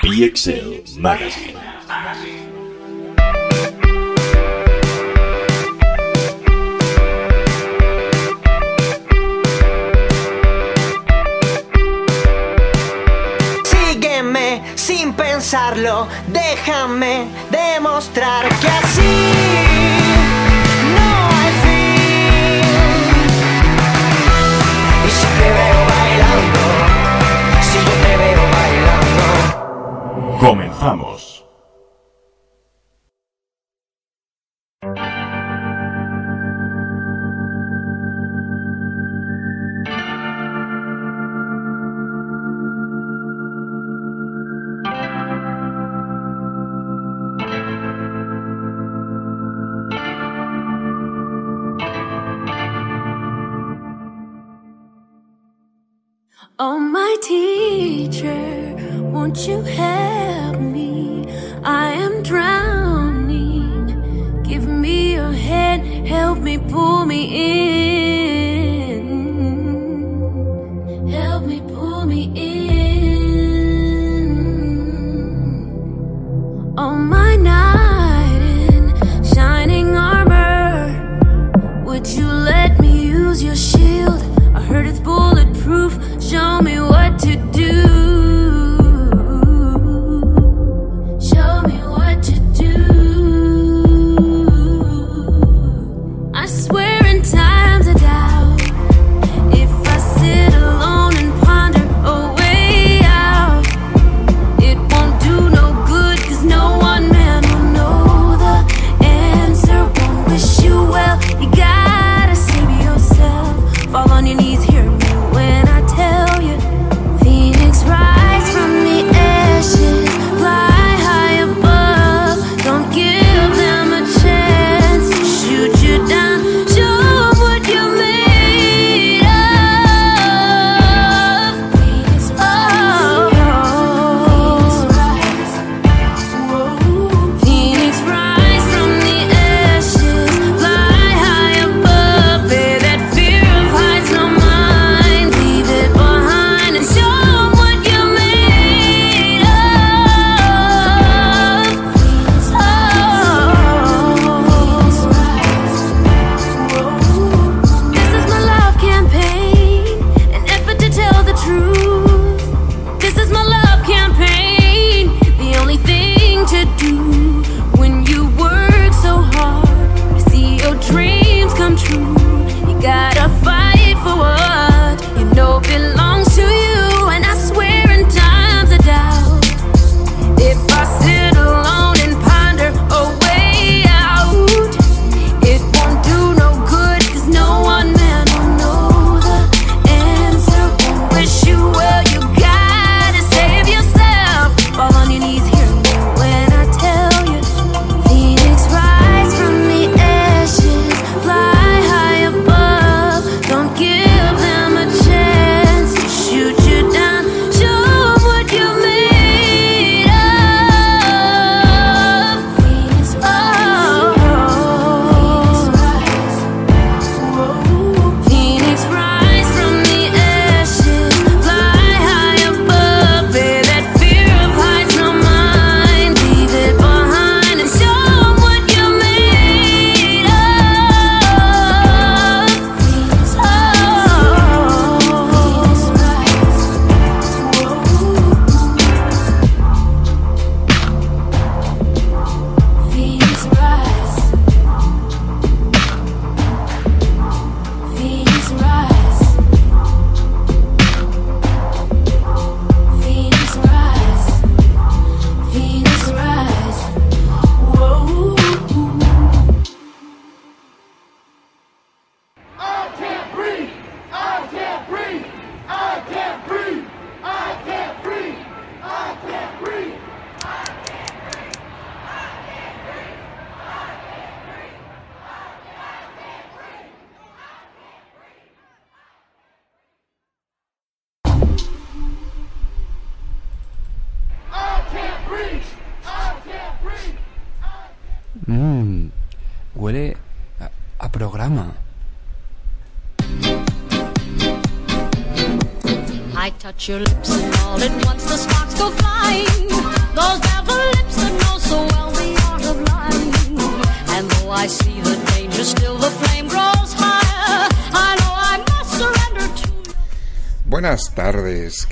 [0.00, 1.54] PXL Magazine.
[13.64, 19.73] Sígueme sin pensarlo, déjame demostrar que así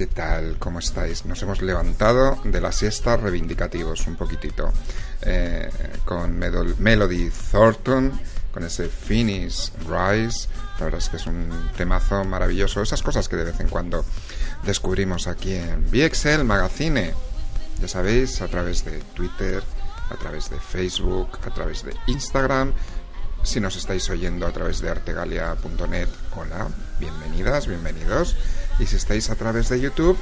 [0.02, 0.56] ¿qué tal?
[0.58, 1.26] ¿Cómo estáis?
[1.26, 4.72] Nos hemos levantado de la siesta reivindicativos un poquitito
[5.20, 5.70] eh,
[6.04, 8.10] con Melody Thornton,
[8.52, 10.49] con ese Finish Rise.
[10.81, 12.82] La verdad es que es un temazo maravilloso.
[12.82, 14.04] Esas cosas que de vez en cuando
[14.64, 17.14] descubrimos aquí en VXL Magazine.
[17.81, 19.62] Ya sabéis, a través de Twitter,
[20.10, 22.72] a través de Facebook, a través de Instagram.
[23.44, 26.66] Si nos estáis oyendo a través de artegalia.net, hola,
[26.98, 28.34] bienvenidas, bienvenidos.
[28.78, 30.19] Y si estáis a través de YouTube,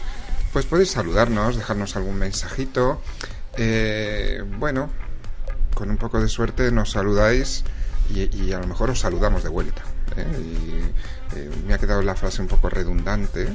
[0.53, 3.01] pues podéis saludarnos, dejarnos algún mensajito.
[3.57, 4.91] Eh, bueno,
[5.75, 7.65] con un poco de suerte nos saludáis
[8.15, 9.83] y, y a lo mejor os saludamos de vuelta.
[10.17, 10.27] ¿eh?
[10.39, 13.49] Y, eh, me ha quedado la frase un poco redundante,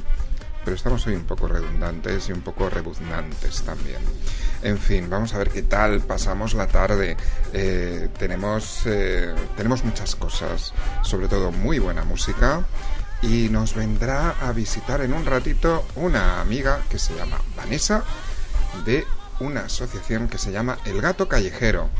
[0.64, 3.98] pero estamos hoy un poco redundantes y un poco rebuznantes también.
[4.62, 7.16] En fin, vamos a ver qué tal pasamos la tarde.
[7.52, 10.72] Eh, tenemos, eh, tenemos muchas cosas,
[11.02, 12.64] sobre todo muy buena música.
[13.28, 18.04] Y nos vendrá a visitar en un ratito una amiga que se llama Vanessa
[18.84, 19.04] de
[19.40, 21.90] una asociación que se llama El Gato Callejero.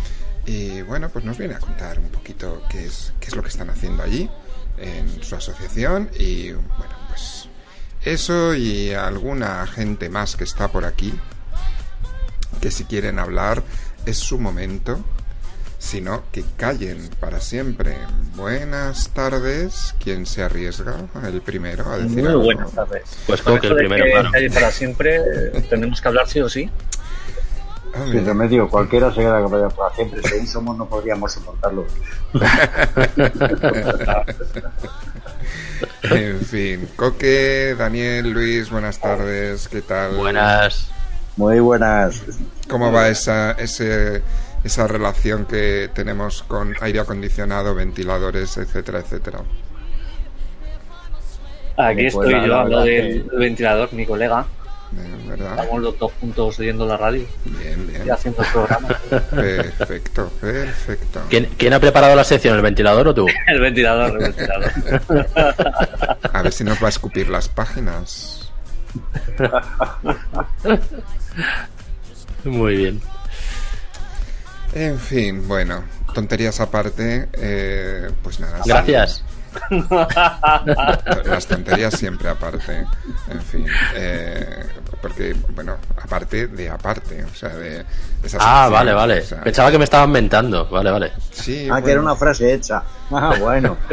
[0.47, 3.49] Y bueno, pues nos viene a contar un poquito qué es, qué es lo que
[3.49, 4.31] están haciendo allí
[4.79, 6.11] en su asociación.
[6.17, 7.49] Y bueno, pues
[8.03, 11.13] eso y alguna gente más que está por aquí,
[12.61, 13.65] que si quieren hablar
[14.05, 15.05] es su momento.
[15.87, 17.97] Si no, que callen para siempre.
[18.35, 19.95] Buenas tardes.
[20.03, 20.97] ¿Quién se arriesga?
[21.25, 22.43] El primero a decir Muy algo?
[22.43, 23.03] buenas tardes.
[23.25, 24.31] Pues Con Coque esto el primero, que claro.
[24.33, 25.21] calle para siempre,
[25.71, 26.69] tenemos que hablar sí o sí.
[28.11, 28.25] Sin mira.
[28.25, 30.23] remedio, cualquiera se queda para para siempre.
[30.29, 31.87] Según somos, no podríamos soportarlo.
[36.03, 40.17] En fin, Coque, Daniel, Luis, buenas tardes, ¿qué tal?
[40.17, 40.89] Buenas.
[41.37, 42.23] Muy buenas.
[42.69, 44.23] ¿Cómo va esa, ese,
[44.67, 49.41] esa relación que tenemos con aire acondicionado, ventiladores, etcétera, etcétera?
[51.79, 54.47] Aquí Pues estoy yo, hablo verdad del ventilador, mi colega.
[55.29, 55.59] ¿Verdad?
[55.59, 58.11] Estamos los dos juntos oyendo la radio Bien, y bien.
[58.11, 58.89] haciendo el programa.
[59.31, 61.21] Perfecto, perfecto.
[61.29, 62.55] ¿Quién, quién ha preparado la sección?
[62.57, 63.27] ¿El ventilador o tú?
[63.49, 64.71] el ventilador, el ventilador.
[66.33, 68.51] A ver si nos va a escupir las páginas.
[72.45, 73.01] Muy bien.
[74.77, 75.83] En fin, bueno,
[76.13, 78.63] tonterías aparte, eh, pues nada.
[78.63, 78.69] sí.
[78.69, 79.25] Gracias.
[81.25, 82.85] Las tonterías siempre aparte.
[83.31, 83.67] En fin.
[83.95, 84.65] eh,
[85.01, 87.25] porque, bueno, aparte de aparte.
[87.25, 87.87] O sea, de
[88.23, 89.21] esa Ah, vale, vale.
[89.21, 90.69] o sea, Pensaba que me estaban mentando.
[90.69, 91.13] Vale, vale.
[91.31, 92.83] Sí, Ah, que era una frase hecha.
[93.11, 93.77] Ah, bueno.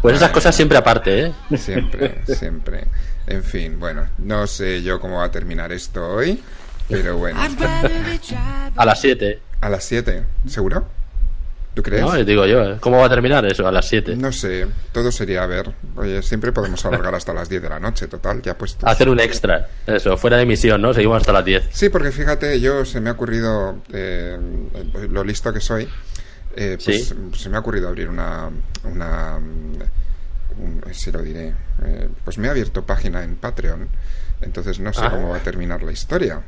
[0.00, 1.32] Pues esas cosas siempre aparte, ¿eh?
[1.56, 2.86] Siempre, siempre.
[3.24, 6.42] En fin, bueno, no sé yo cómo va a terminar esto hoy.
[6.88, 7.40] Pero bueno,
[8.76, 9.40] A las 7.
[9.60, 10.86] a las 7, ¿seguro?
[11.74, 12.02] ¿Tú crees?
[12.02, 12.76] No, digo yo, ¿eh?
[12.80, 13.66] ¿cómo va a terminar eso?
[13.66, 14.14] A las 7.
[14.16, 15.72] No sé, todo sería a ver.
[15.96, 18.86] Oye, siempre podemos alargar hasta las 10 de la noche, total, ya puesto.
[18.86, 19.68] Hacer un extra.
[19.86, 20.92] Eso, fuera de emisión, ¿no?
[20.92, 21.68] Seguimos hasta las 10.
[21.70, 24.36] Sí, porque fíjate, yo se me ha ocurrido, eh,
[25.08, 25.88] lo listo que soy,
[26.56, 27.14] eh, pues Sí.
[27.38, 28.50] se me ha ocurrido abrir una,
[28.84, 29.38] una
[30.58, 31.54] un- se lo diré,
[31.86, 33.88] eh, pues me he abierto página en Patreon,
[34.42, 35.10] entonces no sé Ah.
[35.10, 36.42] cómo va a terminar la historia.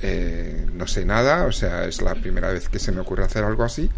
[0.00, 3.44] Eh, no sé nada, o sea, es la primera vez que se me ocurre hacer
[3.44, 3.90] algo así.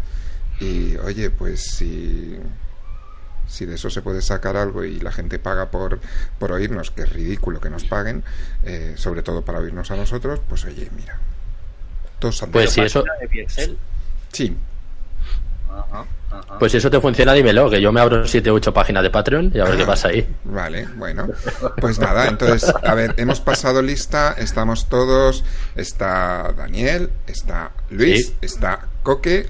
[0.59, 2.37] Y oye, pues si,
[3.47, 5.99] si de eso se puede sacar algo y la gente paga por,
[6.39, 8.23] por oírnos, que es ridículo que nos paguen,
[8.63, 11.19] eh, sobre todo para oírnos a nosotros, pues oye, mira.
[12.19, 13.77] Todos han Pues si eso, de Pixel.
[14.33, 14.55] Sí,
[15.69, 16.59] Ajá, ajá.
[16.59, 19.09] pues si eso te funciona, dímelo, que yo me abro 7 u 8 páginas de
[19.09, 20.27] Patreon y a ver qué pasa ahí.
[20.43, 21.27] Vale, bueno.
[21.79, 25.43] Pues nada, entonces, a ver, hemos pasado lista, estamos todos,
[25.75, 28.35] está Daniel, está Luis, Sí.
[28.41, 29.49] está Coque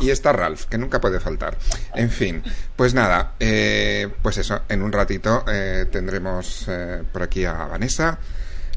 [0.00, 1.56] y está Ralph, que nunca puede faltar.
[1.94, 2.42] En fin,
[2.74, 8.18] pues nada, eh, pues eso, en un ratito eh, tendremos eh, por aquí a Vanessa.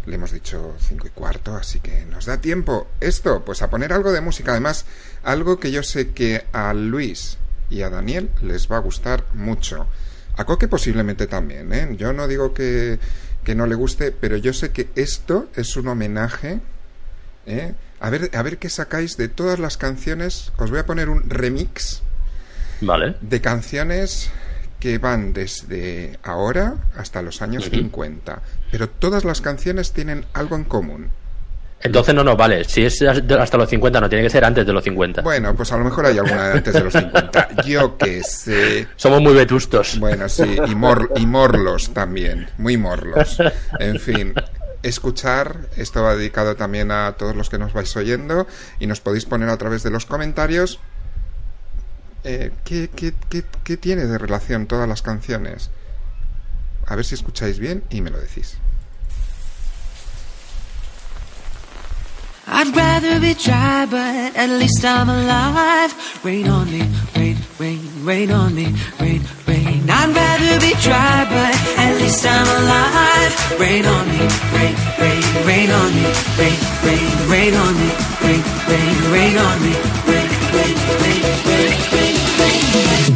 [0.06, 3.92] Le hemos dicho cinco y cuarto, así que nos da tiempo esto, pues a poner
[3.94, 4.52] algo de música.
[4.52, 4.86] Además,
[5.24, 7.38] algo que yo sé que a Luis
[7.70, 9.88] y a Daniel les va a gustar mucho.
[10.38, 11.96] A Coque posiblemente también, ¿eh?
[11.98, 13.00] Yo no digo que,
[13.44, 16.62] que no le guste, pero yo sé que esto es un homenaje.
[17.46, 17.74] ¿eh?
[18.00, 20.52] A, ver, a ver qué sacáis de todas las canciones.
[20.58, 22.02] Os voy a poner un remix
[22.82, 23.16] Vale.
[23.22, 24.30] de canciones
[24.80, 28.42] que van desde ahora hasta los años 50.
[28.72, 31.10] Pero todas las canciones tienen algo en común.
[31.82, 32.64] Entonces no nos vale.
[32.66, 35.22] Si es hasta los 50, no tiene que ser antes de los 50.
[35.22, 37.64] Bueno, pues a lo mejor hay alguna antes de los 50.
[37.66, 38.88] Yo que sé.
[38.98, 39.98] Somos muy vetustos.
[40.00, 43.38] Bueno, sí, y, mor- y morlos también, muy morlos.
[43.80, 44.34] En fin,
[44.84, 48.46] escuchar, esto va dedicado también a todos los que nos vais oyendo
[48.80, 50.80] y nos podéis poner a través de los comentarios
[52.26, 55.70] eh, ¿qué, qué, qué, qué tiene de relación todas las canciones.
[56.88, 58.58] A ver si escucháis bien y me lo decís.
[62.52, 65.94] I'd rather be dry, but at least I'm alive.
[66.26, 66.82] Rain on me,
[67.16, 69.86] rain, rain, rain on me, rain, rain.
[69.88, 73.60] I'd rather be dry, but at least I'm alive.
[73.60, 74.22] Rain on me,
[74.58, 76.06] rain, rain, rain on me,
[76.42, 77.90] rain, rain, rain on me,
[78.26, 79.74] rain, rain, rain on me,
[80.10, 80.76] rain, rain,
[81.06, 83.14] rain, rain, rain, rain.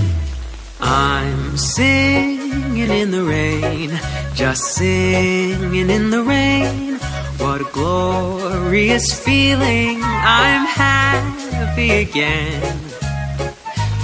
[0.80, 4.00] I'm singing in the rain,
[4.36, 7.00] just singing in the rain.
[7.44, 12.80] What a glorious feeling, I'm happy again.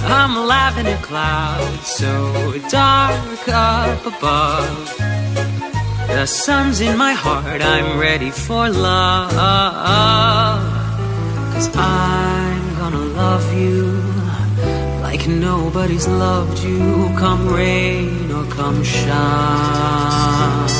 [0.04, 2.12] I'm alive in a cloud so
[2.68, 4.98] dark up above.
[6.08, 9.32] The sun's in my heart, I'm ready for love.
[11.54, 13.86] Cause I'm gonna love you
[15.00, 20.79] like nobody's loved you, come rain or come shine.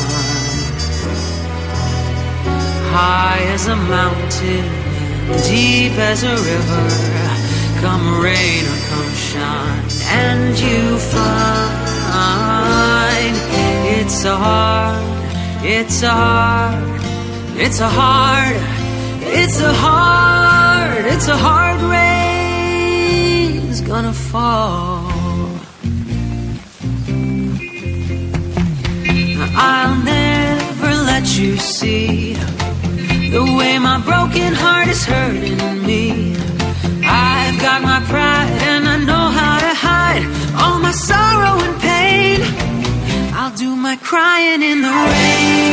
[3.03, 4.67] High as a mountain,
[5.49, 6.87] deep as a river,
[7.81, 9.85] come rain or come shine,
[10.23, 11.91] and you find
[13.97, 17.01] it's a hard, it's a hard,
[17.57, 18.61] it's a hard,
[19.39, 25.09] it's a hard, it's a hard rain's gonna fall.
[29.57, 32.37] I'll never let you see
[33.31, 36.35] the way my broken heart is hurting me.
[37.05, 40.25] I've got my pride and I know how to hide
[40.61, 42.41] all my sorrow and pain.
[43.33, 45.71] I'll do my crying in the rain.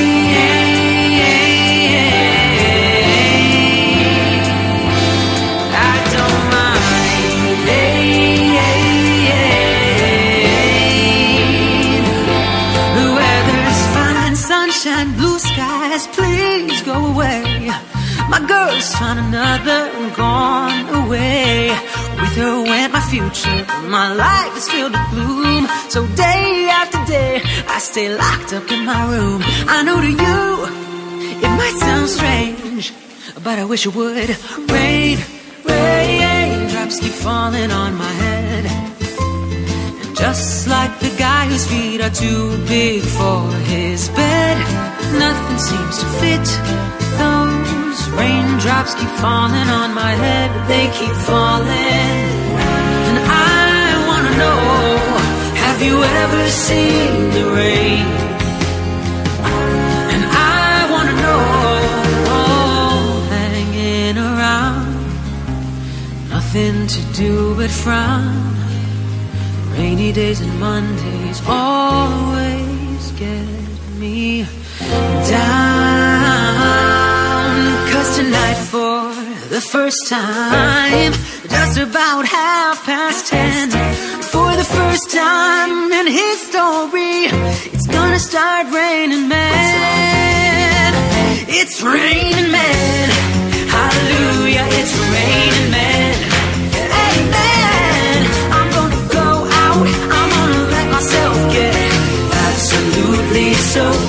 [18.48, 21.70] Girl's found another and gone away.
[22.20, 23.62] With her went my future,
[23.98, 25.68] my life is filled with gloom.
[25.89, 27.42] So day after day,
[27.75, 29.42] I stay locked up in my room.
[29.75, 30.42] I know to you,
[31.44, 32.94] it might sound strange,
[33.44, 34.30] but I wish it would.
[34.72, 35.18] Rain,
[35.66, 38.66] rain, drops keep falling on my head.
[38.66, 43.42] And just like the guy whose feet are too big for
[43.74, 44.58] his bed,
[45.25, 47.07] nothing seems to fit.
[48.18, 52.16] Raindrops keep falling on my head, but they keep falling.
[53.08, 54.62] And I wanna know,
[55.64, 58.08] have you ever seen the rain?
[60.14, 61.48] And I wanna know,
[63.36, 64.88] hanging around,
[66.30, 68.56] nothing to do but frown.
[69.74, 73.48] Rainy days and Mondays always get
[74.00, 74.46] me
[75.30, 76.07] down.
[78.18, 79.14] Tonight, for
[79.54, 81.14] the first time,
[81.48, 83.70] just about half past ten,
[84.34, 87.30] for the first time in history,
[87.74, 90.94] it's gonna start raining, man.
[91.48, 93.10] It's raining, man.
[93.70, 96.16] Hallelujah, it's raining, man.
[97.06, 98.18] Amen.
[98.58, 99.30] I'm gonna go
[99.62, 99.86] out,
[100.18, 101.76] I'm gonna let myself get
[102.50, 104.07] absolutely soaking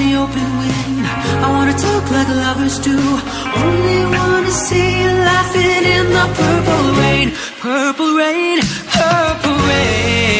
[0.00, 1.04] the open wind.
[1.44, 2.96] I wanna talk like lovers do.
[3.64, 7.28] Only wanna see you laughing in the purple rain,
[7.64, 8.56] purple rain,
[8.96, 10.39] purple rain,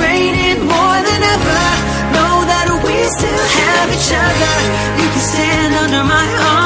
[0.00, 1.62] raining more than ever,
[2.16, 4.54] know that we still have each other.
[5.00, 6.59] You can stand under my umbrella,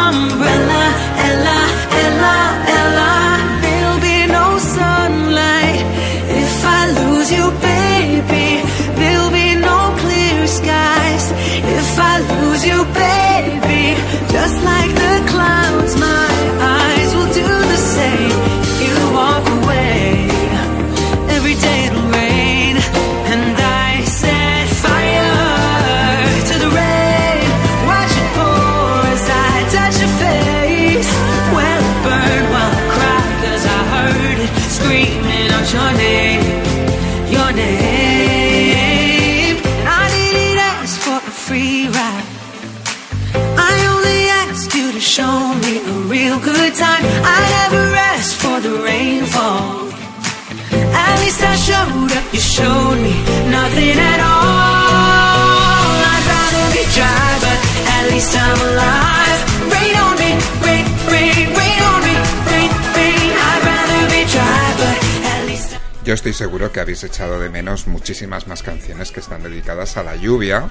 [66.05, 70.05] Yo estoy seguro que habéis echado de menos muchísimas más canciones que están dedicadas a
[70.05, 70.69] la lluvia,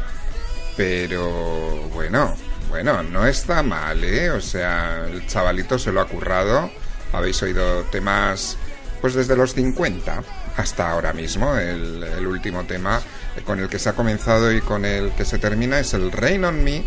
[0.77, 2.33] pero bueno,
[2.69, 4.31] bueno, no está mal, ¿eh?
[4.31, 6.71] O sea, el chavalito se lo ha currado.
[7.11, 8.57] Habéis oído temas,
[9.01, 10.23] pues desde los 50
[10.57, 11.55] hasta ahora mismo.
[11.57, 13.01] El, el último tema
[13.45, 16.45] con el que se ha comenzado y con el que se termina es el Rain
[16.45, 16.83] on Me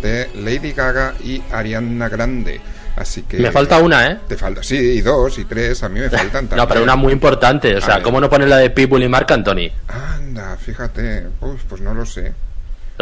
[0.00, 2.60] de Lady Gaga y Ariana Grande.
[2.96, 4.18] Así que Me falta una, ¿eh?
[4.28, 6.56] Te falta, sí, y dos y tres, a mí me faltan también.
[6.58, 7.74] No, pero una muy importante.
[7.76, 8.02] O sea.
[8.02, 9.70] ¿cómo no poner la de People y Marc Anthony?
[9.88, 12.32] Anda, fíjate, Uf, pues no lo sé.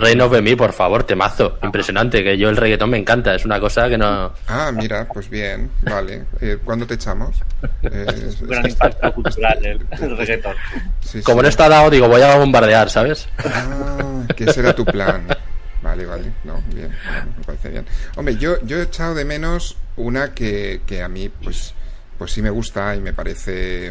[0.00, 1.58] Reign of Me, por favor, temazo.
[1.62, 3.34] Impresionante, que yo el reggaetón me encanta.
[3.34, 4.32] Es una cosa que no.
[4.48, 6.24] Ah, mira, pues bien, vale.
[6.40, 7.36] Eh, ¿Cuándo te echamos?
[7.82, 8.06] Eh,
[8.40, 10.54] Un gran impacto cultural el, el reggaetón.
[11.00, 11.42] sí, Como sí.
[11.42, 13.28] no está dado, digo, voy a bombardear, ¿sabes?
[13.44, 15.26] Ah, que ese era tu plan.
[15.82, 17.86] Vale, vale, no, bien, bueno, me parece bien.
[18.16, 21.72] Hombre, yo, yo he echado de menos una que, que a mí, pues,
[22.18, 23.90] pues sí me gusta y me parece,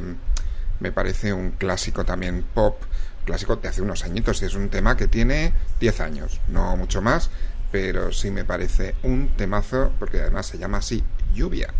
[0.79, 2.79] me parece un clásico también pop,
[3.29, 6.99] clásico de hace unos añitos, y es un tema que tiene 10 años, no mucho
[6.99, 7.29] más,
[7.71, 11.03] pero sí me parece un temazo, porque además se llama así,
[11.35, 11.71] Lluvia.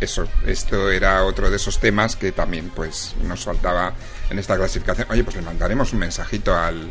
[0.00, 3.92] Eso, esto era otro de esos temas que también pues nos faltaba
[4.30, 5.06] en esta clasificación.
[5.10, 6.90] Oye, pues le mandaremos un mensajito al,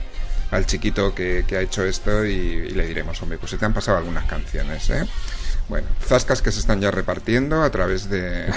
[0.51, 3.73] al chiquito que, que ha hecho esto y, le diremos, hombre, pues se te han
[3.73, 5.05] pasado algunas canciones, ¿eh?
[5.67, 8.47] Bueno, zascas que se están ya repartiendo a través de,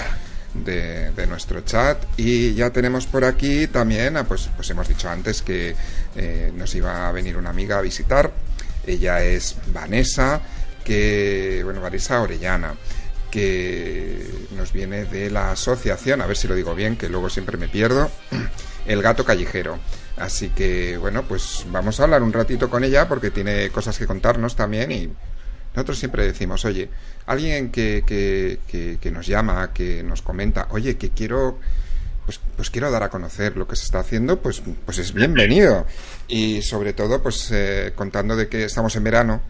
[0.53, 5.09] de, de nuestro chat y ya tenemos por aquí también, ah, pues, pues hemos dicho
[5.09, 5.75] antes que
[6.15, 8.31] eh, nos iba a venir una amiga a visitar.
[8.85, 10.41] Ella es Vanessa,
[10.83, 12.73] que, bueno, Vanessa Orellana
[13.33, 17.57] que nos viene de la asociación, a ver si lo digo bien, que luego siempre
[17.57, 18.11] me pierdo,
[18.85, 19.79] El Gato Callejero.
[20.17, 24.05] Así que, bueno, pues vamos a hablar un ratito con ella porque tiene cosas que
[24.05, 25.09] contarnos también y
[25.73, 26.89] nosotros siempre decimos, oye,
[27.25, 31.57] alguien que, que, que, que nos llama, que nos comenta, oye, que quiero
[32.27, 35.87] pues, pues quiero dar a conocer lo que se está haciendo, pues, pues es bienvenido.
[36.27, 39.41] Y sobre todo, pues eh, contando de que estamos en verano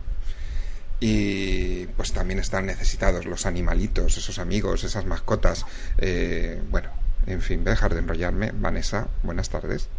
[1.05, 5.65] y pues también están necesitados los animalitos, esos amigos, esas mascotas.
[5.97, 6.91] Eh, bueno,
[7.27, 8.53] en fin, voy a dejar de enrollarme.
[8.55, 9.89] Vanessa, buenas tardes.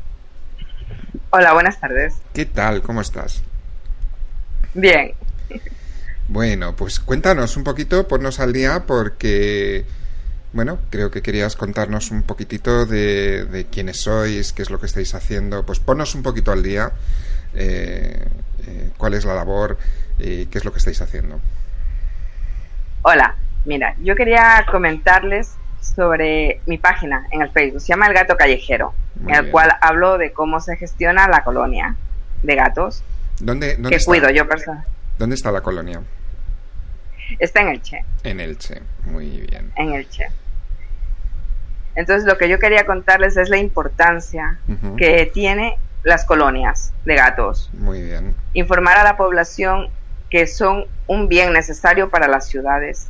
[1.29, 2.15] Hola, buenas tardes.
[2.33, 2.81] ¿Qué tal?
[2.81, 3.43] ¿Cómo estás?
[4.73, 5.13] Bien.
[6.29, 9.85] Bueno, pues cuéntanos un poquito, ponnos al día porque,
[10.55, 14.87] bueno, creo que querías contarnos un poquitito de, de quiénes sois, qué es lo que
[14.87, 15.67] estáis haciendo.
[15.67, 16.93] Pues ponnos un poquito al día
[17.53, 18.25] eh,
[18.67, 19.77] eh, cuál es la labor
[20.19, 21.41] y qué es lo que estáis haciendo.
[23.03, 27.81] Hola, mira, yo quería comentarles sobre mi página en el Facebook.
[27.81, 29.53] Se llama El Gato Callejero, Muy en el bien.
[29.53, 31.97] cual hablo de cómo se gestiona la colonia
[32.43, 33.03] de gatos
[33.41, 34.09] ¿Dónde, dónde que está?
[34.11, 34.85] cuido yo personal.
[35.19, 36.01] ¿Dónde está la colonia?
[37.39, 38.81] Está en Elche, En Elche.
[39.07, 39.73] Muy bien.
[39.77, 40.27] en Elche.
[41.97, 44.59] Entonces, lo que yo quería contarles es la importancia
[44.97, 47.71] que tiene las colonias de gatos.
[47.73, 48.35] Muy bien.
[48.53, 49.89] informar a la población
[50.35, 53.07] que son un bien necesario para las ciudades.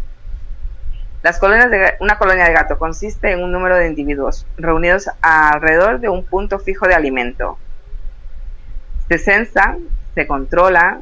[1.22, 6.00] Las colonias de, una colonia de gato consiste en un número de individuos reunidos alrededor
[6.00, 7.58] de un punto fijo de alimento.
[9.08, 9.78] Se censa,
[10.14, 11.00] se controla,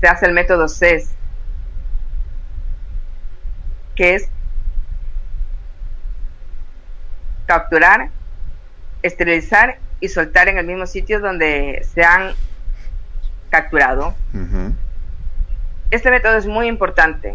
[0.00, 1.10] se hace el método CES,
[3.96, 4.30] que es
[7.44, 8.08] capturar,
[9.02, 12.32] esterilizar y soltar en el mismo sitio donde se han
[13.50, 14.14] capturado.
[15.90, 17.34] Este método es muy importante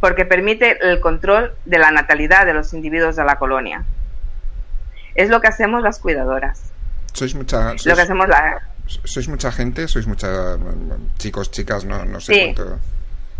[0.00, 3.84] porque permite el control de la natalidad de los individuos de la colonia.
[5.14, 6.70] Es lo que hacemos las cuidadoras.
[7.12, 8.60] Sois mucha, Lo que sois, hacemos la...
[8.86, 10.56] sois mucha gente, sois mucha
[11.18, 12.54] chicos, chicas, no, no sé Sí.
[12.54, 12.78] cuánto.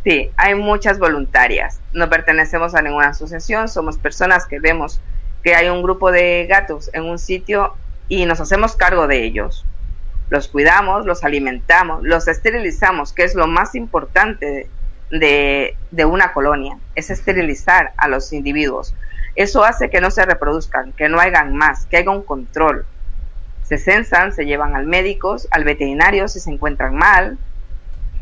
[0.04, 1.80] Sí, hay muchas voluntarias.
[1.92, 5.00] No pertenecemos a ninguna asociación, somos personas que vemos
[5.44, 7.74] que hay un grupo de gatos en un sitio
[8.08, 9.64] y nos hacemos cargo de ellos.
[10.30, 14.68] Los cuidamos, los alimentamos, los esterilizamos, que es lo más importante
[15.10, 18.94] de, una colonia, es esterilizar a los individuos.
[19.36, 22.84] Eso hace que no se reproduzcan, que no hagan más, que haya un control.
[23.62, 27.38] Se censan, se llevan al médico, al veterinario si se encuentran mal,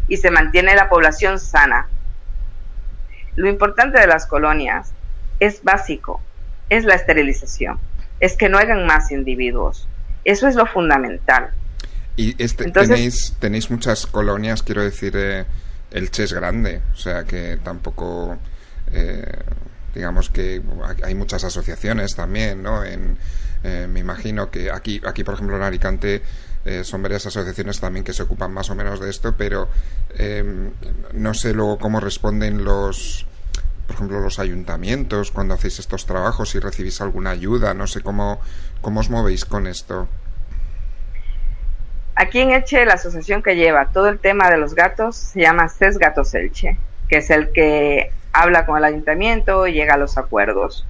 [0.09, 1.89] y se mantiene la población sana.
[3.35, 4.93] Lo importante de las colonias
[5.41, 6.21] es básico,
[6.71, 7.79] es la esterilización,
[8.21, 9.89] es que no hayan más individuos.
[10.25, 11.51] Eso es lo fundamental.
[12.17, 15.45] Y este, Entonces- tenéis, tenéis muchas colonias, quiero decir, eh,
[15.91, 18.37] Elche es grande, o sea que tampoco,
[18.93, 19.25] eh,
[19.95, 22.85] digamos que hay- hay muchas asociaciones también, ¿no?
[22.85, 23.17] En,
[23.65, 26.23] eh, me imagino que aquí, aquí por ejemplo en Alicante
[26.65, 29.69] eh, son varias asociaciones también que se ocupan más o menos de esto, pero
[30.19, 30.71] eh,
[31.15, 33.25] no sé luego cómo responden los,
[33.87, 38.41] por ejemplo, los ayuntamientos cuando hacéis estos trabajos, si recibís alguna ayuda, no sé cómo,
[38.81, 40.09] cómo os movéis con esto.
[42.19, 45.69] Aquí en Elche, la asociación que lleva todo el tema de los gatos se llama
[45.69, 46.79] CES Gatos Elche,
[47.11, 50.87] que es el que habla con el ayuntamiento y llega a los acuerdos.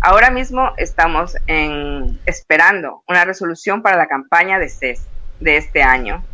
[0.00, 5.06] Ahora mismo estamos en, esperando una resolución para la campaña de CES
[5.38, 6.24] de este año.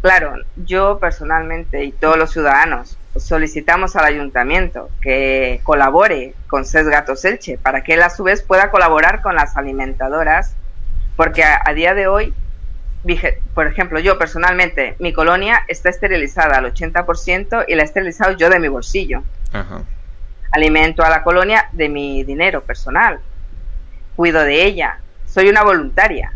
[0.00, 7.24] Claro, yo personalmente y todos los ciudadanos solicitamos al ayuntamiento que colabore con CES Gatos
[7.24, 10.54] Elche para que él a su vez pueda colaborar con las alimentadoras,
[11.16, 12.34] porque a, a día de hoy,
[13.04, 18.32] vige- por ejemplo, yo personalmente, mi colonia está esterilizada al 80% y la he esterilizado
[18.36, 19.22] yo de mi bolsillo.
[19.52, 19.82] Ajá.
[20.52, 23.18] Alimento a la colonia de mi dinero personal.
[24.16, 24.98] Cuido de ella.
[25.26, 26.32] Soy una voluntaria.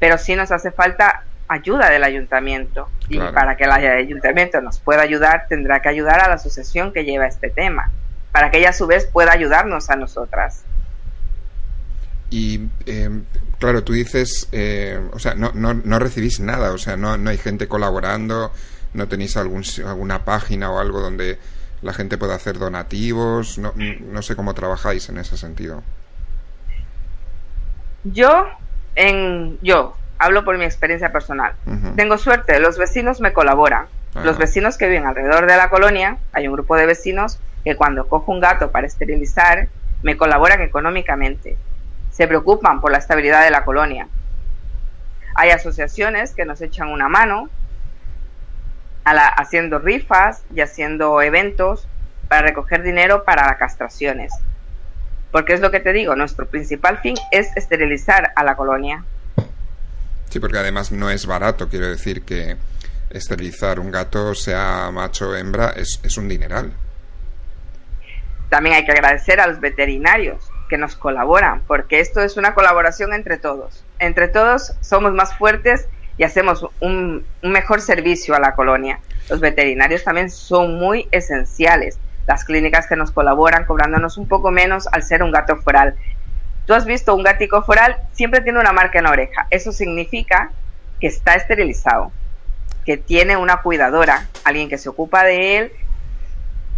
[0.00, 2.88] Pero sí nos hace falta ayuda del ayuntamiento.
[3.08, 7.04] Y para que el ayuntamiento nos pueda ayudar, tendrá que ayudar a la asociación que
[7.04, 7.90] lleva este tema.
[8.32, 10.64] Para que ella a su vez pueda ayudarnos a nosotras.
[12.30, 13.10] Y eh,
[13.58, 17.30] claro, tú dices, eh, o sea, no, no, no recibís nada, o sea, no, no
[17.30, 18.52] hay gente colaborando,
[18.94, 21.38] no tenéis algún, alguna página o algo donde
[21.82, 25.82] la gente pueda hacer donativos, no, no sé cómo trabajáis en ese sentido.
[28.04, 28.46] Yo,
[28.94, 31.52] en, yo hablo por mi experiencia personal.
[31.96, 33.86] Tengo suerte, los vecinos me colaboran.
[34.24, 38.08] Los vecinos que viven alrededor de la colonia, hay un grupo de vecinos que cuando
[38.08, 39.68] cojo un gato para esterilizar,
[40.02, 41.56] me colaboran económicamente.
[42.18, 44.08] Se preocupan por la estabilidad de la colonia.
[45.36, 47.48] Hay asociaciones que nos echan una mano.
[49.04, 51.88] a la- haciendo rifas y haciendo eventos
[52.28, 54.30] para recoger dinero para las castraciones.
[55.32, 59.04] Porque es lo que te digo, nuestro principal fin es esterilizar a la colonia.
[60.28, 62.58] Sí, porque además no es barato, quiero decir que
[63.08, 66.70] esterilizar un gato, sea macho o hembra, es, es un dineral.
[68.50, 73.12] También hay que agradecer a los veterinarios que nos colaboran, porque esto es una colaboración
[73.12, 73.84] entre todos.
[73.98, 79.00] Entre todos somos más fuertes y hacemos un, mejor servicio a la colonia.
[79.30, 81.98] Los veterinarios también son muy esenciales.
[82.26, 85.94] Las clínicas que nos colaboran cobrándonos un poco menos al ser un gato foral.
[86.66, 89.46] Tú has visto un gatico foral, siempre tiene una marca en la oreja.
[89.50, 90.50] Eso significa
[91.00, 92.12] que está esterilizado,
[92.84, 95.72] que tiene una cuidadora, alguien que se ocupa de él,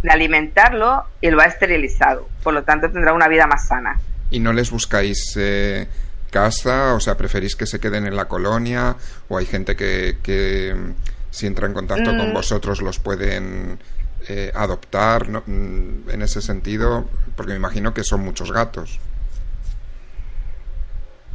[0.03, 2.27] de alimentarlo y lo ha esterilizado.
[2.43, 3.99] Por lo tanto, tendrá una vida más sana.
[4.29, 5.87] ¿Y no les buscáis eh,
[6.31, 6.93] casa?
[6.95, 8.95] O sea, ¿preferís que se queden en la colonia?
[9.29, 10.91] ¿O hay gente que, que mm,
[11.29, 12.33] si entra en contacto con Mm.
[12.33, 13.79] vosotros los pueden
[14.27, 15.27] eh, adoptar?
[15.29, 15.43] ¿no?
[15.45, 18.99] Mm, En ese sentido, porque me imagino que son muchos gatos.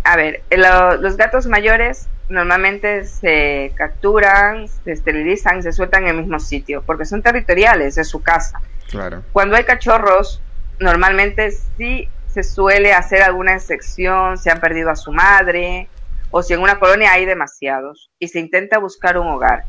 [0.04, 6.16] A ver, lo- los gatos mayores normalmente se capturan, se esterilizan, se sueltan en el
[6.22, 8.60] mismo sitio, porque son territoriales, es su casa.
[8.88, 9.22] Claro.
[9.32, 10.42] Cuando hay cachorros,
[10.80, 15.88] normalmente sí se suele hacer alguna excepción, se han perdido a su madre,
[16.30, 19.64] o si en una colonia hay demasiados, y se intenta buscar un hogar.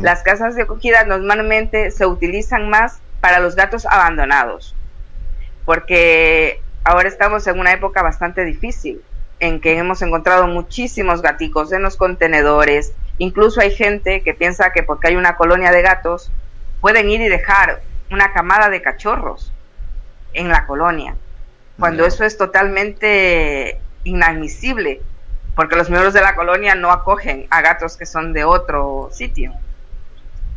[0.00, 4.74] Las casas de acogida normalmente se utilizan más para los gatos abandonados,
[5.66, 9.02] porque ahora estamos en una época bastante difícil,
[9.40, 14.82] en que hemos encontrado muchísimos gaticos en los contenedores, incluso hay gente que piensa que
[14.82, 16.30] porque hay una colonia de gatos,
[16.80, 19.52] pueden ir y dejar una camada de cachorros
[20.32, 21.16] en la colonia,
[21.78, 25.02] cuando eso es totalmente inadmisible,
[25.54, 29.52] porque los miembros de la colonia no acogen a gatos que son de otro sitio,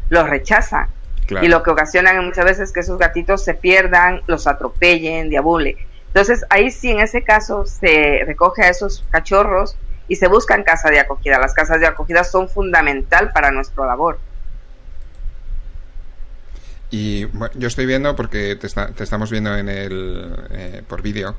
[0.09, 0.89] los rechazan.
[1.25, 1.45] Claro.
[1.45, 5.77] Y lo que ocasiona muchas veces que esos gatitos se pierdan, los atropellen, diabule.
[6.09, 9.75] Entonces ahí sí, en ese caso, se recoge a esos cachorros
[10.07, 11.39] y se buscan casas de acogida.
[11.39, 14.19] Las casas de acogida son fundamental para nuestra labor.
[16.91, 21.03] Y bueno, yo estoy viendo, porque te, está- te estamos viendo en el, eh, por
[21.03, 21.35] vídeo,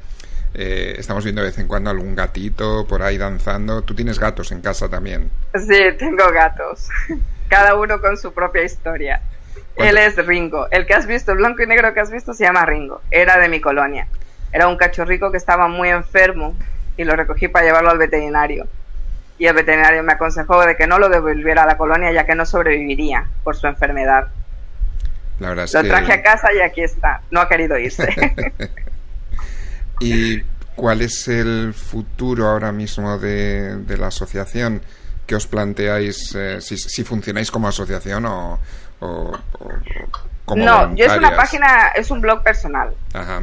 [0.54, 3.82] eh, estamos viendo de vez en cuando algún gatito por ahí danzando.
[3.82, 5.30] Tú tienes gatos en casa también.
[5.54, 6.88] Sí, tengo gatos.
[7.48, 9.20] Cada uno con su propia historia.
[9.76, 10.68] Él es Ringo.
[10.70, 13.00] El que has visto, el blanco y negro que has visto, se llama Ringo.
[13.10, 14.06] Era de mi colonia.
[14.52, 16.56] Era un cachorrico que estaba muy enfermo
[16.96, 18.66] y lo recogí para llevarlo al veterinario.
[19.38, 22.34] Y el veterinario me aconsejó de que no lo devolviera a la colonia ya que
[22.34, 24.28] no sobreviviría por su enfermedad.
[25.38, 25.88] La verdad es Lo que...
[25.88, 27.22] traje a casa y aquí está.
[27.30, 28.06] No ha querido irse.
[30.00, 30.40] ¿Y
[30.74, 34.82] cuál es el futuro ahora mismo de, de la asociación?
[35.26, 36.34] ¿Qué os planteáis?
[36.34, 38.58] eh, si, si funcionáis como asociación o,
[39.00, 39.38] o-
[40.44, 42.92] como no, yo es una página, es un blog personal.
[43.14, 43.42] Ajá.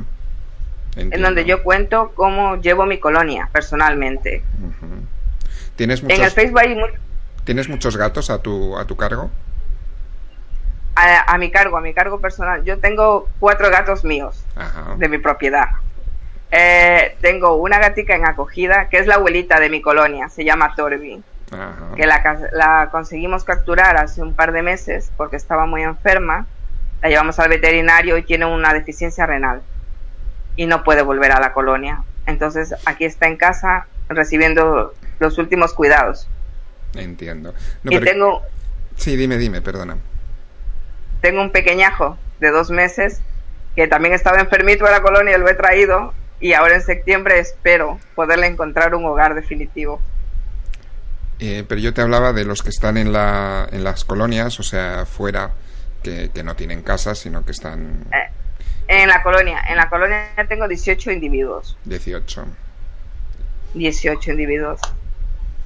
[0.97, 4.43] En donde yo cuento cómo llevo mi colonia personalmente.
[5.75, 6.77] ¿Tienes En el muchos, Facebook hay
[7.43, 9.29] ¿Tienes muchos gatos a tu, a tu cargo?
[10.95, 12.63] a, a mi cargo, a mi cargo personal.
[12.63, 14.95] Yo tengo cuatro gatos míos Ajá.
[14.97, 15.67] de mi propiedad.
[16.49, 20.73] Eh, tengo una gatica en acogida que es la abuelita de mi colonia, se llama
[20.75, 21.95] Torbi, Ajá.
[21.95, 26.47] que la, la conseguimos capturar hace un par de meses porque estaba muy enferma.
[27.03, 29.61] La llevamos al veterinario y tiene una deficiencia renal
[30.57, 32.03] y no puede volver a la colonia.
[32.25, 36.27] Entonces aquí está en casa recibiendo los últimos cuidados.
[36.95, 37.53] Entiendo.
[37.83, 38.41] No, y pero- tengo,
[38.97, 39.95] Sí, dime, dime, perdona.
[41.21, 43.21] tengo un pequeñajo de dos meses
[43.75, 47.39] que también estaba enfermito de la colonia y lo he traído y ahora en septiembre
[47.39, 50.01] espero poderle encontrar un hogar definitivo.
[51.39, 54.63] Eh, pero yo te hablaba de los que están en, la, en las colonias, o
[54.63, 55.51] sea, fuera,
[56.01, 58.31] que, que no tienen casa, sino que están Eh,
[58.87, 62.45] en la colonia, en la colonia tengo 18 individuos, 18.
[63.73, 64.79] 18 individuos,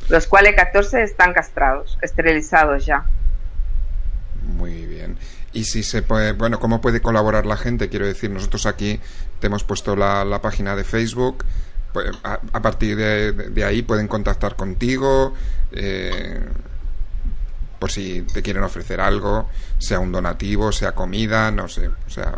[0.09, 3.05] los cuales 14 están castrados, esterilizados ya.
[4.43, 5.17] Muy bien.
[5.53, 7.89] Y si se puede, bueno, ¿cómo puede colaborar la gente?
[7.89, 8.99] Quiero decir, nosotros aquí
[9.39, 11.45] te hemos puesto la, la página de Facebook.
[11.93, 15.33] Pues, a, a partir de, de ahí pueden contactar contigo,
[15.73, 16.39] eh,
[17.79, 22.37] por si te quieren ofrecer algo, sea un donativo, sea comida, no sé, o sea,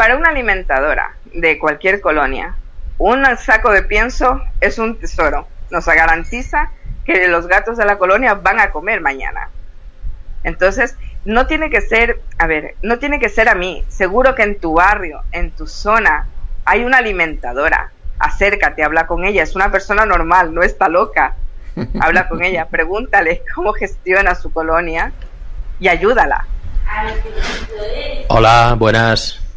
[0.00, 2.54] Para una alimentadora de cualquier colonia,
[2.96, 5.46] un saco de pienso es un tesoro.
[5.68, 6.70] Nos garantiza
[7.04, 9.50] que los gatos de la colonia van a comer mañana.
[10.42, 13.84] Entonces, no tiene que ser, a ver, no tiene que ser a mí.
[13.88, 16.28] Seguro que en tu barrio, en tu zona,
[16.64, 17.92] hay una alimentadora.
[18.18, 19.42] Acércate, habla con ella.
[19.42, 21.34] Es una persona normal, no está loca.
[22.00, 25.12] Habla con ella, pregúntale cómo gestiona su colonia
[25.78, 26.46] y ayúdala.
[28.28, 29.49] Hola, buenas.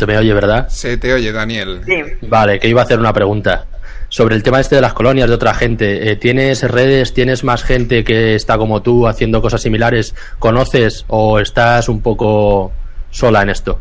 [0.00, 0.66] ¿Se me oye, verdad?
[0.70, 1.82] Se te oye, Daniel.
[1.84, 2.02] Sí.
[2.22, 3.66] Vale, que iba a hacer una pregunta.
[4.08, 7.62] Sobre el tema este de las colonias de otra gente, eh, ¿tienes redes, tienes más
[7.62, 10.14] gente que está como tú haciendo cosas similares?
[10.38, 12.72] ¿Conoces o estás un poco
[13.10, 13.78] sola en esto?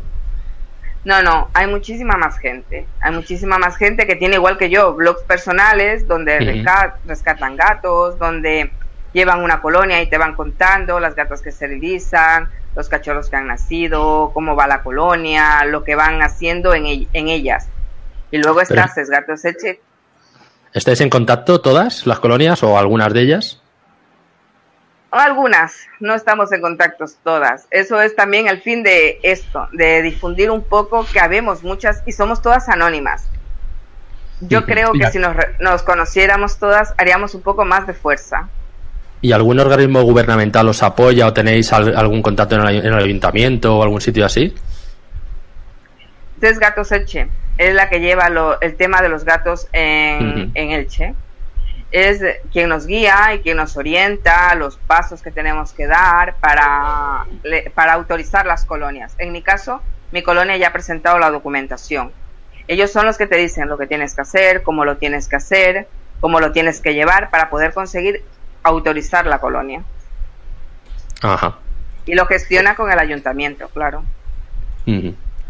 [1.05, 2.85] No, no, hay muchísima más gente.
[2.99, 6.65] Hay muchísima más gente que tiene igual que yo blogs personales donde
[7.05, 8.71] rescatan gatos, donde
[9.13, 13.35] llevan una colonia y te van contando las gatas que se realizan, los cachorros que
[13.35, 17.67] han nacido, cómo va la colonia, lo que van haciendo en, en ellas.
[18.31, 19.81] Y luego está Gatos Eche.
[20.73, 23.61] ¿Estáis en contacto todas las colonias o algunas de ellas?
[25.11, 27.67] Algunas, no estamos en contactos todas.
[27.69, 32.13] Eso es también el fin de esto, de difundir un poco que habemos muchas y
[32.13, 33.27] somos todas anónimas.
[34.39, 38.47] Yo creo que si nos, nos conociéramos todas, haríamos un poco más de fuerza.
[39.21, 43.03] ¿Y algún organismo gubernamental os apoya o tenéis al- algún contacto en el, en el
[43.03, 44.53] ayuntamiento o algún sitio así?
[46.35, 47.27] Entonces, Gatos Elche
[47.57, 51.13] es la que lleva lo- el tema de los gatos en, en Elche.
[51.91, 52.21] Es
[52.53, 57.25] quien nos guía y quien nos orienta los pasos que tenemos que dar para,
[57.73, 59.15] para autorizar las colonias.
[59.17, 62.11] En mi caso, mi colonia ya ha presentado la documentación.
[62.67, 65.35] Ellos son los que te dicen lo que tienes que hacer, cómo lo tienes que
[65.37, 65.87] hacer,
[66.21, 68.23] cómo lo tienes que llevar para poder conseguir
[68.63, 69.83] autorizar la colonia.
[71.21, 71.57] Ajá.
[72.05, 74.03] Y lo gestiona con el ayuntamiento, claro.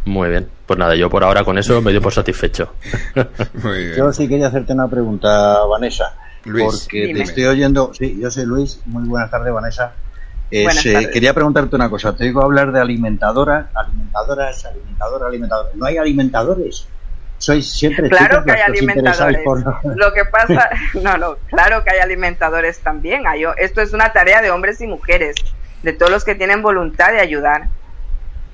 [0.06, 0.50] Muy bien.
[0.66, 2.74] Pues nada, yo por ahora con eso me doy por satisfecho.
[3.64, 3.96] Muy bien.
[3.96, 6.16] Yo sí quería hacerte una pregunta, Vanessa.
[6.46, 7.20] Luis, porque dime.
[7.20, 7.92] te estoy oyendo.
[7.94, 8.82] Sí, yo soy Luis.
[8.86, 9.94] Muy buenas tardes, Vanessa.
[10.52, 11.08] Eh, tardes.
[11.10, 12.16] quería preguntarte una cosa.
[12.16, 15.76] Te digo hablar de alimentadoras, alimentadoras, alimentadoras, alimentadoras.
[15.76, 16.88] ¿No hay alimentadores?
[17.40, 19.42] Sois siempre Claro que hay alimentadores.
[19.44, 19.64] por-
[19.98, 20.70] Lo que pasa,
[21.02, 23.26] no, no, claro que hay alimentadores también.
[23.28, 25.36] Hay- esto es una tarea de hombres y mujeres,
[25.82, 27.70] de todos los que tienen voluntad de ayudar.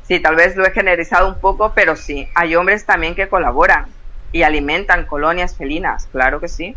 [0.08, 3.88] Sí, tal vez lo he generalizado un poco, pero sí, hay hombres también que colaboran
[4.32, 6.76] y alimentan colonias felinas, claro que sí.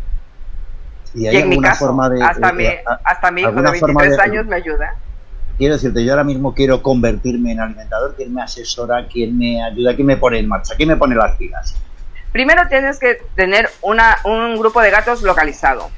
[1.13, 2.23] y Y, hay en mi caso, forma de.
[2.23, 4.95] hasta, eh, mi, eh, hasta mi hijo de alguna forma 23 de- años me ayuda.
[5.59, 8.15] Quiero decirte, yo ahora mismo quiero convertirme en alimentador.
[8.15, 9.05] ¿Quién me asesora?
[9.11, 9.93] ¿Quién me ayuda?
[9.93, 10.73] ¿Quién me pone en marcha?
[10.75, 11.75] ¿Quién me pone las pilas?
[12.31, 15.89] Primero tienes que tener una, un grupo de gatos localizado.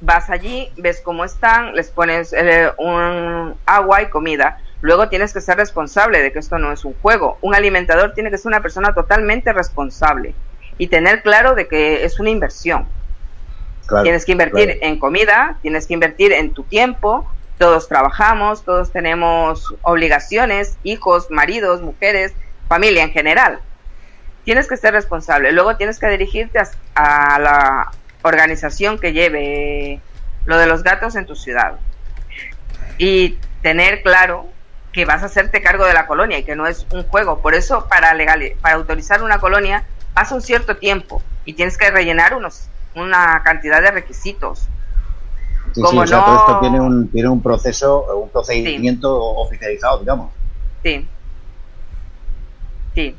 [0.00, 4.58] Vas allí, ves cómo están, les pones eh, un agua y comida.
[4.80, 7.36] Luego tienes que ser responsable de que esto no es un juego.
[7.42, 10.34] Un alimentador tiene que ser una persona totalmente responsable
[10.78, 12.86] y tener claro de que es una inversión.
[13.86, 14.80] Claro, tienes que invertir claro.
[14.82, 17.30] en comida, tienes que invertir en tu tiempo.
[17.58, 22.32] Todos trabajamos, todos tenemos obligaciones, hijos, maridos, mujeres,
[22.68, 23.60] familia en general.
[24.50, 25.52] Tienes que ser responsable.
[25.52, 30.00] Luego tienes que dirigirte a, a la organización que lleve
[30.44, 31.74] lo de los gatos en tu ciudad.
[32.98, 34.48] Y tener claro
[34.92, 37.38] que vas a hacerte cargo de la colonia y que no es un juego.
[37.38, 39.84] Por eso, para, legal, para autorizar una colonia,
[40.14, 44.66] pasa un cierto tiempo y tienes que rellenar unos, una cantidad de requisitos.
[45.74, 50.00] Sí, sí, o sea, no- todo esto tiene un, tiene un proceso, un procedimiento oficializado,
[50.00, 50.32] digamos.
[50.82, 51.08] Sí.
[52.96, 53.16] Sí.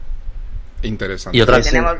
[0.83, 1.37] Interesante.
[1.37, 1.95] Y otra, Tenemos,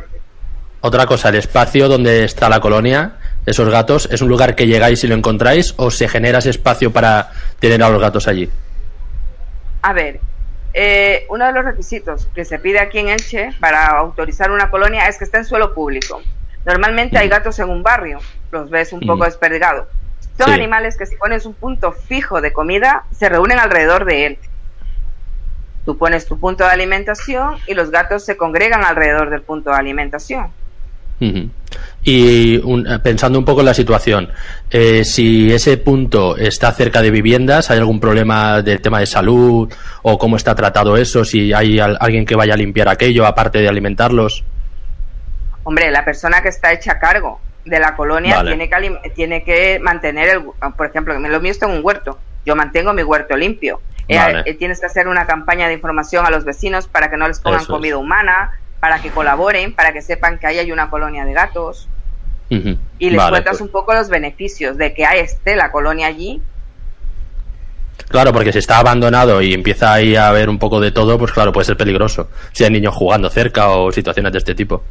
[0.82, 3.14] otra cosa, el espacio donde está la colonia,
[3.46, 6.92] esos gatos, ¿es un lugar que llegáis y lo encontráis o se genera ese espacio
[6.92, 8.50] para tener a los gatos allí?
[9.84, 10.20] a ver,
[10.74, 15.06] eh, uno de los requisitos que se pide aquí en Elche para autorizar una colonia
[15.08, 16.22] es que esté en suelo público.
[16.66, 18.20] Normalmente hay gatos en un barrio,
[18.52, 19.26] los ves un poco Mm.
[19.26, 19.88] desperdigados.
[20.38, 20.54] Son Sí.
[20.54, 24.38] animales que si pones un punto fijo de comida, se reúnen alrededor de él.
[25.86, 29.78] Tú pones tu punto de alimentación y los gatos se congregan alrededor del punto de
[29.78, 30.48] alimentación.
[32.04, 34.30] Y un- eh, pensando un poco en la situación,
[34.72, 39.72] eh, si ese punto está cerca de viviendas, ¿hay algún problema del tema de salud
[40.02, 41.24] o cómo está tratado eso?
[41.24, 44.44] Si hay al- alguien que vaya a limpiar aquello, aparte de alimentarlos.
[45.64, 48.56] Hombre, la persona que está hecha a cargo de la colonia Vale.
[48.56, 50.42] tiene, que tiene que mantener, el,
[50.76, 53.80] por ejemplo, lo mío está en un huerto, yo mantengo mi huerto limpio.
[54.14, 54.44] Eh, Vale.
[54.46, 57.40] eh, tienes que hacer una campaña de información a los vecinos para que no les
[57.40, 57.76] pongan Eso es.
[57.78, 58.52] comida humana,
[58.82, 61.88] para que colaboren, para que sepan que ahí hay una colonia de gatos
[62.50, 66.42] y les Vale, cuentas pues- un poco los beneficios de que esté la colonia allí.
[68.10, 71.32] Claro, porque si está abandonado y empieza ahí a haber un poco de todo, pues
[71.32, 72.30] claro, puede ser peligroso.
[72.52, 74.84] Si hay niños jugando cerca o situaciones de este tipo.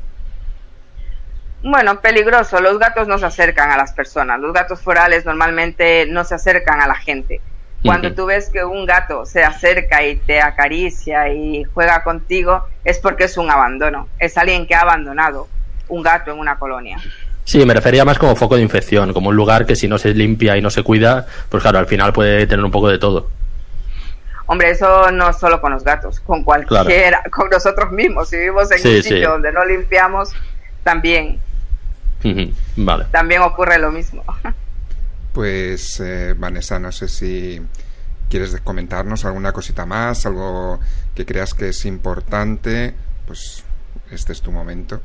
[1.63, 6.25] Bueno, peligroso, los gatos no se acercan a las personas, los gatos forales normalmente no
[6.25, 7.43] se acercan a la gente.
[7.85, 8.17] Cuando Ujú.
[8.17, 13.25] tú ves que un gato se acerca y te acaricia y juega contigo, es porque
[13.25, 15.49] es un abandono, es alguien que ha abandonado
[15.89, 16.99] un gato en una colonia.
[17.45, 20.13] Sí, me refería más como foco de infección, como un lugar que si no se
[20.15, 23.29] limpia y no se cuida, pues claro, al final puede tener un poco de todo.
[24.47, 28.29] Hombre, eso no solo con los gatos, con cualquiera, con nosotros mismos.
[28.29, 29.09] Si vivimos en Sí, un sí.
[29.09, 30.31] sitio donde no limpiamos,
[30.85, 31.41] también,
[32.77, 33.07] Vale.
[33.11, 34.23] también ocurre lo mismo.
[35.33, 37.61] Pues, eh, Vanessa, no sé si
[38.29, 40.81] quieres comentarnos alguna cosita más, algo
[41.15, 42.95] que creas que es importante.
[43.27, 43.65] Pues,
[44.11, 45.01] este es tu momento.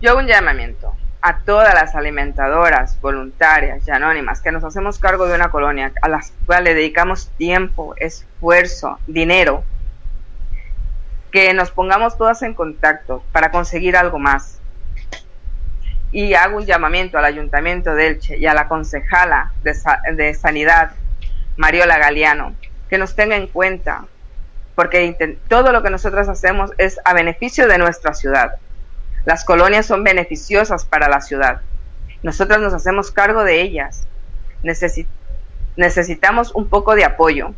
[0.00, 5.26] Yo hago un llamamiento a todas las alimentadoras voluntarias y anónimas que nos hacemos cargo
[5.26, 9.64] de una colonia a las cuales dedicamos tiempo, esfuerzo, dinero,
[11.32, 14.60] que nos pongamos todas en contacto para conseguir algo más.
[16.14, 20.32] Y hago un llamamiento al Ayuntamiento de Elche y a la concejala de, Sa- de
[20.34, 20.92] Sanidad,
[21.56, 22.54] Mariola Galeano,
[22.88, 24.06] que nos tenga en cuenta,
[24.76, 28.52] porque todo lo que nosotros hacemos es a beneficio de nuestra ciudad.
[29.24, 31.62] Las colonias son beneficiosas para la ciudad.
[32.22, 34.06] Nosotros nos hacemos cargo de ellas.
[34.62, 35.06] Necesi-
[35.76, 37.52] necesitamos un poco de apoyo.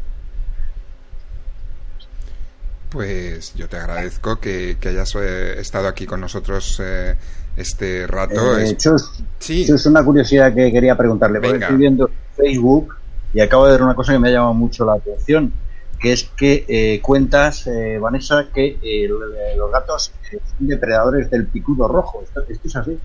[2.90, 7.16] Pues yo te agradezco que, que hayas eh, estado aquí con nosotros eh,
[7.56, 8.58] este rato.
[8.58, 9.66] Eh, Es- Chus, Sí.
[9.66, 11.38] Chus, una curiosidad que quería preguntarle.
[11.40, 11.66] Porque Venga.
[11.66, 12.94] estoy viendo Facebook
[13.32, 15.52] y acabo de ver una cosa que me ha llamado mucho la atención,
[16.00, 19.18] que es que eh, cuentas, eh, Vanessa, que eh, lo-
[19.56, 20.12] los gatos
[20.58, 22.22] son depredadores del picudo rojo.
[22.22, 22.98] ¿Esto, esto es así?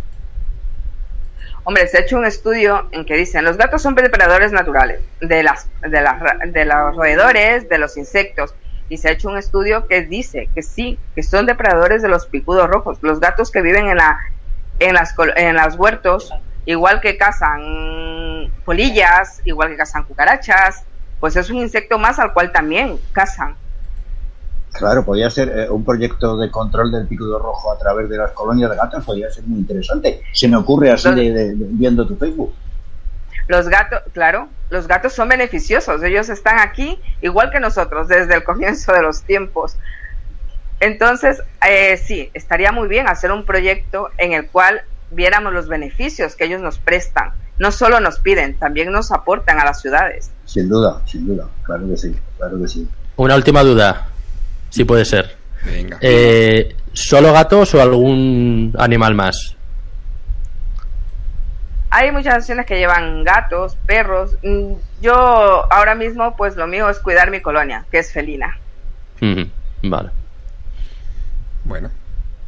[1.64, 5.44] Hombre, se ha hecho un estudio en que dicen los gatos son depredadores naturales de
[5.44, 6.20] las de las
[6.52, 8.54] de los roedores, de los insectos.
[8.90, 12.26] Y se ha hecho un estudio que dice que sí, que son depredadores de los
[12.26, 12.98] picudos rojos.
[13.02, 14.18] Los gatos que viven en la
[14.82, 16.32] en las en los huertos,
[16.66, 20.84] igual que cazan polillas, igual que cazan cucarachas,
[21.20, 23.56] pues es un insecto más al cual también cazan.
[24.74, 28.32] Claro, podría ser eh, un proyecto de control del picudo rojo a través de las
[28.32, 30.22] colonias de gatos, podría ser muy interesante.
[30.34, 32.54] Se me ocurre así de, de- de- viendo tu Facebook.
[33.48, 38.44] Los gatos, claro, los gatos son beneficiosos, ellos están aquí igual que nosotros desde el
[38.46, 39.76] comienzo de los tiempos.
[40.82, 46.36] Entonces, eh, sí, estaría muy bien hacer un proyecto en el cual viéramos los beneficios
[46.36, 47.32] que ellos nos prestan.
[47.60, 50.32] No solo nos piden, también nos aportan a las ciudades.
[50.46, 52.90] Sin duda, sin duda, claro que sí, claro que sí.
[53.16, 54.08] Una última duda,
[54.70, 55.38] si puede ser.
[55.64, 56.00] Venga.
[56.02, 59.56] Eh, ¿Solo gatos o algún animal más?
[61.92, 64.36] Hay muchas acciones que llevan gatos, perros.
[64.42, 65.14] Mm, Yo
[65.72, 68.58] ahora mismo, pues lo mío es cuidar mi colonia, que es felina.
[69.84, 70.10] Vale.
[71.72, 71.90] Bueno,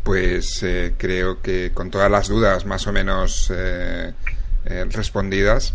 [0.03, 4.11] pues eh, creo que con todas las dudas más o menos eh,
[4.65, 5.73] eh, respondidas,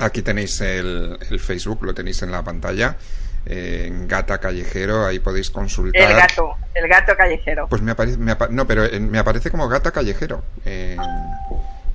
[0.00, 2.96] aquí tenéis el, el Facebook, lo tenéis en la pantalla,
[3.46, 6.10] eh, en Gata Callejero, ahí podéis consultar.
[6.10, 7.68] El gato, el gato callejero.
[7.68, 10.42] Pues me aparece, apa- no, pero en- me aparece como Gata Callejero.
[10.64, 10.96] Eh,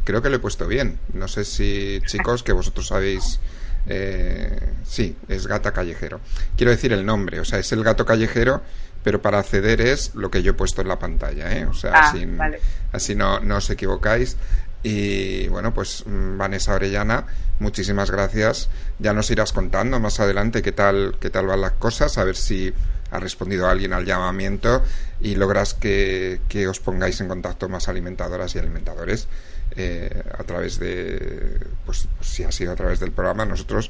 [0.05, 0.97] creo que lo he puesto bien.
[1.13, 3.41] No sé si, chicos, que vosotros sabéis.
[3.89, 6.19] eh, sí, es Gata Callejero.
[6.55, 8.61] Quiero decir el nombre, o sea, es el gato callejero,
[9.07, 11.65] pero para acceder es lo que yo he puesto en la pantalla, ¿eh?
[11.65, 12.59] O sea, Ah, así, vale.
[12.91, 14.35] así no, no os equivocáis.
[14.83, 17.25] Y bueno, pues mm, Vanessa Orellana,
[17.59, 18.67] muchísimas gracias.
[18.99, 22.35] Ya nos irás contando más adelante qué tal, qué tal van las cosas, a ver
[22.35, 22.73] si
[23.09, 24.83] ha respondido alguien al llamamiento
[25.21, 29.29] y logras que, que os pongáis en contacto más alimentadoras y alimentadores
[29.77, 33.89] eh, a través de, pues si ha sido a través del programa, nosotros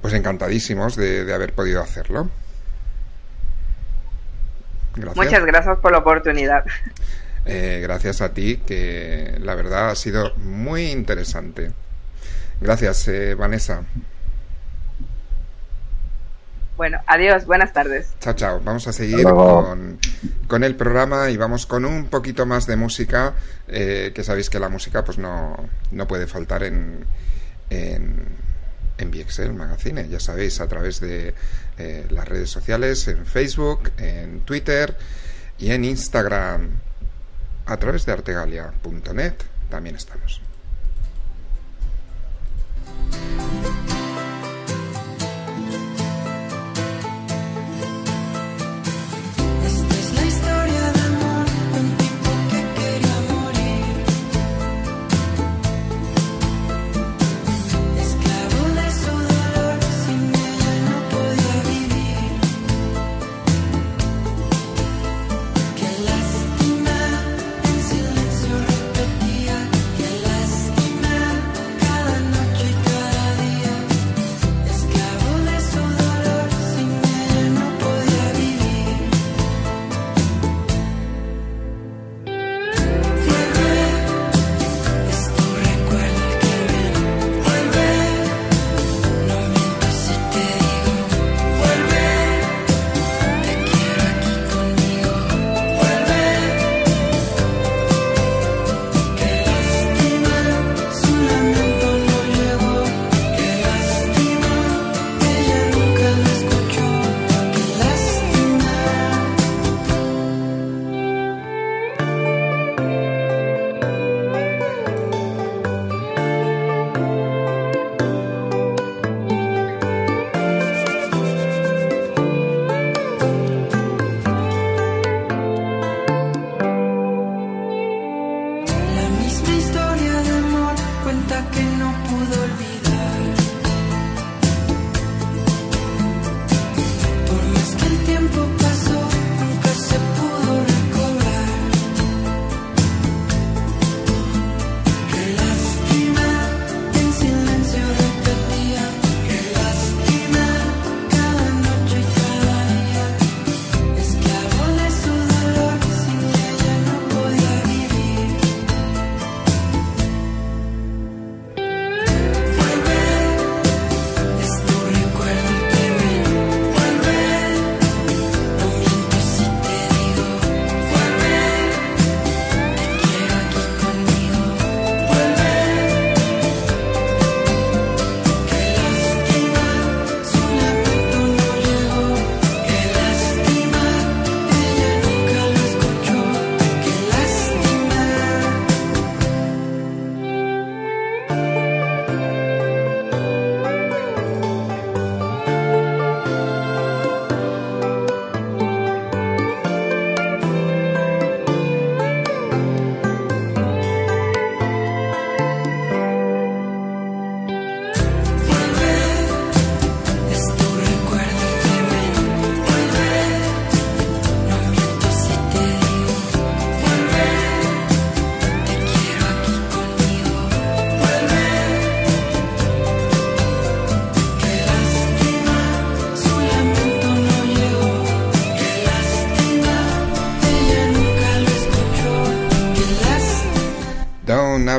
[0.00, 2.30] pues encantadísimos de, de haber podido hacerlo.
[4.94, 5.16] Gracias.
[5.16, 6.64] Muchas gracias por la oportunidad.
[7.44, 11.72] Eh, gracias a ti, que la verdad ha sido muy interesante.
[12.60, 13.82] Gracias, eh, Vanessa.
[16.76, 18.14] Bueno, adiós, buenas tardes.
[18.20, 18.60] Chao, chao.
[18.64, 19.98] Vamos a seguir con,
[20.46, 23.34] con el programa y vamos con un poquito más de música,
[23.68, 25.56] eh, que sabéis que la música pues no,
[25.90, 27.04] no puede faltar en,
[27.70, 28.26] en,
[29.02, 31.34] en VXL Magazine, ya sabéis, a través de
[31.78, 34.96] eh, las redes sociales, en Facebook, en Twitter
[35.58, 36.70] y en Instagram,
[37.66, 39.34] a través de artegalia.net
[39.68, 40.40] también estamos.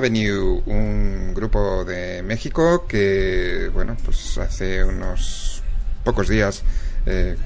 [0.03, 5.63] Avenue, un grupo de México que, bueno, pues hace unos
[6.03, 6.63] pocos días,
[7.05, 7.37] eh,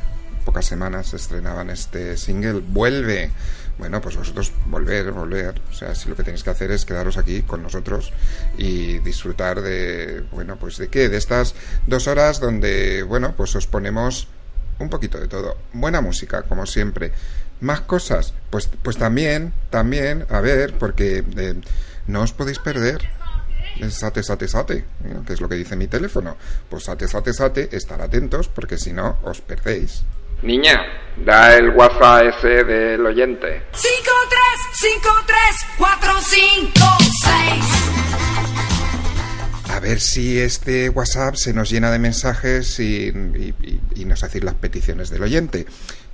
[0.43, 3.29] pocas semanas, estrenaban este single, Vuelve.
[3.77, 5.61] Bueno, pues vosotros volver, volver.
[5.69, 8.11] O sea, si lo que tenéis que hacer es quedaros aquí con nosotros
[8.57, 11.53] y disfrutar de, bueno, pues de qué, de estas
[11.85, 14.29] dos horas donde, bueno, pues os ponemos
[14.79, 15.57] un poquito de todo.
[15.73, 17.11] Buena música, como siempre.
[17.61, 21.55] Más cosas, pues, pues también, también, a ver, porque eh,
[22.07, 23.09] no os podéis perder.
[23.89, 25.19] Sate, sate, sate, ¿eh?
[25.25, 26.35] que es lo que dice mi teléfono.
[26.69, 30.03] Pues sate, sate, sate, estar atentos, porque si no, os perdéis.
[30.41, 30.81] Niña,
[31.25, 33.63] da el WhatsApp ese del oyente.
[33.73, 33.89] 5,
[34.29, 34.39] 3,
[34.73, 35.37] 5, 3,
[35.77, 36.71] 4, 5,
[37.23, 37.63] 6.
[39.75, 44.23] A ver si este WhatsApp se nos llena de mensajes y, y- y- y nos
[44.23, 45.65] hacéis las peticiones del oyente.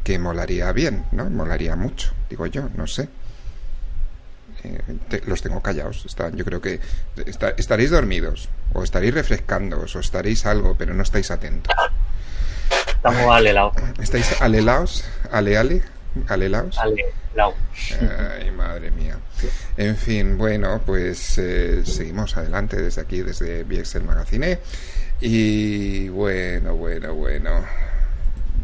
[0.04, 1.30] Que molaría bien, ¿no?
[1.30, 3.08] Molaría mucho, digo yo, no sé.
[4.64, 6.06] Eh, te- los tengo callados.
[6.06, 6.80] Están, yo creo que
[7.26, 11.74] esta- estaréis dormidos, o estaréis refrescándoos, o estaréis algo, pero no estáis atentos.
[12.88, 13.74] Estamos alelados.
[14.02, 15.04] ¿Estáis alelaos?
[15.32, 15.82] ¿Aleale?
[16.30, 16.78] ¿Alelaos?
[16.78, 17.56] Alelaos.
[18.40, 19.18] Ay, madre mía.
[19.78, 24.60] En fin, bueno, pues eh, seguimos adelante desde aquí, desde VXL Magazine.
[25.20, 27.66] Y bueno, bueno, bueno.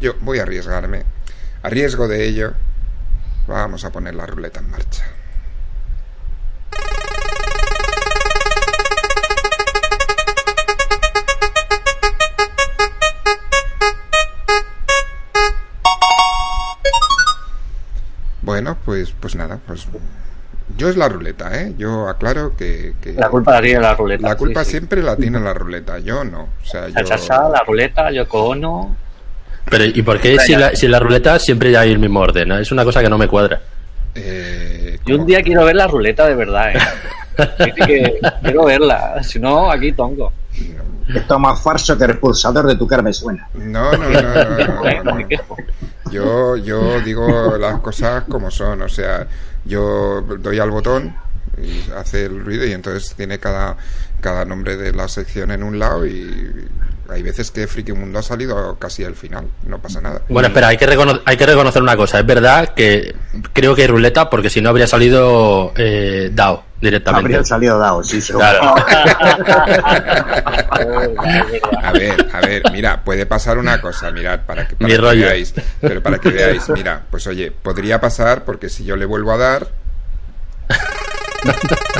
[0.00, 1.02] Yo voy a arriesgarme.
[1.62, 2.54] A riesgo de ello,
[3.46, 5.04] vamos a poner la ruleta en marcha.
[18.50, 19.86] Bueno, pues, pues nada, pues
[20.76, 21.72] yo es la ruleta, ¿eh?
[21.78, 22.94] Yo aclaro que...
[23.00, 24.26] que La culpa la tiene la ruleta.
[24.26, 24.70] la culpa sí, sí.
[24.72, 26.48] siempre la tiene la ruleta, yo no.
[26.60, 27.64] O sea, La yo...
[27.64, 28.96] ruleta, Yoko Ono.
[29.70, 32.50] Pero, ¿y por qué si la, si la ruleta siempre hay el mismo orden?
[32.50, 33.60] Es una cosa que no me cuadra.
[34.16, 36.78] Eh, Yo un día quiero ver la ruleta de verdad, ¿eh?
[37.76, 39.22] Que quiero verla.
[39.22, 40.32] Si no, aquí tongo.
[41.14, 43.48] Esto es más falso que el expulsador de tu cara me suena.
[43.54, 45.28] No, no, no, no, no, no, me no.
[45.28, 45.56] quejo.
[46.10, 49.26] Yo, yo digo las cosas como son, o sea,
[49.64, 51.14] yo doy al botón
[51.62, 53.76] y hace el ruido y entonces tiene cada,
[54.20, 56.66] cada nombre de la sección en un lado y
[57.08, 60.22] hay veces que Friki Mundo ha salido casi al final, no pasa nada.
[60.28, 62.20] Bueno, espera, hay que, recono- hay que reconocer una cosa.
[62.20, 63.14] Es verdad que
[63.52, 67.34] creo que hay ruleta porque si no habría salido eh, DAO directamente.
[67.34, 68.46] Habría salido dado, sí, seguro.
[68.46, 68.74] Claro.
[71.82, 75.00] A ver, a ver, mira, puede pasar una cosa, mirad, para que, para Mi que
[75.00, 75.26] rollo.
[75.26, 79.32] veáis, pero para que veáis, mira, pues oye, podría pasar porque si yo le vuelvo
[79.32, 79.68] a dar,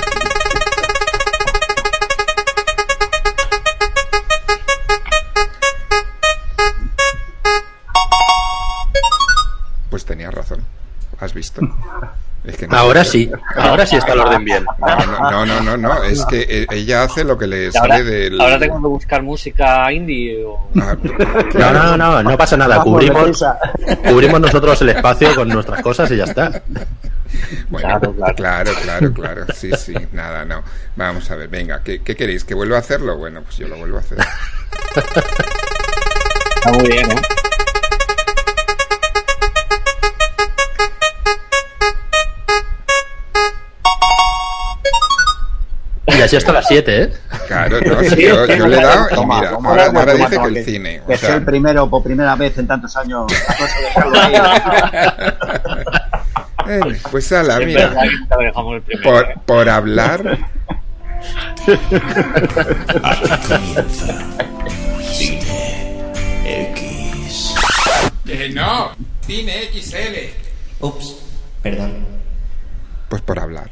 [12.81, 14.65] Ahora sí, ahora sí está el orden bien.
[14.79, 18.41] No, no, no, no, no, es que eh, ella hace lo que le sale del...
[18.41, 20.69] ahora tengo que buscar música indie o...
[20.81, 20.97] Ah,
[21.55, 22.79] No, no, no, no pasa nada.
[22.79, 23.45] Vamos, Cubrimos,
[24.09, 26.63] cubrimos nosotros el espacio con nuestras cosas y ya está.
[27.69, 28.73] Bueno, Claro, claro, claro.
[28.83, 30.63] claro, claro, Sí, sí, nada, no.
[30.97, 32.45] Vamos a ver, venga, ¿qué, qué queréis?
[32.45, 33.17] ¿Que vuelva a hacerlo?
[33.19, 34.19] Bueno, pues yo lo vuelvo a hacer.
[36.57, 37.15] Está muy bien, ¿eh?
[46.21, 47.13] Y así hasta las 7, ¿eh?
[47.49, 50.39] Claro, no, sí, yo, yo, le he dado y mira, toma, ahora, toma, ahora dice
[50.39, 51.03] que el cine.
[51.07, 51.29] Que o sea...
[51.29, 53.27] sea el primero por primera vez en tantos años.
[56.63, 57.93] Pues, eh, pues a la mira.
[59.03, 60.39] Por, por hablar.
[66.45, 67.55] X.
[68.29, 68.93] Eh, no,
[69.27, 70.85] cine XL.
[70.85, 71.17] Ups,
[71.63, 72.07] perdón.
[73.09, 73.71] Pues por hablar.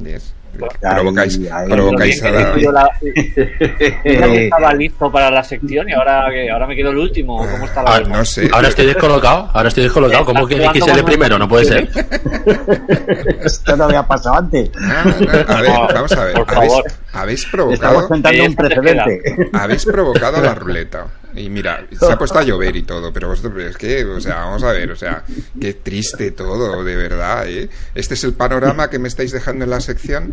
[0.00, 0.33] 10.
[0.80, 1.68] Provocáis, ahí.
[1.68, 2.56] provocáis a la...
[2.58, 2.88] yo la-
[4.04, 7.38] estaba listo para la sección y ahora que ahora me quedo el último.
[7.38, 8.48] ¿Cómo está la Ah, no sé.
[8.52, 10.24] Ahora estoy descolocado, ahora estoy descolocado.
[10.24, 11.38] ¿Cómo que XL primero?
[11.38, 11.88] No puede ser.
[13.44, 14.70] Esto no había pasado antes.
[14.80, 16.34] Ah, no, a ver, No, vamos a ver.
[16.34, 16.84] por ¿Habéis, favor.
[16.86, 18.08] habéis Estamos provocado...
[18.08, 19.50] contando un Esto te precedente.
[19.52, 21.06] Habéis provocado la ruleta.
[21.36, 24.36] Y mira, se ha puesto a llover y todo, pero vosotros, es que, o sea,
[24.36, 25.24] vamos a ver, o sea,
[25.60, 27.68] qué triste todo, de verdad, ¿eh?
[27.96, 30.32] Este es el panorama que me estáis dejando en la sección.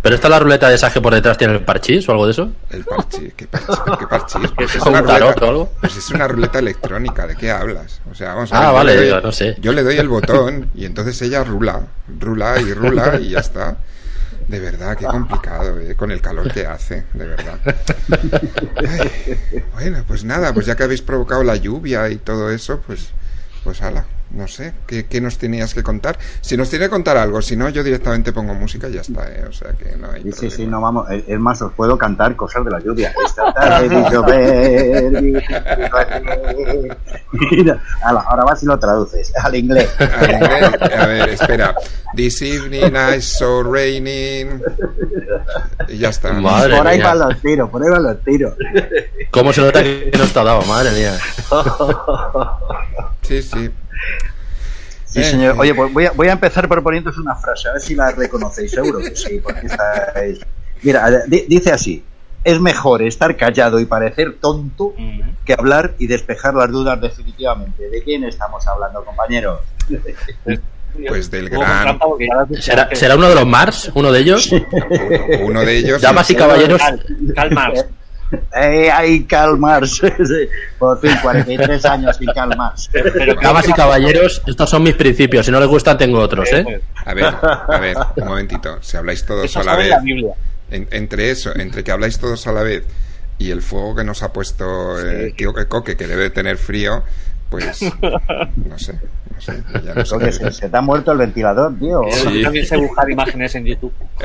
[0.00, 2.32] ¿Pero está la ruleta de esa que por detrás tiene el parchís o algo de
[2.32, 2.52] eso?
[2.70, 3.76] El parchís, ¿qué parchís?
[3.98, 4.50] ¿Qué parchís?
[4.54, 5.72] Pues es, ¿Como una un tarot ruleta, o algo?
[5.80, 8.00] pues es una ruleta electrónica, ¿de qué hablas?
[8.08, 8.64] O sea, vamos a ver.
[8.64, 9.56] Ah, yo vale, le doy- digo, no sé.
[9.60, 11.80] Yo le doy el botón y entonces ella rula,
[12.20, 13.76] rula y rula y ya está.
[14.48, 15.94] De verdad, qué complicado, ¿eh?
[15.94, 17.58] con el calor que hace, de verdad.
[19.74, 23.08] Bueno, pues nada, pues ya que habéis provocado la lluvia y todo eso, pues,
[23.64, 24.04] pues ala,
[24.34, 26.18] no sé, ¿qué, qué nos tenías que contar?
[26.40, 29.28] Si nos tiene que contar algo, si no, yo directamente pongo música y ya está,
[29.30, 29.44] ¿eh?
[29.48, 31.10] O sea que no hay Sí, sí, sí, no vamos.
[31.10, 33.14] Es es más, os puedo cantar cosas de la lluvia.
[33.26, 35.22] Esta tarde vi llover.
[37.50, 39.88] Mira, ahora vas y lo traduces al inglés.
[39.98, 41.74] Al inglés, A ver, espera.
[42.14, 44.62] This evening I saw raining.
[45.88, 46.32] Y ya está.
[46.32, 47.14] Madre por ahí mía.
[47.14, 48.54] van los tiros, por ahí van los tiros.
[49.30, 50.62] ¿Cómo se nota que no está dado?
[50.62, 51.18] Madre mía.
[53.22, 53.70] Sí, sí.
[55.06, 55.56] Sí, Eh, señor.
[55.58, 58.70] Oye, pues voy a, voy a empezar proponiéndoos una frase, a ver si la reconocéis.
[58.70, 60.40] Seguro que sí, porque esta es...
[60.82, 62.04] Mira, di- dice así.
[62.44, 64.94] Es mejor estar callado y parecer tonto
[65.44, 67.88] que hablar y despejar las dudas definitivamente.
[67.88, 69.60] ¿De quién estamos hablando, compañeros?
[71.08, 71.98] Pues del gran.
[72.60, 72.86] ¿Será.
[72.94, 73.90] ¿Será uno de los Mars?
[73.94, 74.50] ¿Uno de ellos?
[75.40, 76.02] Uno de ellos.
[76.02, 76.78] Damas y caballeros.
[76.82, 77.72] Cal- Calmar.
[78.56, 80.14] Eh, hay calmarse.
[80.78, 82.88] Por fin, 43 años sin calmarse.
[82.92, 85.46] Pero Damas y caballeros, estos son mis principios.
[85.46, 86.80] Si no les gustan, tengo otros, ¿eh?
[87.04, 88.78] A ver, a ver, un momentito.
[88.80, 89.88] Si habláis todos Eso a la vez.
[89.88, 90.34] la Biblia.
[90.70, 92.84] en- entre eso, entre que habláis todos a la vez
[93.38, 97.02] y el fuego que nos ha puesto eh, Tío Coque, que debe de tener frío,
[97.52, 97.82] pues
[98.56, 98.98] no sé,
[99.34, 102.00] no sé, ya no sé Porque se, te ha muerto el ventilador, tío.
[102.10, 102.38] Sí.
[102.38, 103.92] Yo también sé buscar imágenes en YouTube.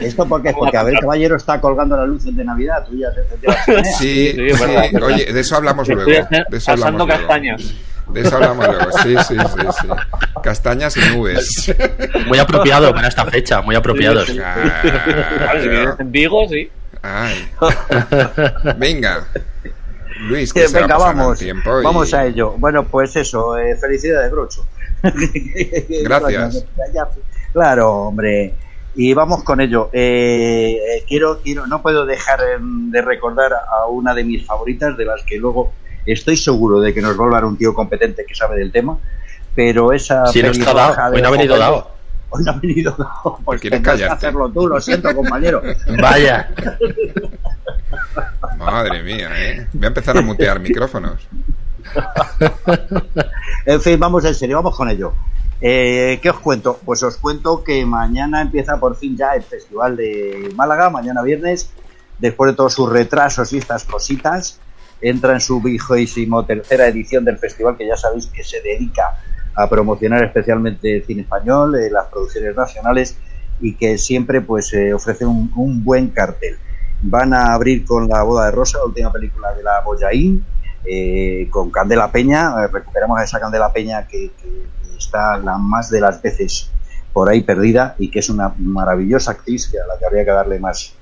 [0.00, 0.52] ¿Esto por qué?
[0.52, 2.84] Porque Abel Caballero está colgando las luces de Navidad.
[2.86, 3.22] Tú ya te.
[3.98, 5.08] Sí, Sí, es sí, verdad, es verdad.
[5.08, 6.04] oye, de eso hablamos luego.
[6.04, 6.26] De eso
[6.72, 7.20] hablamos asando luego.
[7.20, 7.74] castañas.
[8.12, 9.88] De eso hablamos luego, sí, sí, sí, sí.
[10.42, 11.74] Castañas y nubes.
[12.26, 14.26] Muy apropiado para esta fecha, muy apropiados.
[14.26, 14.38] Sí, sí.
[14.38, 16.68] Claro, si vives en Vigo, sí.
[17.02, 17.48] Ay.
[18.76, 19.24] Venga.
[20.28, 21.40] Luis, que venga, vamos.
[21.40, 22.54] el tiempo y- Vamos a ello.
[22.58, 24.66] Bueno, pues eso, eh, felicidades, Grocho.
[26.04, 26.64] Gracias.
[27.52, 28.54] Claro, hombre.
[28.94, 29.88] Y vamos con ello.
[29.92, 34.96] Eh, eh, quiero, quiero, no puedo dejar em, de recordar a una de mis favoritas,
[34.96, 35.72] de las que luego
[36.04, 38.98] estoy seguro de que nos va a hablar un tío competente que sabe del tema.
[39.54, 41.90] Pero esa Si no está dado, de hoy no ha venido dado.
[42.34, 42.96] Hoy no ha venido.
[43.44, 45.62] Pues ¿Quieres tendrás que hacerlo tú, lo siento, compañero.
[46.00, 46.48] Vaya.
[48.56, 49.66] Madre mía, ¿eh?
[49.72, 51.28] Voy a empezar a mutear micrófonos.
[53.66, 55.12] En fin, vamos en serio, vamos con ello.
[55.60, 56.80] Eh, ¿Qué os cuento?
[56.84, 61.70] Pues os cuento que mañana empieza por fin ya el Festival de Málaga, mañana viernes,
[62.18, 64.58] después de todos sus retrasos y estas cositas,
[65.00, 69.18] entra en su vigésimo tercera edición del festival, que ya sabéis que se dedica
[69.54, 73.16] a promocionar especialmente el cine español, eh, las producciones nacionales
[73.60, 76.56] y que siempre pues eh, ofrece un, un buen cartel.
[77.02, 80.44] Van a abrir con La boda de Rosa, la última película de la Boyaín,
[80.84, 84.30] eh, con Candela Peña, eh, recuperamos a esa Candela Peña que,
[84.98, 86.70] está la más de las veces
[87.12, 90.30] por ahí perdida y que es una maravillosa actriz que a la que habría que
[90.30, 90.94] darle más,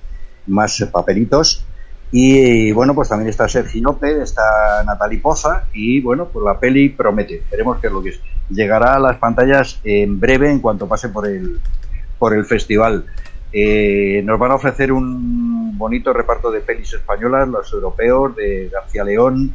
[0.46, 1.64] más papelitos.
[2.10, 6.88] Y bueno, pues también está Sergi López, está Natalie Poza y bueno, pues la peli
[6.88, 7.42] promete.
[7.50, 8.20] Veremos qué es lo que es.
[8.50, 11.60] Llegará a las pantallas en breve en cuanto pase por el,
[12.18, 13.06] por el festival.
[13.52, 19.02] Eh, nos van a ofrecer un bonito reparto de pelis españolas, los europeos, de García
[19.02, 19.52] León,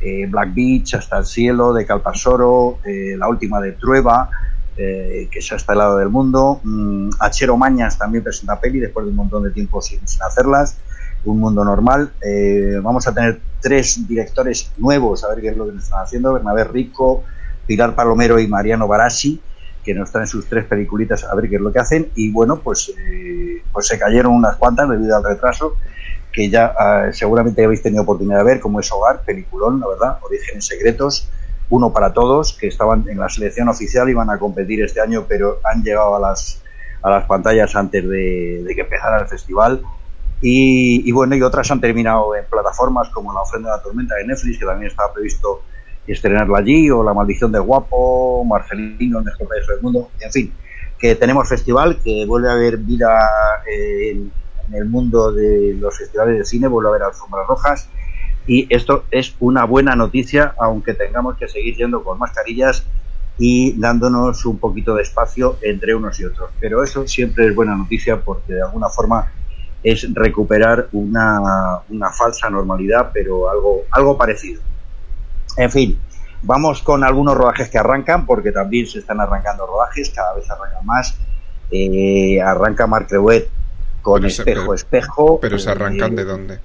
[0.00, 4.30] eh, Black Beach, Hasta el Cielo, de Calpasoro, eh, la última de Trueba,
[4.76, 6.60] eh, que es hasta el lado del mundo.
[6.62, 10.78] Mm, Achero Mañas también presenta peli después de un montón de tiempo sin, sin hacerlas.
[11.24, 12.12] Un mundo normal.
[12.22, 16.02] Eh, vamos a tener tres directores nuevos, a ver qué es lo que nos están
[16.02, 16.32] haciendo.
[16.34, 17.24] Bernabé Rico,
[17.66, 19.40] Pilar Palomero y Mariano Barassi,
[19.84, 22.10] que nos traen sus tres peliculitas a ver qué es lo que hacen.
[22.14, 25.74] Y bueno, pues, eh, pues se cayeron unas cuantas debido al retraso
[26.32, 30.18] que ya ah, seguramente habéis tenido oportunidad de ver, como es Hogar, peliculón, la verdad,
[30.22, 31.30] Orígenes Secretos,
[31.70, 35.60] uno para todos, que estaban en la selección oficial, iban a competir este año, pero
[35.64, 36.62] han llegado a las,
[37.02, 39.80] a las pantallas antes de, de que empezara el festival.
[40.42, 44.16] Y, y bueno, y otras han terminado en plataformas como La ofrenda de la tormenta
[44.16, 45.62] de Netflix, que también estaba previsto
[46.12, 50.52] estrenarla allí, o La maldición del guapo, Marcelino, el mejor payaso del mundo, en fin,
[50.98, 53.18] que tenemos festival, que vuelve a haber vida
[53.70, 54.32] eh, en,
[54.68, 57.88] en el mundo de los festivales de cine, vuelve a haber alfombras rojas,
[58.46, 62.86] y esto es una buena noticia, aunque tengamos que seguir yendo con mascarillas
[63.38, 66.50] y dándonos un poquito de espacio entre unos y otros.
[66.60, 69.32] Pero eso siempre es buena noticia porque de alguna forma
[69.82, 74.62] es recuperar una, una falsa normalidad, pero algo, algo parecido.
[75.56, 75.98] En fin,
[76.42, 80.84] vamos con algunos rodajes que arrancan, porque también se están arrancando rodajes, cada vez arrancan
[80.86, 81.16] más.
[81.70, 83.48] Eh, arranca Marc Reuet
[84.02, 85.40] con Pero se- espejo, pero- espejo.
[85.40, 86.60] Pero se arrancan Eh, de dónde?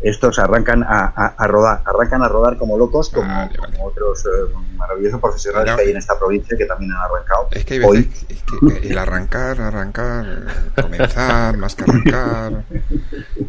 [0.00, 3.76] estos arrancan a, a- a rodar, arrancan a rodar como locos, como, Vale, vale.
[3.76, 7.46] como otros eh, maravillosos profesionales No, que hay en esta provincia que también han arrancado.
[7.52, 8.42] Es que hay Hoy, veces que- es
[8.80, 12.64] que el arrancar, arrancar, eh, comenzar, más que arrancar.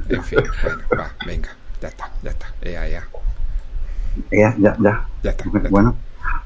[0.09, 1.49] En fin, bueno, va, venga,
[1.81, 2.45] ya está, ya está.
[2.61, 3.03] Ea, ea.
[4.31, 5.05] Ya, ya, ya.
[5.23, 5.43] Ya está.
[5.69, 5.95] Bueno,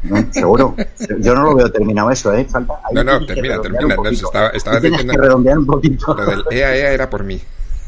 [0.04, 0.76] no, seguro.
[1.20, 2.46] Yo no lo veo terminado eso, ¿eh?
[2.46, 3.88] Falta, ahí No, no, termina, termina.
[3.88, 4.28] No, poquito.
[4.28, 5.22] estaba, estaba Ahí tienes diciendo.
[5.22, 6.14] que redondear un poquito.
[6.16, 7.42] Lo del EA, EA era por mí.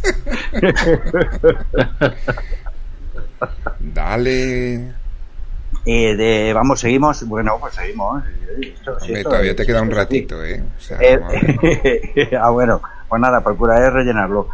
[3.79, 4.91] Dale.
[5.85, 7.23] Eh, de- vamos, seguimos.
[7.27, 8.23] Bueno, pues seguimos.
[8.25, 10.61] Eh, esto- sí, Hombre, esto todavía te queda un ratito, ¿eh?
[10.77, 14.49] O sea, Eh, ah, bueno, pues nada, procuraré rellenarlo.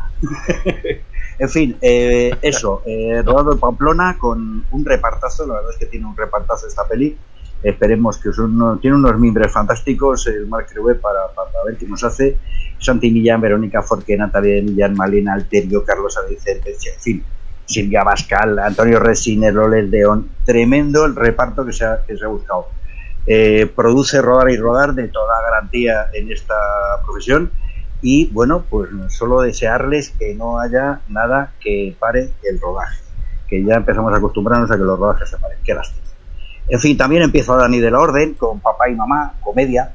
[1.38, 5.86] En fin, eh, eso, eh, rodado en Pamplona con un repartazo, la verdad es que
[5.88, 7.18] tiene un repartazo esta peli.
[7.62, 12.38] Esperemos que uno- tiene unos mimbres fantásticos, el Creué para, para, ver qué nos hace.
[12.78, 17.26] Santi Millán, Verónica Forqué, Natalia Millán, Malena Alterio, Carlos Adicente, en fin,
[17.66, 20.30] Silvia Bascal, Antonio Resines, Loles León.
[20.46, 22.68] Tremendo el reparto que se ha, que se ha buscado.
[23.26, 26.56] Eh, produce rodar y rodar de toda garantía en esta
[27.04, 27.52] profesión
[28.08, 33.00] y bueno pues solo desearles que no haya nada que pare el rodaje
[33.48, 35.58] que ya empezamos a acostumbrarnos a que los rodajes se paren.
[35.64, 36.06] Qué lástima.
[36.68, 39.92] En fin también empieza Dani de la Orden con Papá y Mamá comedia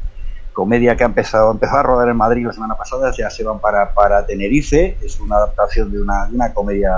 [0.53, 3.95] comedia que ha empezado a rodar en Madrid la semana pasada ya se van para,
[3.95, 6.91] para Tenerife es una adaptación de una, una comedia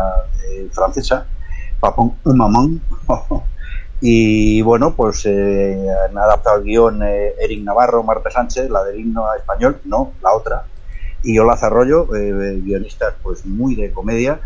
[0.48, 1.26] eh, francesa
[1.78, 2.68] Papá y Mamá
[4.04, 8.98] y bueno, pues eh, han adaptado el guion eh, Eric Navarro, Marta Sánchez, la del
[8.98, 10.64] himno español, no, la otra,
[11.23, 14.41] y Ola Zarroyo, eh, guionistas pues muy de comedia,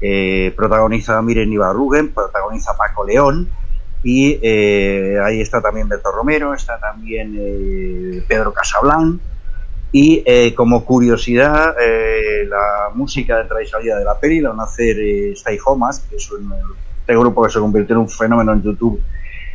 [0.00, 3.48] eh, protagoniza Miren Ibarruguen, protagoniza Paco León,
[4.02, 9.20] y eh, ahí está también Beto Romero, está también eh, Pedro Casablan,
[9.96, 14.64] y eh, como curiosidad, eh, la música de salida de la peli la van a
[14.64, 16.52] hacer eh, Stay Homas, que es un,
[16.98, 19.00] este grupo que se convirtió en un fenómeno en YouTube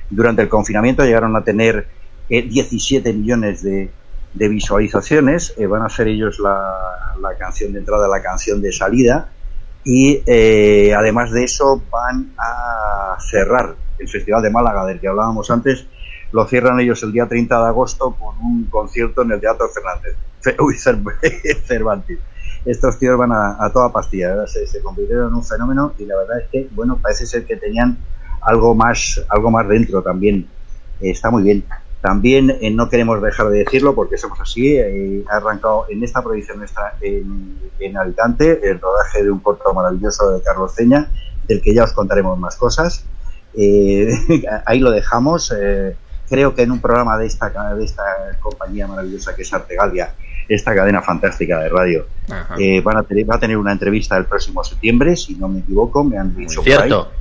[0.09, 1.03] durante el confinamiento.
[1.03, 1.87] Llegaron a tener
[2.29, 3.91] eh, 17 millones de,
[4.33, 5.53] de visualizaciones.
[5.57, 9.29] Eh, van a hacer ellos la, la, canción de entrada, la canción de salida.
[9.83, 15.49] Y eh, además de eso, van a cerrar el Festival de Málaga, del que hablábamos
[15.51, 15.85] antes.
[16.31, 20.15] Lo cierran ellos el día 30 de agosto con un concierto en el Teatro Fernández.
[20.59, 22.19] Uy, Cervantes
[22.65, 24.45] estos tíos van a, a toda pastilla.
[24.47, 27.55] Se, se, convirtieron en un fenómeno y la verdad es que, bueno, parece ser que
[27.55, 27.97] tenían
[28.41, 30.47] algo más, algo más dentro también.
[30.99, 31.63] Está muy bien.
[32.01, 34.75] También eh, no queremos dejar de decirlo porque somos así.
[34.77, 39.73] Eh, ha arrancado en esta provincia nuestra, en, en, Alicante, el rodaje de un corto
[39.73, 41.09] maravilloso de Carlos Ceña,
[41.47, 43.03] del que ya os contaremos más cosas.
[43.53, 44.09] Eh,
[44.65, 45.53] ahí lo dejamos.
[45.57, 45.95] eh,
[46.29, 48.03] creo que en un programa de esta, de esta
[48.39, 50.13] compañía maravillosa que es Artegalia,
[50.47, 52.05] esta cadena fantástica de radio.
[52.57, 55.59] Eh, van a tener, va a tener una entrevista el próximo septiembre, si no me
[55.59, 56.61] equivoco, me han dicho.
[56.61, 57.11] Cierto.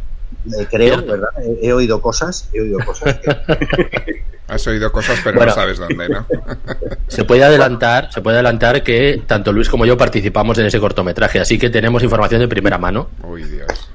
[0.59, 1.05] Eh, creo.
[1.05, 1.29] ¿verdad?
[1.43, 3.19] He, he, oído cosas, he oído cosas.
[3.19, 4.25] Que...
[4.49, 6.27] Has oído cosas, pero bueno, no sabes dónde, ¿no?
[7.07, 11.39] se puede adelantar, se puede adelantar que tanto Luis como yo participamos en ese cortometraje,
[11.39, 13.11] así que tenemos información de primera mano.
[13.23, 13.91] Uy, Dios.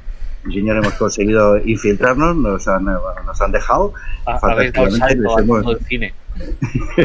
[0.51, 3.93] Señor, hemos conseguido infiltrarnos, nos han, nos han dejado.
[4.25, 6.13] A, habéis dado salto al mundo del cine.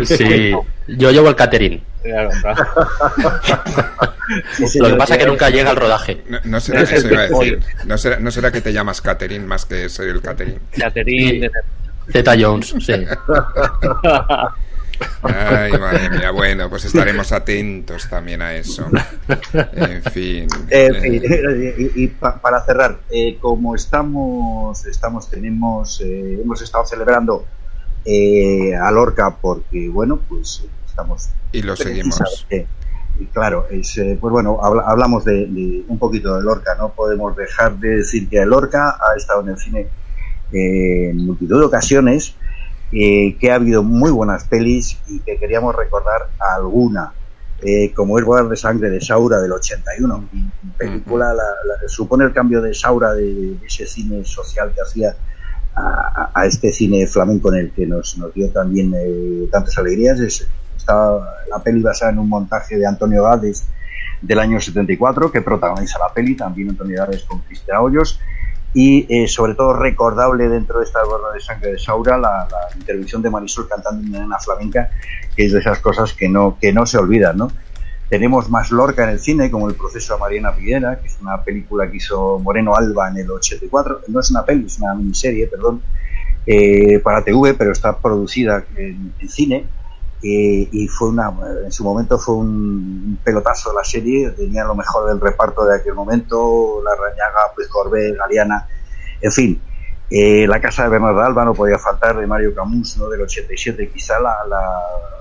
[0.04, 0.52] Sí,
[0.88, 1.82] yo llevo el catering.
[2.02, 2.64] Claro, claro.
[4.56, 6.22] sí, sí, Lo que pasa es que nunca llega al rodaje.
[6.28, 7.60] No, no será, eso iba a decir.
[7.86, 10.58] No será, no será que te llamas Catherine más que ser el catering.
[10.76, 11.50] Catherine.
[12.10, 12.92] Z Jones, sí.
[15.22, 16.30] Ay, madre mía.
[16.30, 18.86] Bueno, pues estaremos atentos también a eso.
[19.72, 20.48] En fin.
[20.70, 26.84] Eh, eh, y, y pa, para cerrar, eh, como estamos, estamos, tenemos, eh, hemos estado
[26.86, 27.46] celebrando
[28.04, 31.28] eh, a Lorca porque, bueno, pues estamos.
[31.52, 32.46] Y lo seguimos.
[33.18, 36.90] y claro, es, eh, pues bueno, habla, hablamos de, de, un poquito de Lorca, no
[36.90, 39.88] podemos dejar de decir que Lorca ha estado en el cine
[40.50, 42.34] en multitud de ocasiones
[42.92, 47.12] eh, que ha habido muy buenas pelis y que queríamos recordar alguna,
[47.60, 50.28] eh, como es Bodas de Sangre de Saura del 81,
[50.76, 55.14] película, la, la, supone el cambio de Saura de, de, ese cine social que hacía
[55.74, 60.18] a, a, este cine flamenco en el que nos, nos dio también eh, tantas alegrías.
[60.20, 61.10] Es, está
[61.50, 63.66] la peli basada en un montaje de Antonio Gades
[64.22, 68.18] del año 74 que protagoniza la peli, también Antonio Gades con Cristian Hoyos
[68.74, 72.78] y eh, sobre todo recordable dentro de esta gorra de sangre de Saura la, la,
[72.78, 74.90] intervención de Marisol cantando en una flamenca
[75.34, 77.50] que es de esas cosas que no, que no se olvidan ¿no?
[78.10, 81.42] tenemos más Lorca en el cine como el proceso de Mariana Piedra que es una
[81.42, 85.46] película que hizo Moreno Alba en el 84 no es una peli, es una miniserie
[85.46, 85.80] perdón
[86.46, 89.64] eh, para TV pero está producida en, en cine
[90.22, 91.32] eh, y fue una
[91.64, 95.94] en su momento fue un pelotazo la serie tenía lo mejor del reparto de aquel
[95.94, 98.66] momento la Rañaga, pues Corbé, Galeana
[99.20, 99.60] en fin
[100.10, 103.08] eh, la casa de Bernardo Alba no podía faltar de Mario Camus ¿no?
[103.08, 104.60] del 87 quizá la, la,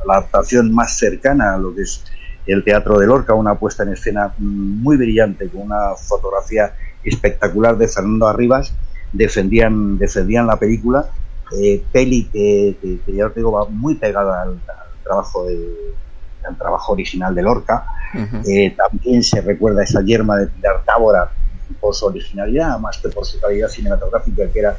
[0.05, 2.03] la, adaptación más cercana a lo que es
[2.45, 6.73] el teatro de Lorca una puesta en escena muy brillante con una fotografía
[7.03, 8.73] espectacular de Fernando Arribas
[9.11, 11.09] defendían, defendían la película.
[11.57, 12.75] Eh, peli que,
[13.05, 14.59] que- ya os digo va muy pegada al
[15.07, 15.93] trabajo de-
[16.47, 17.85] al trabajo original de Lorca.
[18.47, 21.29] Eh, también se recuerda esa yerma de Pilar Tábora
[21.81, 24.77] por su originalidad, más que por su calidad cinematográfica, que era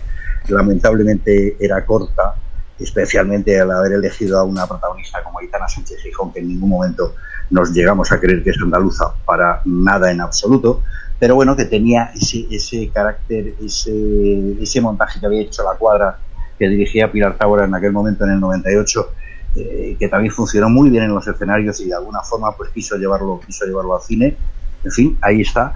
[0.48, 2.34] lamentablemente era corta,
[2.78, 7.14] especialmente al haber elegido a una protagonista como Aitana Sánchez Gijón, que en ningún momento
[7.50, 10.82] nos llegamos a creer que es andaluza para nada en absoluto,
[11.18, 16.18] pero bueno, que tenía ese, ese carácter, ese, ese montaje que había hecho la cuadra
[16.58, 19.12] que dirigía Pilar Tábora en aquel momento, en el 98,
[19.56, 22.96] eh, que también funcionó muy bien en los escenarios y de alguna forma pues quiso
[22.96, 24.36] llevarlo, quiso llevarlo al cine.
[24.84, 25.74] En fin, ahí está.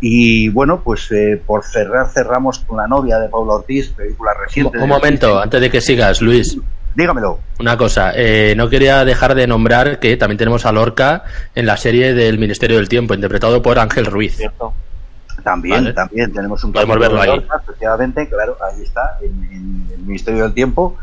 [0.00, 4.76] Y bueno, pues eh, por cerrar, cerramos con La novia de Paula Ortiz, película reciente.
[4.78, 6.58] Un momento, antes de que sigas, Luis.
[6.94, 7.38] Dígamelo.
[7.60, 11.76] Una cosa, eh, no quería dejar de nombrar que también tenemos a Lorca en la
[11.76, 14.38] serie del Ministerio del Tiempo, interpretado por Ángel Ruiz.
[15.42, 15.92] También, Vale.
[15.94, 17.36] también tenemos un Podemos verlo de ahí.
[17.36, 20.96] Lorca, efectivamente, claro, ahí está, en, en el Ministerio del Tiempo.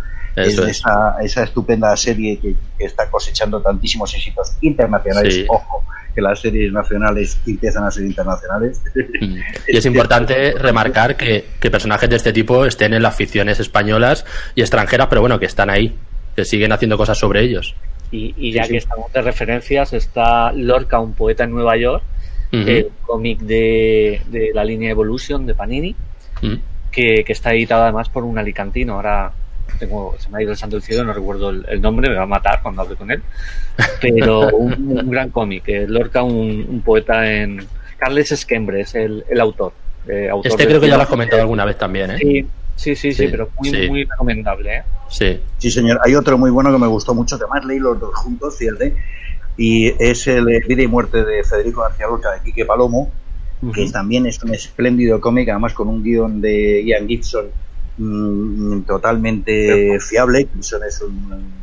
[0.48, 0.78] Eso es es.
[0.78, 5.34] Esa, esa estupenda serie que, que está cosechando tantísimos éxitos internacionales.
[5.36, 5.46] Sí.
[5.48, 5.84] Ojo,
[6.16, 8.82] que las series nacionales empiezan a ser internacionales.
[9.68, 14.26] Y es importante remarcar que, que personajes de este tipo estén en las ficciones españolas
[14.56, 15.96] y extranjeras, pero bueno, que están ahí,
[16.36, 17.76] que siguen haciendo cosas sobre ellos.
[18.12, 22.04] Y, y ya que estamos de referencias, está Lorca, un poeta en Nueva York,
[22.52, 22.68] Ujú.
[22.68, 25.96] el cómic de, de la línea Evolution de Panini,
[26.42, 26.56] Mm.
[26.92, 28.94] que, que está editado además por un alicantino.
[28.96, 29.32] Ahora
[29.80, 32.16] tengo, se me ha ido el santo del cielo, no recuerdo el, el nombre, me
[32.16, 33.24] va a matar cuando hable con él.
[34.02, 37.66] Pero un, un gran cómic, eh, Lorca, un, un poeta en.
[37.98, 39.74] Carles Esquembre es el, el autor.
[40.08, 42.18] eh, autor Este creo que ya lo has comentado alguna vez también, ¿eh?
[42.18, 43.88] Sí, sí, sí, sí, Sí, pero muy, sí.
[43.90, 44.78] muy recomendable.
[44.78, 44.84] ¿eh?
[45.10, 45.40] Sí.
[45.58, 46.00] Sí, señor.
[46.06, 48.96] Hay otro muy bueno que me gustó mucho, que además leí los dos juntos, fíjate,
[49.58, 53.12] y es el eh, Vida y Muerte de Federico García Lorca de Quique Palomo,
[53.74, 57.48] que también es un espléndido cómic, además con un guion de Ian Gibson
[58.00, 60.48] mm, totalmente fiable.
[60.54, 61.54] Gibson es un,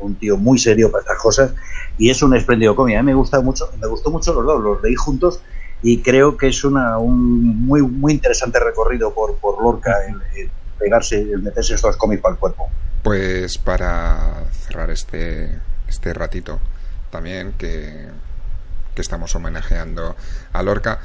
[0.00, 1.52] un tío muy serio para estas cosas
[1.98, 2.96] y es un espléndido cómic.
[2.96, 5.40] A mí me gusta mucho, me gustó mucho los dos, los leí juntos
[5.82, 10.50] y creo que es una, un muy muy interesante recorrido por, por Lorca el, el
[10.78, 12.68] pegarse, el meterse estos cómics para el cuerpo.
[13.02, 16.58] Pues para cerrar este, este ratito
[17.10, 18.08] también que,
[18.94, 20.16] que estamos homenajeando
[20.52, 21.00] a Lorca,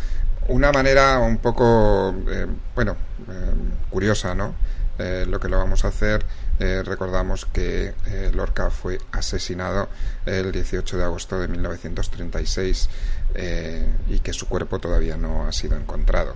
[0.47, 2.95] una manera un poco, eh, bueno,
[3.29, 3.53] eh,
[3.89, 4.53] curiosa, ¿no?
[4.97, 6.25] Eh, lo que lo vamos a hacer,
[6.57, 9.89] eh, recordamos que eh, Lorca fue asesinado
[10.25, 12.89] el 18 de agosto de 1936
[13.33, 16.35] eh, y que su cuerpo todavía no ha sido encontrado.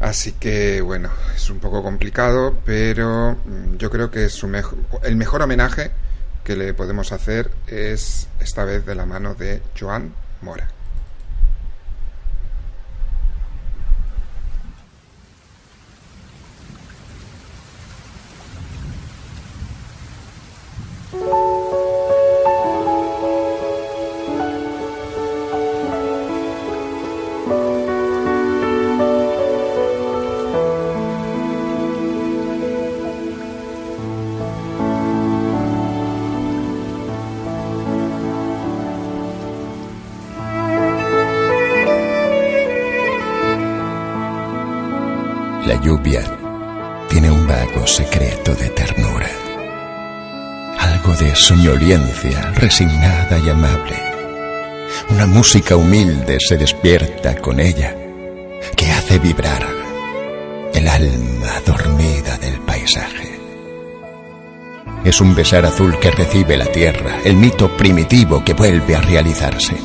[0.00, 4.46] Así que bueno, es un poco complicado, pero mm, yo creo que su
[5.04, 5.92] el mejor homenaje
[6.42, 10.81] que le podemos hacer es esta vez de la mano de Joan Mora.
[47.92, 49.28] Secreto de ternura,
[50.78, 53.96] algo de soñoliencia resignada y amable.
[55.10, 57.94] Una música humilde se despierta con ella,
[58.74, 59.66] que hace vibrar
[60.72, 63.38] el alma dormida del paisaje.
[65.04, 69.76] Es un besar azul que recibe la tierra, el mito primitivo que vuelve a realizarse,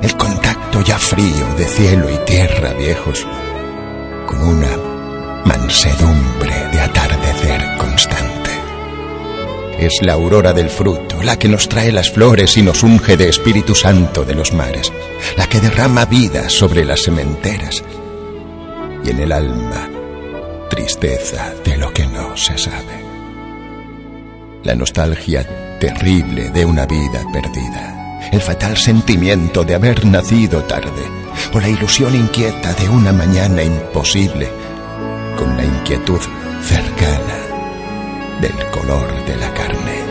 [0.00, 3.26] el contacto ya frío de cielo y tierra viejos,
[4.26, 4.81] con una
[9.82, 13.28] Es la aurora del fruto, la que nos trae las flores y nos unge de
[13.28, 14.92] Espíritu Santo de los mares,
[15.36, 17.82] la que derrama vida sobre las sementeras
[19.04, 19.90] y en el alma
[20.70, 23.04] tristeza de lo que no se sabe.
[24.62, 31.02] La nostalgia terrible de una vida perdida, el fatal sentimiento de haber nacido tarde,
[31.52, 34.48] o la ilusión inquieta de una mañana imposible,
[35.36, 36.20] con la inquietud
[36.62, 37.41] cercana
[38.42, 40.02] del color de la carne.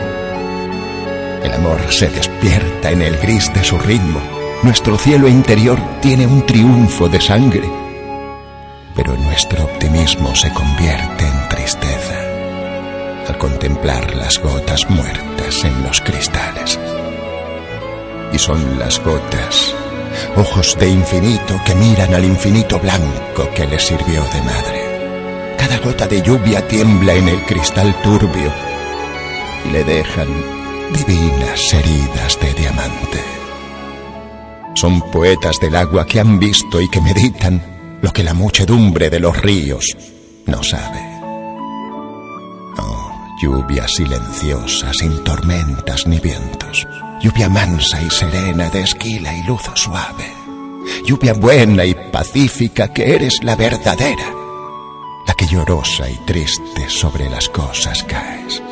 [1.44, 4.20] El amor se despierta en el gris de su ritmo.
[4.62, 7.70] Nuestro cielo interior tiene un triunfo de sangre,
[8.96, 12.18] pero nuestro optimismo se convierte en tristeza
[13.28, 16.78] al contemplar las gotas muertas en los cristales.
[18.32, 19.74] Y son las gotas,
[20.36, 24.81] ojos de infinito que miran al infinito blanco que les sirvió de madre.
[25.72, 28.52] Cada gota de lluvia tiembla en el cristal turbio
[29.64, 30.28] y le dejan
[30.92, 33.18] divinas heridas de diamante.
[34.74, 37.62] Son poetas del agua que han visto y que meditan
[38.02, 39.96] lo que la muchedumbre de los ríos
[40.44, 41.00] no sabe.
[42.76, 43.10] Oh,
[43.40, 46.86] lluvia silenciosa, sin tormentas ni vientos.
[47.22, 50.30] Lluvia mansa y serena de esquila y luz suave.
[51.06, 54.41] Lluvia buena y pacífica que eres la verdadera.
[55.52, 58.62] Llorosa y triste sobre las cosas caes.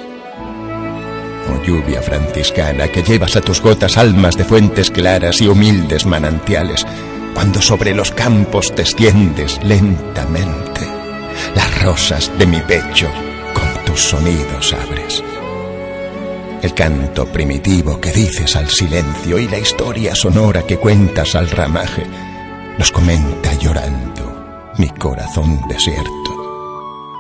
[1.50, 6.86] Oh lluvia franciscana que llevas a tus gotas almas de fuentes claras y humildes manantiales,
[7.34, 10.80] cuando sobre los campos te extiendes lentamente,
[11.54, 13.10] las rosas de mi pecho
[13.52, 15.22] con tus sonidos abres.
[16.62, 22.06] El canto primitivo que dices al silencio y la historia sonora que cuentas al ramaje,
[22.78, 24.30] los comenta llorando
[24.78, 26.39] mi corazón desierto,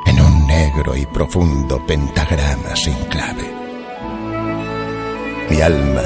[0.06, 3.50] en un negro y profundo pentagrama sin clave.
[5.50, 6.02] Mi alma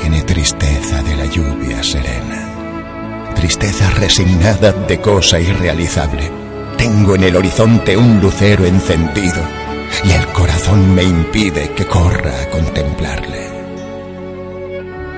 [0.00, 6.30] tiene tristeza de la lluvia serena, tristeza resignada de cosa irrealizable.
[6.76, 9.42] Tengo en el horizonte un lucero encendido
[10.04, 13.48] y el corazón me impide que corra a contemplarle.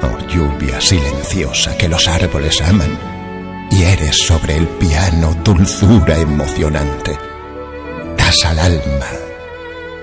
[0.03, 2.99] Oh lluvia silenciosa que los árboles aman,
[3.71, 7.30] y eres sobre el piano dulzura emocionante.
[8.31, 9.11] Al alma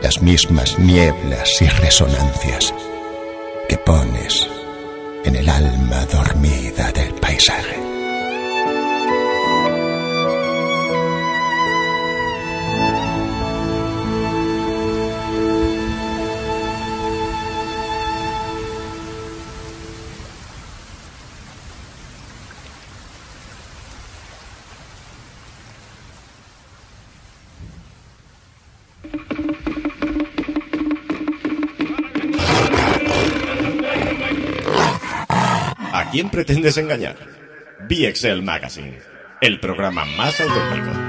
[0.02, 2.74] las mismas nieblas y resonancias
[3.70, 4.46] que pones
[5.24, 7.07] en el alma dormida del
[36.28, 37.16] quién pretendes engañar?
[37.88, 39.00] BXL Magazine,
[39.42, 41.07] el programa más auténtico.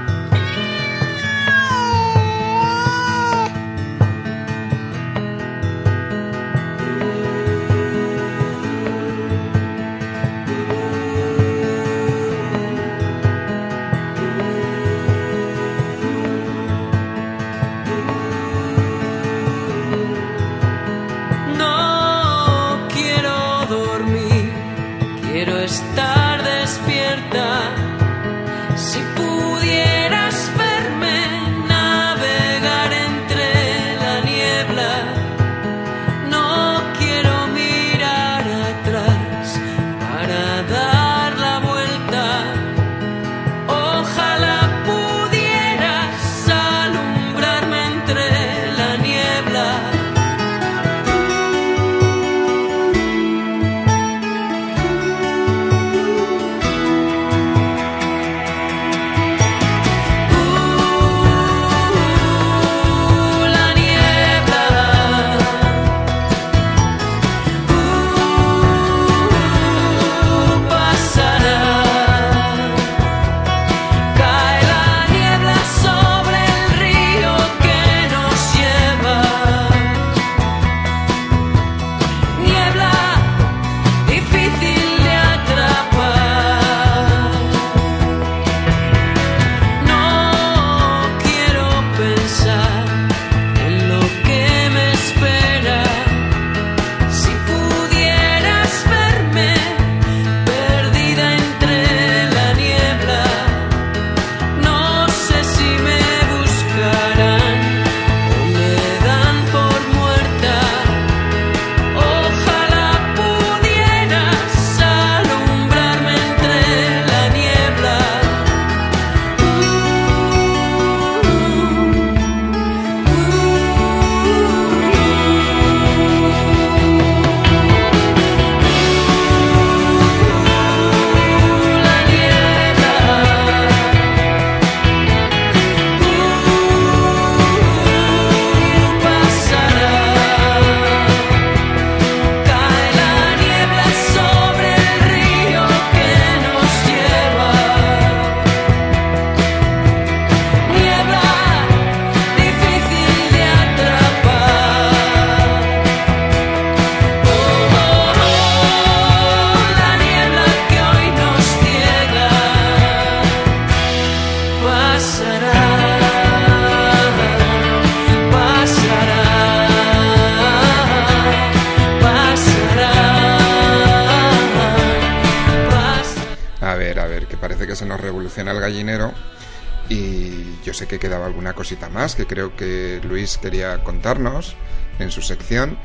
[181.69, 184.55] Cosita más que creo que Luis quería contarnos
[184.97, 185.77] en su sección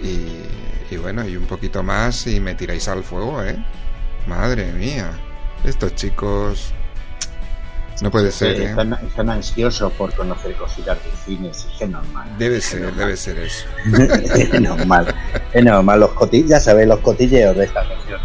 [0.00, 3.56] y, y bueno, y un poquito más y me tiráis al fuego, ¿eh?
[4.28, 5.10] Madre mía,
[5.64, 6.72] estos chicos...
[8.02, 8.70] No puede ser, Eh, ¿eh?
[8.70, 12.28] están, están ansiosos por conocer cositas de cine, es que normal.
[12.38, 12.98] Debe ser, normal.
[13.00, 13.66] debe ser eso.
[14.36, 15.12] es normal,
[15.52, 18.20] es normal, los coti- ya sabéis, los cotilleos de esta sección.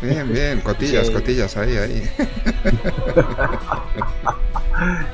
[0.00, 1.12] Bien, bien, cotillas, Sí.
[1.12, 2.10] cotillas, ahí, ahí.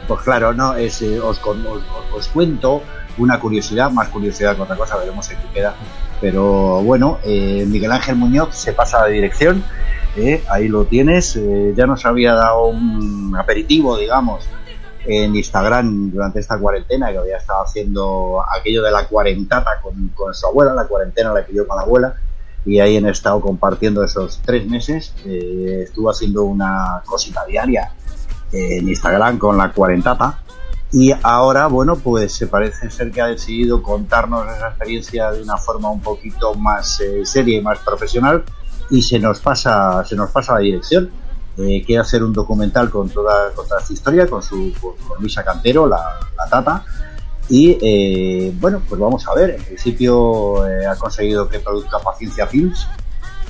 [0.06, 1.82] Pues claro, no, es, eh, os, os-
[2.14, 2.82] os- cuento
[3.18, 5.74] una curiosidad, más curiosidad que otra cosa, veremos en qué queda.
[6.20, 9.64] Pero bueno, eh, Miguel Ángel Muñoz se pasa la dirección,
[10.16, 14.44] eh, ahí lo tienes, eh, ya nos había dado un aperitivo, digamos,
[15.04, 20.34] en Instagram durante esta cuarentena, que había estado haciendo aquello de la cuarentata con, con
[20.34, 22.14] su abuela, la cuarentena la pidió con la abuela,
[22.66, 27.90] y ahí han estado compartiendo esos tres meses, eh, estuvo haciendo una cosita diaria
[28.52, 30.42] en Instagram con la cuarentata.
[30.90, 35.58] Y ahora, bueno, pues se parece ser que ha decidido contarnos esa experiencia de una
[35.58, 38.44] forma un poquito más eh, seria y más profesional
[38.90, 41.10] y se nos pasa, se nos pasa la dirección.
[41.58, 45.44] Eh, quiere hacer un documental con toda, con toda esta historia, con su con Luisa
[45.44, 46.84] Cantero, la, la tata.
[47.48, 49.50] Y eh, bueno, pues vamos a ver.
[49.50, 52.86] En principio eh, ha conseguido que produzca Paciencia Films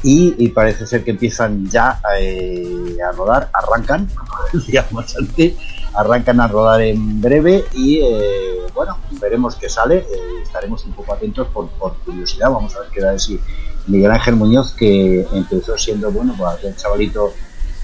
[0.03, 4.09] y, y parece ser que empiezan ya eh, a rodar, arrancan,
[4.67, 5.55] digamos antes,
[5.95, 11.15] arrancan a rodar en breve y eh, bueno, veremos qué sale, eh, estaremos un poco
[11.15, 11.69] atentos por,
[12.05, 13.41] curiosidad, vamos a ver qué da de sí
[13.89, 17.33] Miguel Ángel Muñoz que empezó siendo, bueno, pues aquel chavalito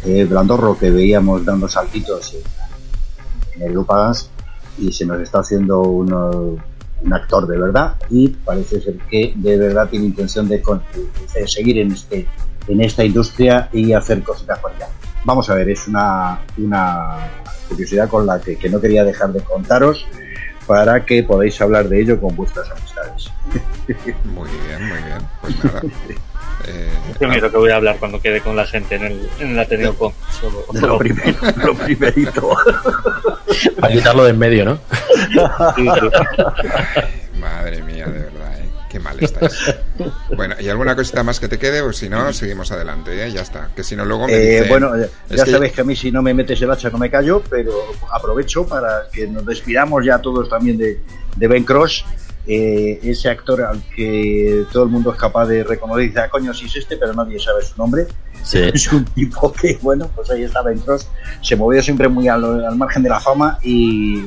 [0.04, 2.34] eh, blandorro que veíamos dando saltitos
[3.54, 4.30] en, el Lupagas
[4.78, 6.56] y se nos está haciendo uno,
[7.04, 10.62] un actor de verdad y parece ser que de verdad tiene intención de,
[11.34, 12.26] de seguir en este
[12.66, 14.88] en esta industria y hacer cositas por allá.
[15.24, 17.30] Vamos a ver, es una, una
[17.68, 20.06] curiosidad con la que, que no quería dejar de contaros
[20.66, 23.30] para que podáis hablar de ello con vuestras amistades.
[24.24, 25.18] Muy bien, muy bien.
[25.40, 25.82] Pues nada.
[26.66, 29.50] Eh, Qué miedo que voy a hablar cuando quede con la gente en el, en
[29.52, 30.12] el Ateneo con
[30.80, 32.50] lo primero, lo primerito.
[33.80, 34.78] Para quitarlo de en medio, ¿no?
[37.38, 38.68] Madre mía, de verdad, ¿eh?
[38.88, 39.74] Qué mal estás.
[40.36, 41.80] Bueno, ¿y alguna cosita más que te quede?
[41.82, 43.30] O si no, seguimos adelante, ¿eh?
[43.32, 43.68] Ya está.
[43.74, 45.06] Que si no, luego me Eh, dicen, bueno, ya
[45.36, 47.42] ya que- sabéis que a mí si no me metes el hacha no me callo,
[47.50, 47.72] pero
[48.12, 51.00] aprovecho para que nos despidamos ya todos también de,
[51.36, 52.04] de Ben Cross,
[52.46, 56.28] eh, ese actor al que todo el mundo es capaz de reconocer y dice, ah,
[56.28, 58.06] coño, sí es este, pero nadie sabe su nombre.
[58.42, 58.58] Sí.
[58.74, 61.08] Es un tipo que, bueno, pues ahí Ben Cross,
[61.40, 64.24] se movió siempre muy al, al margen de la fama y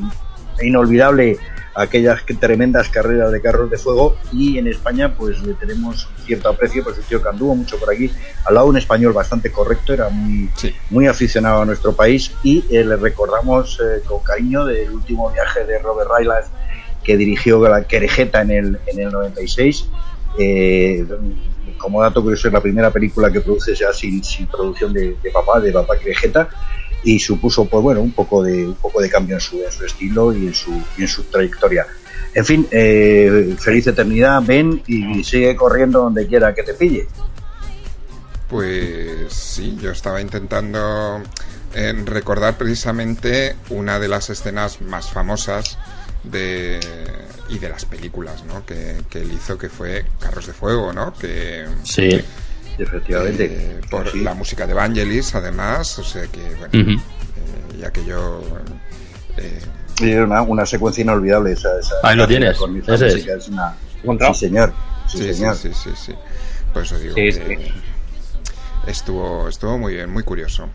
[0.62, 1.38] inolvidable
[1.76, 4.16] aquellas que- tremendas carreras de carros de fuego.
[4.34, 7.92] Y en España pues le tenemos cierto aprecio pues un tío que anduvo mucho por
[7.94, 8.12] aquí.
[8.46, 10.50] Al lado un español bastante correcto era muy,
[10.90, 12.32] muy aficionado a nuestro país.
[12.44, 16.50] Y eh, le recordamos eh, con cariño del último viaje de Robert Rylance
[17.08, 19.88] que dirigió la Querejeta en el, en el 96
[20.38, 21.06] eh,
[21.78, 25.62] como dato curioso es la primera película que produce ya sin, sin producción de, papá,
[25.62, 26.50] de papá Querejeta
[27.04, 29.86] y supuso pues bueno un poco de un poco de cambio en su, en su
[29.86, 31.88] estilo y en su, y en su trayectoria.
[32.34, 37.08] En fin, eh, feliz eternidad, ven y sigue corriendo donde quiera que te pille.
[38.50, 41.22] Pues sí, yo estaba intentando
[41.74, 45.78] eh, recordar precisamente una de las escenas más famosas
[46.28, 46.80] de
[47.50, 48.66] y de las películas ¿no?
[48.66, 51.14] que, que él hizo que fue Carros de Fuego, ¿no?
[51.14, 52.22] Que Sí.
[52.78, 53.46] Efectivamente.
[53.50, 54.20] eh, por Sí.
[54.22, 56.92] la música de Vangelis además, o sea que bueno, Ujú.
[57.02, 58.42] eh, y aquello
[59.38, 59.60] eh,
[60.00, 63.14] Y era una, una secuencia inolvidable esa, esa Ahí lo tienes, con esa es.
[63.16, 64.34] música, es una ¿Encontrado?
[64.36, 64.74] sí señor
[65.08, 66.14] sí, sí, sí, señor sí, sí, sí.
[66.74, 67.72] Por eso digo Sí, que sí.
[68.88, 70.70] estuvo estuvo muy bien, muy curioso.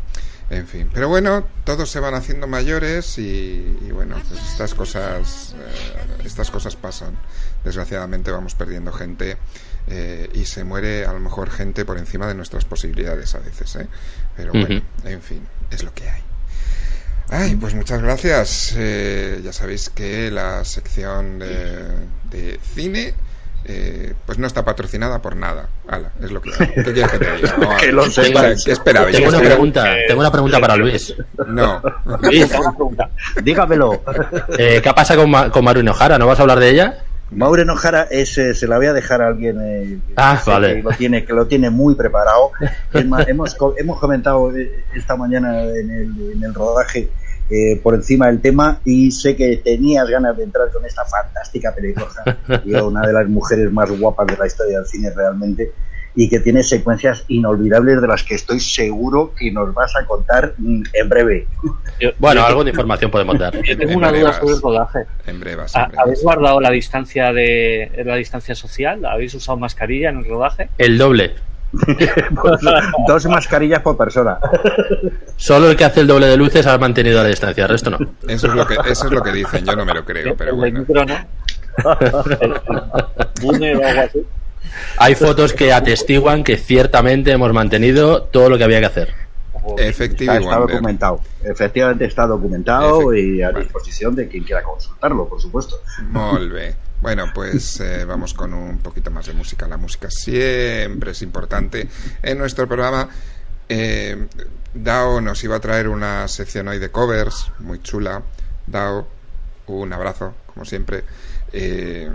[0.51, 5.55] En fin, pero bueno, todos se van haciendo mayores y, y bueno, pues estas cosas
[5.59, 7.19] eh, estas cosas pasan.
[7.65, 9.37] Desgraciadamente vamos perdiendo gente
[9.87, 13.77] eh, y se muere a lo mejor gente por encima de nuestras posibilidades a veces,
[13.77, 13.87] ¿eh?
[14.37, 15.41] Pero bueno, en fin,
[15.71, 16.23] es lo que hay.
[17.31, 18.75] Ay, pues muchas gracias.
[18.77, 21.89] Eh, ya sabéis que la sección de,
[22.31, 23.15] de cine
[23.65, 25.69] eh, pues no está patrocinada por nada.
[25.89, 26.69] Ala, es lo que hay.
[26.69, 27.57] ¿Qué quieres que te diga?
[27.61, 28.65] No, Que lo o sea, sepas.
[28.65, 29.15] ¿Qué esperabais?
[29.17, 31.15] Tengo una pregunta, tengo una pregunta para Luis.
[31.47, 31.81] No.
[32.23, 32.51] Luis,
[33.43, 34.03] dígamelo
[34.59, 36.19] eh, ¿qué pasa con, Ma- con Maru Hinojara?
[36.19, 36.99] ¿No vas a hablar de ella?
[37.31, 40.77] Maureen Ojara es, eh, se la voy a dejar a alguien eh, que Ah, vale.
[40.77, 42.51] que lo tiene que lo tiene muy preparado
[42.93, 47.09] Es más, hemos hemos comentado eh, esta mañana en el, en el rodaje
[47.53, 51.75] eh, por encima del tema y sé que tenías ganas de entrar con esta fantástica
[52.65, 55.71] y una de las mujeres más guapas de la historia del cine realmente
[56.15, 60.55] y que tiene secuencias inolvidables de las que estoy seguro que nos vas a contar
[60.57, 61.47] mm, en breve.
[62.19, 63.55] Bueno, algo de información podemos dar.
[63.63, 64.99] Yo tengo En una duda sobre el rodaje.
[65.27, 65.99] En brevas, ¿Ha- en.
[65.99, 69.05] ¿Habéis guardado la distancia de la distancia social?
[69.05, 70.69] ¿Habéis usado mascarilla en el rodaje?
[70.79, 71.35] El doble.
[73.07, 74.39] Dos mascarillas por persona.
[75.37, 77.99] Solo el que hace el doble de luces ha mantenido la distancia, el resto no.
[78.29, 80.57] Eso es lo que, eso es lo que dicen, yo no me lo creo, pero
[80.57, 80.85] bueno.
[84.99, 89.15] Hay fotos que atestiguan que ciertamente hemos mantenido todo lo que había que hacer.
[89.79, 91.21] Efectivo, Está, documentado.
[91.43, 95.77] Efectivamente está documentado y a disposición de quien quiera consultarlo, por supuesto.
[96.11, 96.75] Molt bé.
[97.03, 99.67] Bueno, pues eh, vamos con un poquito más de música.
[99.67, 101.89] La música siempre es importante
[102.23, 103.09] en nuestro programa.
[103.69, 104.29] Eh,
[104.73, 108.23] Dao nos iba a traer una sección hoy de covers muy chula.
[108.69, 109.09] Dao,
[109.67, 111.03] un abrazo, como siempre.
[111.53, 112.09] Eh,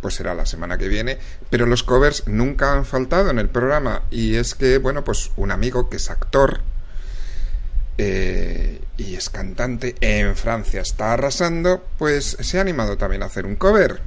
[0.00, 1.18] pues será la semana que viene.
[1.50, 4.02] Pero los covers nunca han faltado en el programa.
[4.12, 6.60] Y es que, bueno, pues un amigo que es actor
[7.98, 13.46] eh, y es cantante en Francia, está arrasando, pues se ha animado también a hacer
[13.46, 14.00] un cover.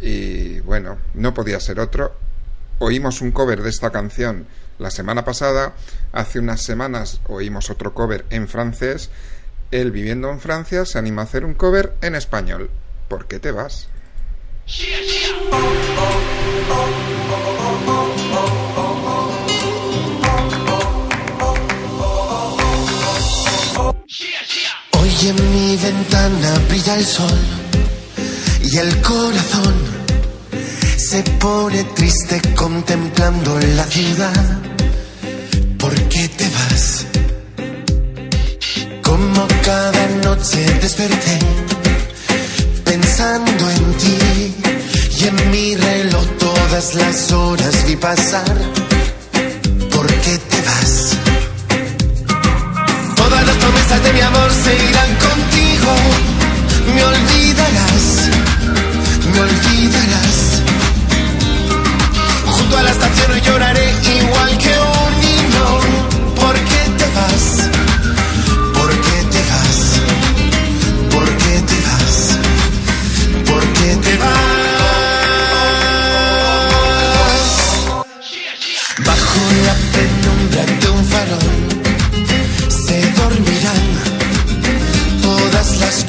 [0.00, 2.14] Y bueno, no podía ser otro.
[2.78, 4.46] Oímos un cover de esta canción
[4.78, 5.74] la semana pasada,
[6.12, 9.10] hace unas semanas oímos otro cover en francés.
[9.70, 12.68] Él viviendo en Francia se anima a hacer un cover en español.
[13.08, 13.88] ¿Por qué te vas?
[24.14, 27.38] Hoy en mi ventana brilla el sol
[28.62, 29.74] y el corazón
[30.98, 34.60] se pone triste contemplando la ciudad.
[35.78, 37.06] ¿Por qué te vas?
[39.02, 41.38] Como cada noche desperté
[42.84, 44.54] pensando en ti
[45.20, 48.91] y en mi reloj todas las horas vi pasar.
[53.82, 55.94] Promesas de mi amor se irán contigo.
[56.94, 58.30] Me olvidarás,
[59.32, 60.62] me olvidarás.
[62.46, 63.91] Junto a la estación hoy lloraré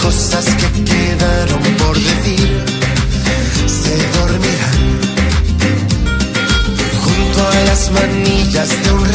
[0.03, 2.49] cosas que quedaron por decir.
[3.65, 4.83] Se dormirán
[7.03, 9.12] junto a las manillas de un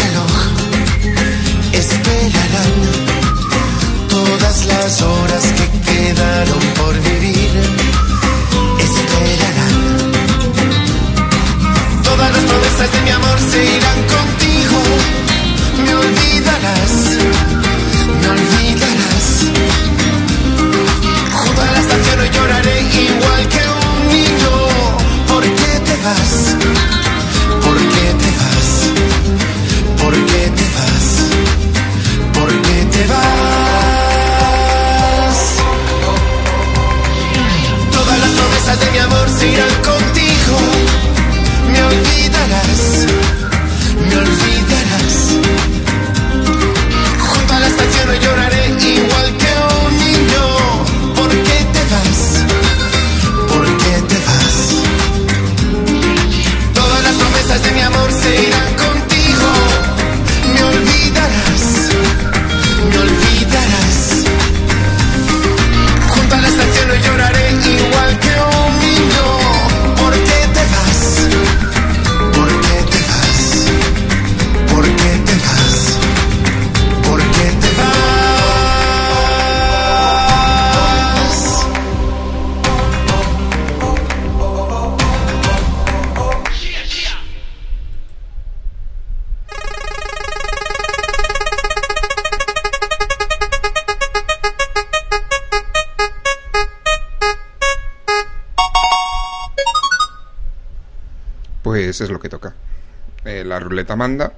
[103.78, 104.32] ruleta manda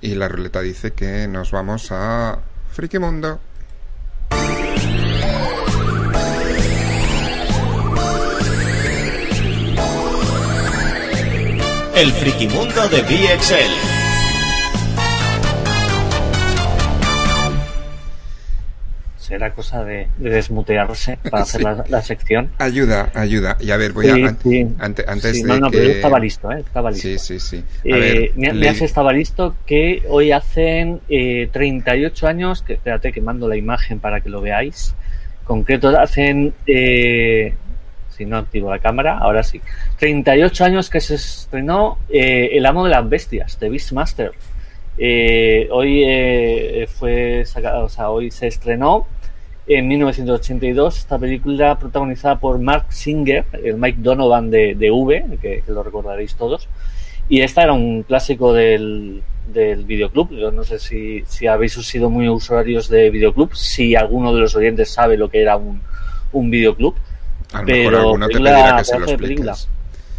[0.00, 2.38] y la ruleta dice que nos vamos a
[2.72, 3.38] Frikimundo.
[11.94, 13.99] El frikimundo de VXL.
[19.40, 21.64] Era cosa de, de desmutearse para hacer Sí.
[21.64, 22.50] la, la sección.
[22.58, 23.56] Ayuda, ayuda.
[23.60, 24.36] Y a ver, voy Sí, a.
[24.42, 24.66] sí.
[24.78, 25.78] ante- antes Sí, de no, no, que.
[25.78, 26.60] pero yo estaba listo, ¿eh?
[26.60, 27.08] Estaba listo.
[27.08, 27.56] Sí, sí, sí.
[27.58, 33.12] A Eh, ver, me, has estaba listo que hoy hacen eh, 38 años, que espérate
[33.12, 34.94] que mando la imagen para que lo veáis.
[35.44, 37.54] Concreto, hacen, eh,
[38.10, 39.60] si no activo la cámara, ahora sí.
[39.98, 44.32] 38 años que se estrenó eh, El amo de las bestias, de Beastmaster.
[44.98, 49.06] Eh, hoy eh, fue sacado, o sea, hoy se estrenó
[49.66, 55.62] en 1982 esta película protagonizada por Mark Singer, el Mike Donovan de, de V, que,
[55.64, 56.68] que lo recordaréis todos.
[57.28, 59.22] Y esta era un clásico del,
[59.52, 60.30] del videoclub.
[60.32, 64.56] Yo no sé si, si habéis sido muy usuarios de videoclub, si alguno de los
[64.56, 65.80] oyentes sabe lo que era un,
[66.32, 66.94] un videoclub.
[67.52, 69.68] A lo pero mejor alguno te pedirá que se lo expliques.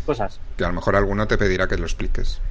[0.05, 0.39] Cosas.
[0.57, 2.41] Que a lo mejor alguno te pedirá que lo expliques.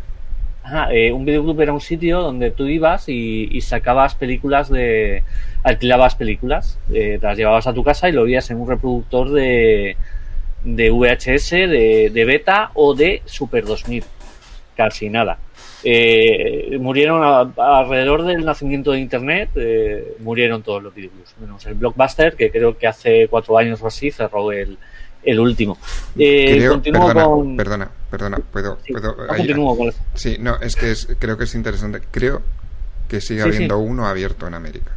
[0.71, 5.25] Ajá, eh, un videoclub era un sitio donde tú ibas y, y sacabas películas de.
[5.65, 9.31] alquilabas películas, eh, te las llevabas a tu casa y lo veías en un reproductor
[9.33, 9.97] de,
[10.63, 14.05] de VHS, de, de beta o de Super 2000.
[14.77, 15.39] Casi nada.
[15.83, 21.75] Eh, murieron a- alrededor del nacimiento de Internet, eh, murieron todos los videoclubs, menos el
[21.75, 24.79] Blockbuster, que creo que hace cuatro años o así cerró el,
[25.25, 25.79] el último.
[26.17, 27.57] Eh, Creo, continúo perdona, con.
[27.57, 31.45] perdona, perdona, puedo, puedo no, ahí- continúo con Sí, no, es que es- creo que
[31.45, 32.01] es interesante.
[32.11, 32.43] Creo
[33.09, 33.85] que sigue Sí, habiendo sí.
[33.87, 34.91] uno abierto en América.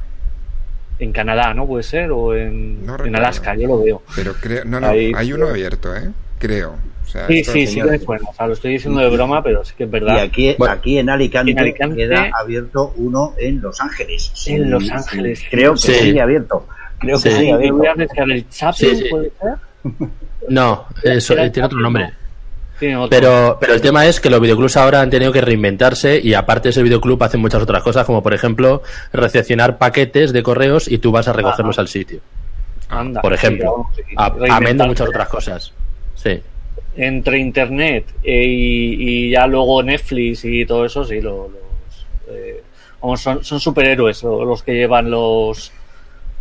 [1.00, 1.66] En Canadá, ¿no?
[1.68, 4.04] Puede ser, o en, en Alaska, yo lo veo.
[4.16, 6.10] Pero creo, no, no, Ahí- hay uno abierto, ¿eh?
[6.40, 6.76] Creo.
[7.04, 8.30] O sea, Sí, sí, sí, que me suena.
[8.30, 10.16] O sea, lo estoy diciendo de broma, pero sí que es verdad.
[10.16, 14.32] Y aquí, aquí en Alicante, En Alicante- queda abierto uno en Los Ángeles.
[14.34, 15.44] Sí, En Los sí, Ángeles.
[15.52, 15.94] Creo que Sí.
[15.94, 16.68] sigue abierto.
[17.00, 17.36] Creo que Sí.
[17.38, 17.78] sigue abierto.
[17.78, 19.10] voy a arriesgar el Chaplin, Sí, sí.
[19.10, 20.08] ¿puede ser?
[20.50, 22.14] No, eso, tiene otro nombre.
[23.10, 26.70] Pero, pero el tema es que los videoclubs ahora han tenido que reinventarse y aparte
[26.70, 28.82] ese videoclub hacen muchas otras cosas, como por ejemplo
[29.14, 32.20] recepcionar paquetes de correos y tú vas a recogerlos al sitio.
[32.90, 33.88] Anda, Por ejemplo.
[33.96, 35.74] sí, Amén de muchas otras cosas.
[36.16, 36.42] Sí.
[36.96, 42.06] Entre internet eh, y, y ya luego Netflix y todo eso, sí, lo- los,
[42.36, 42.62] eh,
[43.02, 45.72] vamos, son, son superhéroes lo- los que llevan los,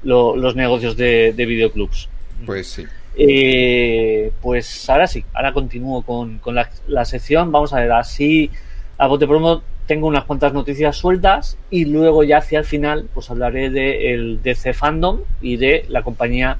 [0.02, 2.08] lo- los negocios de, de videoclubs.
[2.44, 2.84] Pues sí.
[3.16, 7.52] Eh, pues ahora sí, ahora continúo con, con la, la sección.
[7.52, 8.50] Vamos a ver, así
[8.98, 13.30] a bote pronto tengo unas cuantas noticias sueltas y luego ya hacia el final pues
[13.30, 16.58] hablaré del DC Fandom y de la compañía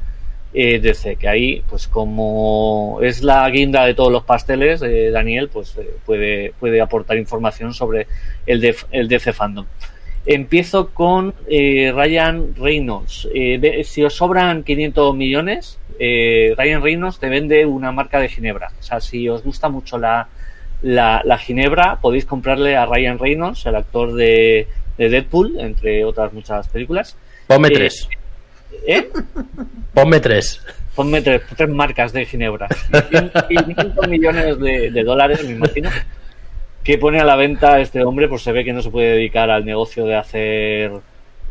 [0.54, 5.48] eh, DC, que ahí pues como es la guinda de todos los pasteles, eh, Daniel
[5.48, 8.06] pues eh, puede, puede aportar información sobre
[8.44, 9.64] el, def- el DC Fandom.
[10.26, 13.28] Empiezo con eh, Ryan Reynolds.
[13.84, 18.70] Si os sobran 500 millones, eh, Ryan Reynolds te vende una marca de Ginebra.
[18.78, 20.28] O sea, si os gusta mucho la,
[20.82, 24.66] la, la Ginebra, podéis comprarle a Ryan Reynolds, el actor de,
[24.98, 27.16] de Deadpool, entre otras muchas películas.
[27.46, 28.08] Ponme Eh, tres.
[28.86, 29.08] ¿Eh?
[29.94, 30.60] Ponme tres.
[30.94, 32.68] Ponme tres, tres marcas de Ginebra.
[33.48, 35.90] 500 millones de, de dólares, me imagino.
[36.84, 39.50] Que pone a la venta este hombre, pues se ve que no se puede dedicar
[39.50, 40.90] al negocio de hacer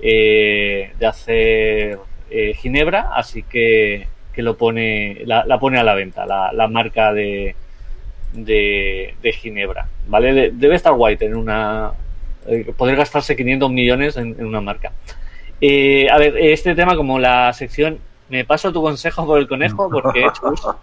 [0.01, 1.99] eh, de hacer
[2.30, 6.67] eh, Ginebra, así que, que lo pone, la, la pone a la venta, la, la
[6.67, 7.55] marca de,
[8.33, 9.87] de, de Ginebra.
[10.07, 10.33] ¿Vale?
[10.33, 11.91] De- debe estar guay tener una.
[12.47, 14.91] eh, poder gastarse 500 millones en, en una marca.
[15.59, 17.99] Eh, a ver, este tema, como la sección.
[18.29, 20.79] Me paso tu consejo por el conejo porque uso.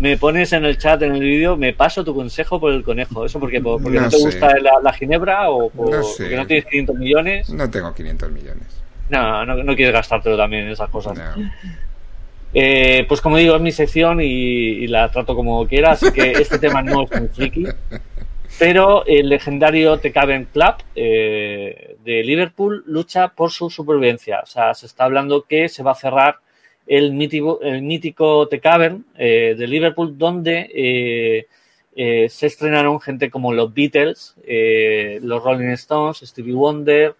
[0.00, 3.24] me pones en el chat en el vídeo, me paso tu consejo por el conejo.
[3.24, 4.24] ¿Eso porque, por- porque no, No te sé.
[4.24, 6.24] gusta la, la ginebra o por- No sé.
[6.24, 7.50] porque no tienes 500 millones?
[7.50, 8.82] No tengo 500 millones.
[9.10, 11.16] No, no, no quieres gastártelo también en esas cosas.
[12.54, 16.32] Eh, pues como digo, es mi sección y, y la trato como quiera, así que
[16.40, 17.66] este tema no es muy friki.
[18.58, 24.40] Pero el legendario The Cavern Club eh, de Liverpool lucha por su supervivencia.
[24.42, 26.36] O sea, se está hablando que se va a cerrar
[26.86, 31.46] el mítico, el mítico The Cavern eh, de Liverpool, donde eh,
[31.94, 37.14] eh, se estrenaron gente como los Beatles, eh, los Rolling Stones, Stevie Wonder,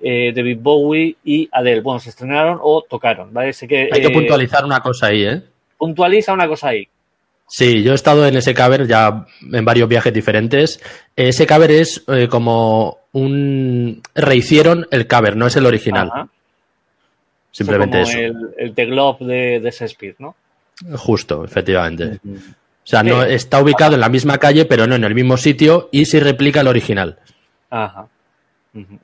[0.00, 1.80] eh, David Bowie y Adele.
[1.80, 3.52] Bueno, se estrenaron o tocaron, ¿vale?
[3.52, 5.42] Sé que, Hay que eh, puntualizar una cosa ahí, ¿eh?
[5.76, 6.88] puntualiza una cosa ahí.
[7.46, 10.80] Sí, yo he estado en ese caber ya en varios viajes diferentes.
[11.14, 14.00] Ese caber es eh, como un...
[14.14, 16.08] Rehicieron el caber, no es el original.
[16.12, 16.28] Ajá.
[17.50, 18.18] Simplemente como eso.
[18.18, 20.34] El, el The Globe de, de Shakespeare, ¿no?
[20.96, 22.18] Justo, efectivamente.
[22.24, 25.88] O sea, no está ubicado en la misma calle, pero no en el mismo sitio
[25.92, 27.18] y sí replica el original.
[27.70, 28.08] Ajá.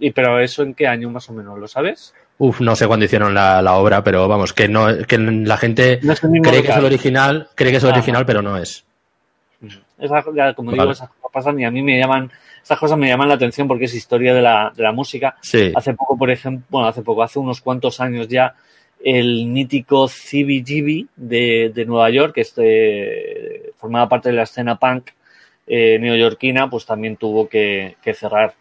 [0.01, 1.59] ¿Y pero eso en qué año más o menos?
[1.59, 2.13] ¿Lo sabes?
[2.39, 6.01] Uf, no sé cuándo hicieron la, la obra, pero vamos, que no, que la gente
[6.03, 7.99] No cree que es el original, cree que es el Ajá.
[7.99, 8.85] original, pero no es.
[9.99, 12.31] Esas- ya, como digo, esas cosas pasan y a mí me llaman
[12.63, 15.37] estas cosas me llaman la atención porque es historia de la, de la música.
[15.41, 15.73] Sí.
[15.75, 18.55] Hace poco, por ejemplo, bueno, hace poco, hace unos cuantos años ya,
[19.03, 25.11] el mítico CBGB de, de Nueva York, que este, formaba parte de la escena punk
[25.67, 28.55] eh, neoyorquina, pues también tuvo que, que cerrar.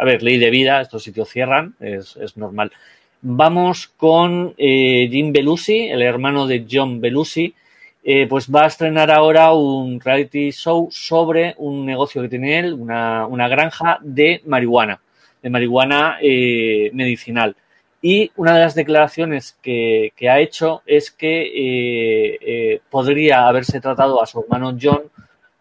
[0.00, 2.72] A ver, ley de vida, estos sitios cierran, es, es normal.
[3.20, 7.54] Vamos con eh, Jim Belushi, el hermano de John Belushi,
[8.02, 12.72] eh, pues va a estrenar ahora un reality show sobre un negocio que tiene él,
[12.72, 14.98] una, una granja de marihuana,
[15.42, 17.54] de marihuana eh, medicinal.
[18.00, 24.22] Y una de las declaraciones que, que ha hecho es que eh, podría haberse tratado
[24.22, 25.02] a su hermano John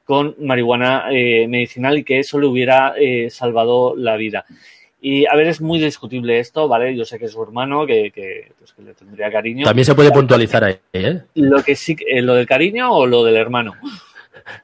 [0.10, 4.44] con marihuana eh, medicinal y que eso le hubiera eh, salvado la vida.
[4.99, 6.95] Y a ver, es muy discutible esto, ¿vale?
[6.95, 9.65] Yo sé que es su hermano, que, que, pues, que le tendría cariño.
[9.65, 11.22] También se puede puntualizar ahí, ¿eh?
[11.36, 13.76] Lo que sí, eh, lo del cariño o lo del hermano.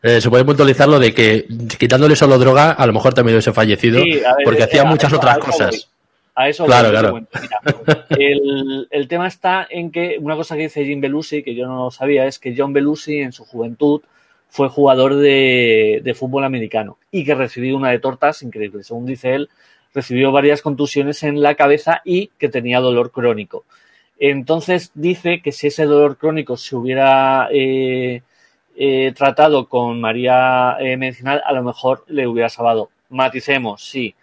[0.01, 1.45] Eh, se puede puntualizar lo de que
[1.77, 4.85] quitándole solo droga, a lo mejor también hubiese fallecido, Sí, a ver, porque hacía a
[4.85, 5.91] muchas otras a cosas.
[6.33, 7.13] A eso Claro, claro.
[7.13, 7.61] Mira,
[8.17, 11.91] el, el tema está en que una cosa que dice Jim Belushi, que yo no
[11.91, 14.01] sabía, es que John Belushi en su juventud
[14.55, 18.83] fue jugador de, de fútbol americano y que recibió una de tortas increíble.
[18.83, 19.49] Según dice él,
[19.93, 23.65] recibió varias contusiones en la cabeza y que tenía dolor crónico.
[24.17, 28.21] Entonces dice que si ese dolor crónico se hubiera eh,
[28.77, 32.91] eh, tratado con María eh, Medicinal, a lo mejor le hubiera salvado.
[33.09, 34.15] Maticemos, sí.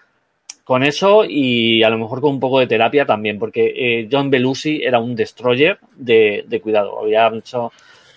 [0.64, 4.82] Con eso y a lo mejor con un poco de terapia también, porque John Belushi
[4.82, 7.00] era un destroyer de, de cuidado.
[7.00, 7.70] Había mucho,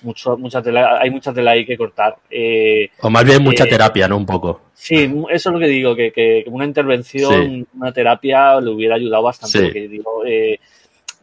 [0.05, 2.15] mucho, mucha tela, hay mucha tela ahí que cortar.
[2.29, 4.15] Eh, O más bien mucha eh, terapia, ¿no?
[4.17, 4.61] Un poco.
[4.73, 9.23] Sí, eso es lo que digo, que, que una intervención, una terapia le hubiera ayudado
[9.23, 9.57] bastante.
[9.59, 9.63] Sí.
[9.65, 10.59] Porque digo, eh,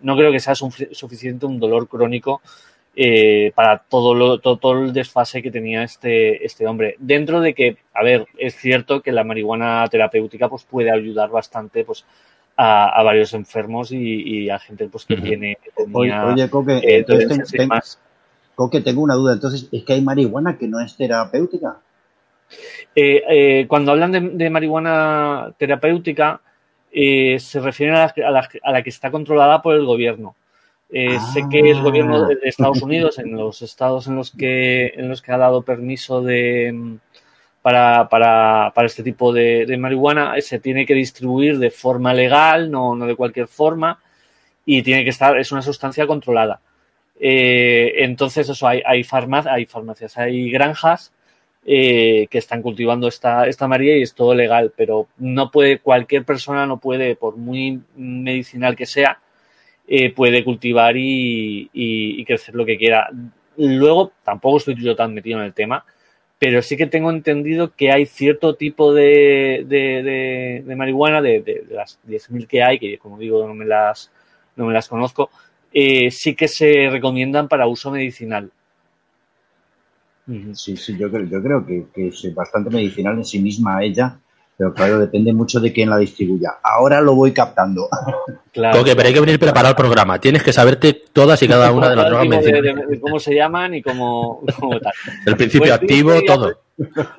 [0.03, 2.43] no creo que sea sufi- suficiente un dolor crónico
[2.95, 6.97] eh, para todo, lo, todo, todo el desfase que tenía este, este hombre.
[6.99, 11.85] Dentro de que, a ver, es cierto que la marihuana terapéutica pues, puede ayudar bastante
[11.85, 12.05] pues,
[12.57, 16.51] a, a varios enfermos y, y a gente pues, que tiene que Oye, tenía, oye,
[16.51, 17.99] Coque, eh, entonces dolencias ten- y demás.
[18.55, 19.33] Coque, tengo una duda.
[19.33, 21.79] Entonces, ¿es que hay marihuana que no es terapéutica?
[22.95, 26.41] Eh, eh, cuando hablan de, de marihuana terapéutica,
[26.93, 30.35] eh, se refieren a la, a la- a la que está controlada por el gobierno.
[30.91, 34.89] Eh, Sé que el gobierno de de Estados Unidos, en los estados en los que,
[34.95, 36.99] en los que ha dado permiso de,
[37.63, 42.13] para, para, para este tipo de, de marihuana, eh, se tiene que distribuir de forma
[42.13, 44.01] legal, no, no de cualquier forma,
[44.67, 46.61] y tiene que estar, es una sustancia controlada.
[47.25, 49.07] Eh, entonces, eso, hay, hay,
[49.49, 51.13] hay farmacias, hay granjas
[51.65, 56.25] eh, que están cultivando esta, esta María y es todo legal, pero no puede, cualquier
[56.25, 59.21] persona no puede, por muy medicinal que sea,
[59.87, 63.09] eh, puede cultivar y, crecer lo que quiera.
[63.57, 65.85] Luego, tampoco estoy yo tan metido en el tema,
[66.41, 72.49] pero sí que tengo entendido que hay cierto tipo de, de, marihuana, de las 10.000
[72.49, 74.11] que hay, que como digo no me las,
[74.57, 75.31] no me las conozco,
[75.73, 78.51] eh, sí que se recomiendan para uso medicinal.
[80.55, 84.19] Sí, sí, yo creo, yo creo que, que es bastante medicinal en sí misma ella,
[84.57, 86.55] pero claro, depende mucho de quién la distribuya.
[86.63, 87.89] Ahora lo voy captando.
[88.53, 88.81] Claro.
[88.81, 90.21] Coque, pero hay que venir preparado al programa.
[90.21, 92.77] Tienes que saberte todas y cada una de las drogas de- medicinales.
[92.77, 94.93] de- de cómo se llaman y cómo, cómo tal.
[95.25, 96.61] El principio Pues activo, todo.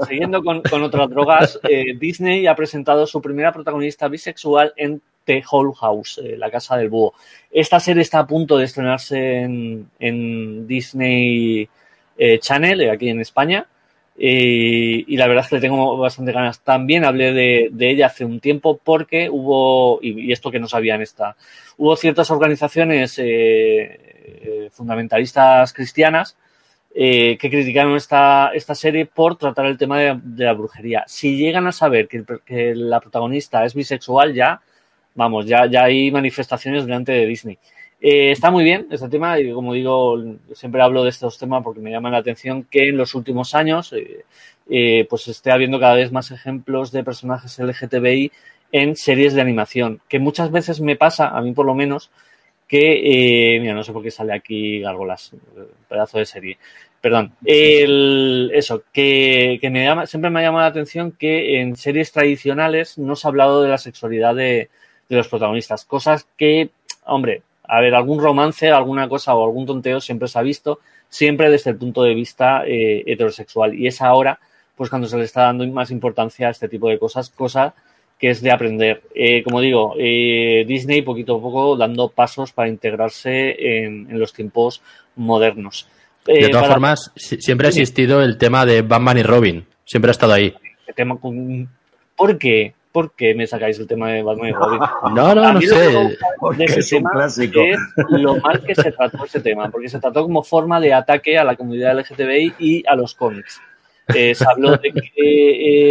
[0.07, 5.43] Siguiendo con, con otras drogas, eh, Disney ha presentado su primera protagonista bisexual en The
[5.49, 7.13] Whole House, eh, la casa del búho.
[7.51, 11.69] Esta serie está a punto de estrenarse en, en Disney
[12.17, 13.67] eh, Channel, aquí en España.
[14.15, 16.59] Y la verdad es que le tengo bastante ganas.
[16.59, 21.35] También hablé de, ella hace un tiempo porque hubo, y, esto que no sabían esta,
[21.77, 23.19] hubo ciertas organizaciones
[24.71, 26.37] fundamentalistas cristianas
[26.95, 31.03] eh, que criticaron esta, esta serie por tratar el tema de, la brujería.
[31.07, 34.61] Si llegan a saber que la protagonista es bisexual, ya,
[35.15, 37.57] vamos, ya, ya hay manifestaciones delante de Disney.
[38.05, 40.21] Eh, está muy bien este tema y como digo,
[40.53, 43.93] siempre hablo de estos temas porque me llaman la atención que en los últimos años
[43.93, 44.25] eh,
[44.69, 48.29] eh, pues esté habiendo cada vez más ejemplos de personajes LGTBI
[48.73, 52.09] en series de animación, que muchas veces me pasa, a mí por lo menos,
[52.73, 55.31] que, eh, mira, no sé por qué sale aquí Gárgolas,
[55.87, 56.57] pedazo de serie.
[56.99, 61.75] Perdón, el, eso, que, que me llama, siempre me ha llamado la atención que en
[61.75, 64.69] series tradicionales no se ha hablado de la sexualidad de,
[65.07, 66.71] de los protagonistas, cosas que,
[67.05, 70.79] hombre, a ver, algún romance, alguna cosa o algún tonteo siempre se ha visto,
[71.09, 73.75] siempre desde el punto de vista eh, heterosexual.
[73.75, 74.39] Y es ahora,
[74.75, 77.75] pues cuando se le está dando más importancia a este tipo de cosas, cosa
[78.23, 79.01] que es de aprender.
[79.13, 84.31] Eh, como digo, eh, Disney poquito a poco dando pasos para integrarse en, en los
[84.31, 84.81] tiempos
[85.17, 85.89] modernos.
[86.25, 89.65] De Eh, todas para- formas, si- siempre ha existido el tema de Batman y Robin.
[89.83, 90.53] Siempre ha estado ahí.
[90.95, 91.67] tema con-
[92.15, 92.73] ¿Por qué?
[92.93, 94.79] ¿Por qué me sacáis el tema de Batman y Robin?
[95.15, 95.75] No, no, A no mí sé.
[95.75, 97.59] de ese es un tema clásico.
[97.61, 97.77] es
[98.21, 101.43] lo mal que se trató ese tema, porque se trató como forma de ataque a
[101.43, 103.59] la comunidad LGTBI y a los cómics.
[104.13, 105.11] Eh, se habló de que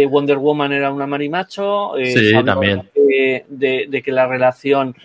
[0.03, 2.89] eh, Wonder Woman era una marimacho, eh, Sí, se habló también.
[2.95, 4.95] De, de- de que la relación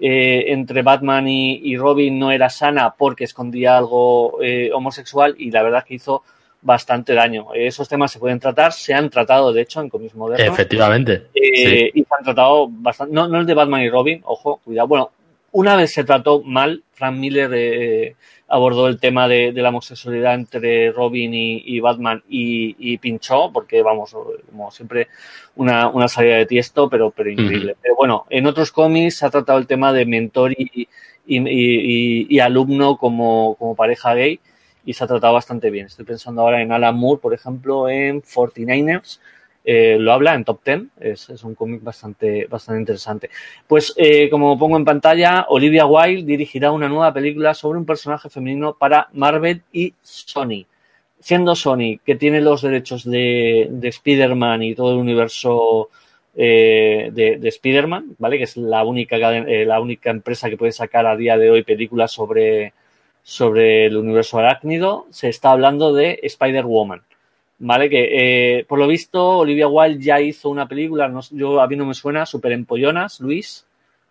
[0.00, 5.50] eh, entre Batman y, y Robin no era sana porque escondía algo eh, homosexual y
[5.50, 6.22] la verdad que hizo
[6.60, 7.48] bastante daño.
[7.54, 10.52] Esos temas se pueden tratar, se han tratado de hecho en cómics modernos.
[10.54, 11.26] Efectivamente.
[11.34, 11.90] Sí.
[11.94, 13.14] Y se han tratado bastante.
[13.14, 14.88] No, no el de Batman y Robin, ojo, cuidado.
[14.88, 15.10] Bueno,
[15.52, 18.14] una vez se trató mal, Frank Miller
[18.48, 23.50] abordó el tema de, de la homosexualidad entre Robin y, y Batman y, y pinchó,
[23.52, 24.16] porque vamos,
[24.50, 25.08] como siempre,
[25.56, 27.76] una, una salida de tiesto, pero, pero increíble.
[27.82, 30.88] Pero bueno, en otros cómics se ha tratado el tema de mentor y, y,
[31.26, 34.40] y- y- y alumno como, como pareja gay
[34.84, 35.86] y se ha tratado bastante bien.
[35.86, 39.20] Estoy pensando ahora en Alan Moore, por ejemplo, en 49ers.
[39.70, 43.28] Eh, lo habla en Top 10, es, un cómic bastante, bastante interesante.
[43.66, 48.30] Pues eh, como pongo en pantalla, Olivia Wilde dirigirá una nueva película sobre un personaje
[48.30, 50.64] femenino para Marvel y Sony.
[51.20, 55.90] Siendo Sony, que tiene los derechos de, de Spider-Man y todo el universo
[56.34, 58.38] eh, de, de Spider-Man, ¿vale?
[58.38, 61.62] Que es la única, eh, la única empresa que puede sacar a día de hoy
[61.62, 62.72] películas sobre,
[63.22, 67.02] sobre el universo arácnido, se está hablando de Spider-Woman.
[67.60, 67.90] ¿Vale?
[67.90, 71.66] Que eh, por lo visto Olivia Wilde ya hizo una película, no sé, yo a
[71.66, 73.64] mí no me suena, Super Empollonas, Luis.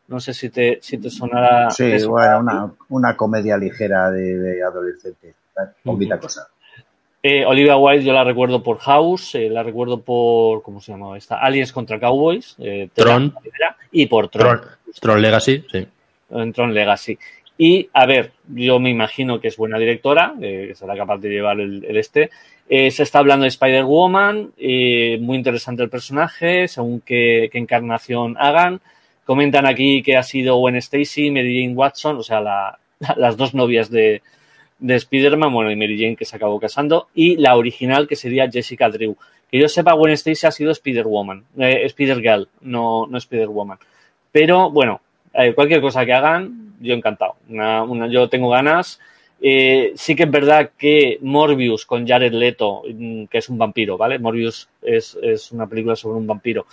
[0.10, 1.69] No sé si te, si te sonará.
[1.69, 5.36] Sí, bueno, una, una comedia ligera de, de adolescentes.
[5.84, 6.48] Poquita cosa.
[7.24, 11.18] Eh, Olivia Wilde yo la recuerdo por House, eh, la recuerdo por, ¿cómo se llamaba
[11.18, 11.40] esta?
[11.40, 13.34] Aliens contra Cowboys, eh, Tron.
[13.91, 14.69] y por Tron, Tron,
[15.02, 15.88] Tron Legacy, sí.
[16.30, 17.18] en Tron Legacy.
[17.58, 21.30] Y, a ver, yo me imagino que es buena directora, eh, que será capaz de
[21.30, 22.30] llevar el, este.
[22.70, 28.36] Eh, se está hablando de Spider-Woman, eh, muy interesante el personaje, según qué, qué encarnación
[28.38, 28.82] hagan.
[29.26, 32.78] Comentan aquí que ha sido Gwen Stacy, Mary Jane Watson, o sea, la-
[33.16, 34.22] las dos novias de,
[34.80, 38.50] de Spider-Man, bueno, y Mary Jane que se acabó casando, y la original que sería
[38.52, 39.16] Jessica Drew.
[39.50, 43.78] Que yo sepa, Gwen Stacy ha sido Spider-Woman, eh, Spider-Girl, no, no Spider-Woman.
[44.32, 45.02] Pero bueno,
[45.34, 47.36] eh, cualquier cosa que hagan, yo encantado.
[47.49, 48.99] Una- una- yo tengo ganas.
[49.40, 53.98] Eh, sí que es verdad que Morbius con Jared Leto, mm, que es un vampiro,
[53.98, 54.18] ¿vale?
[54.18, 56.66] Morbius es, es una película sobre un vampiro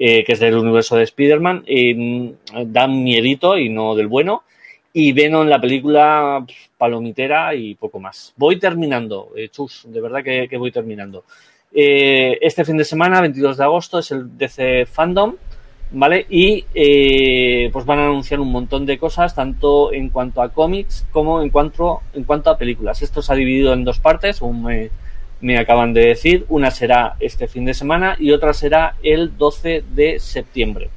[0.00, 2.28] eh, que es del universo de Spider-Man, mm,
[2.66, 4.42] da miedito y no del bueno.
[4.92, 6.44] Y Venom, la película
[6.76, 8.32] palomitera y poco más.
[8.36, 11.24] Voy terminando, eh, chus, de verdad que, que voy terminando.
[11.72, 15.34] Eh, este fin de semana, 22 de agosto, es el DC Fandom,
[15.90, 16.26] ¿vale?
[16.28, 21.06] Y eh, pues van a anunciar un montón de cosas, tanto en cuanto a cómics
[21.10, 23.02] como en cuanto, en cuanto a películas.
[23.02, 24.90] Esto se ha dividido en dos partes, según me,
[25.40, 26.44] me acaban de decir.
[26.48, 30.90] Una será este fin de semana y otra será el 12 de septiembre.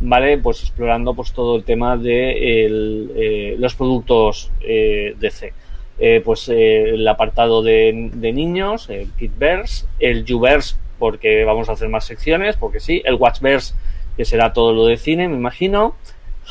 [0.00, 0.36] ¿Vale?
[0.38, 5.52] Pues explorando pues todo el tema de eh, los productos eh, DC.
[5.98, 11.72] Eh, pues eh, el apartado de, de niños, el Kidverse, el Uverse, porque vamos a
[11.72, 13.74] hacer más secciones, porque sí, el Watchverse,
[14.16, 15.94] que será todo lo de cine, me imagino,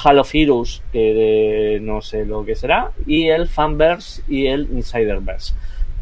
[0.03, 5.53] Halo Virus, que de- no sé lo que será, y el Fanverse y el Insiderverse.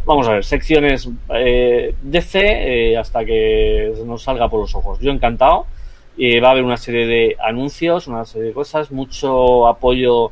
[0.06, 2.40] Vamos a ver, secciones eh, DC
[2.94, 5.00] eh, hasta que nos salga por los ojos.
[5.00, 5.66] Yo encantado.
[6.18, 10.32] Eh, va a haber una serie de anuncios, una serie de cosas, mucho apoyo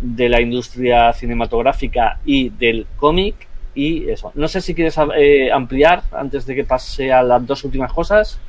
[0.00, 4.32] de la industria cinematográfica y del cómic y eso.
[4.34, 8.40] No sé si quieres eh, ampliar antes de que pase a las dos últimas cosas.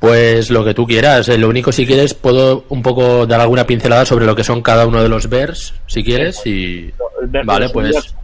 [0.00, 1.28] Pues lo que tú quieras.
[1.28, 4.62] Eh, Lo único, si quieres, puedo un poco dar alguna pincelada sobre lo que son
[4.62, 6.46] cada uno de los vers, si quieres.
[6.46, 6.92] Y
[7.44, 8.14] vale, pues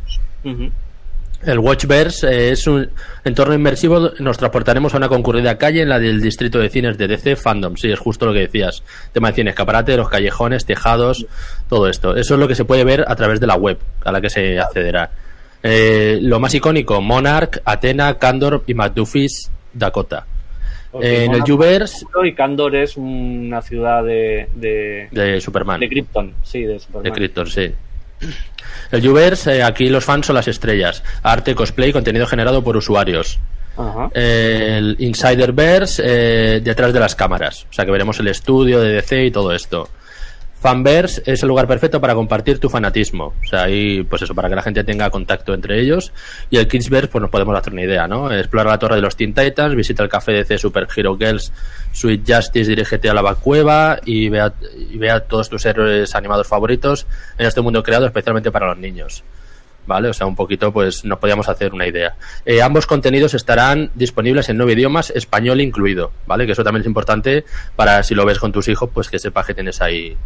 [1.44, 2.88] el Watchverse eh, es un
[3.24, 4.12] entorno inmersivo.
[4.20, 7.76] Nos transportaremos a una concurrida calle en la del distrito de cines de DC Fandom.
[7.76, 8.82] Sí, es justo lo que decías.
[9.12, 11.26] Tema de cine, escaparate, los callejones, tejados,
[11.68, 12.16] todo esto.
[12.16, 14.30] Eso es lo que se puede ver a través de la web a la que
[14.30, 15.10] se accederá.
[15.62, 20.26] Eh, lo más icónico, Monarch, Athena, Candor y McDuffie's Dakota.
[21.00, 25.80] Eh, en el Monarch Uverse Y Candor es una ciudad de, de, de Superman.
[25.80, 26.34] de Krypton.
[26.42, 27.04] Sí, de Superman.
[27.04, 27.72] De Krypton, sí.
[28.90, 31.02] El Uverse, eh, aquí los fans son las estrellas.
[31.22, 33.38] Arte, cosplay, contenido generado por usuarios.
[33.76, 34.10] Ajá.
[34.14, 37.66] Eh, el Insiderverse, eh, detrás de las cámaras.
[37.70, 39.88] O sea que veremos el estudio de DC y todo esto.
[40.62, 43.34] Fanverse es el lugar perfecto para compartir tu fanatismo.
[43.42, 46.12] O sea, ahí, pues eso, para que la gente tenga contacto entre ellos.
[46.50, 48.32] Y el Kidsverse, pues nos podemos hacer una idea, ¿no?
[48.32, 51.52] Explora la torre de los Teen Titans, visita el café DC Super Hero Girls,
[51.90, 54.52] Sweet Justice, dirígete a la Bacueva y vea,
[54.88, 57.08] y vea todos tus héroes animados favoritos
[57.38, 59.24] en este mundo creado especialmente para los niños.
[59.84, 60.10] ¿vale?
[60.10, 62.14] O sea, un poquito, pues nos podíamos hacer una idea.
[62.44, 66.46] Eh, ambos contenidos estarán disponibles en nueve idiomas, español incluido, ¿vale?
[66.46, 67.44] Que eso también es importante
[67.74, 70.16] para si lo ves con tus hijos, pues que sepas que tienes ahí.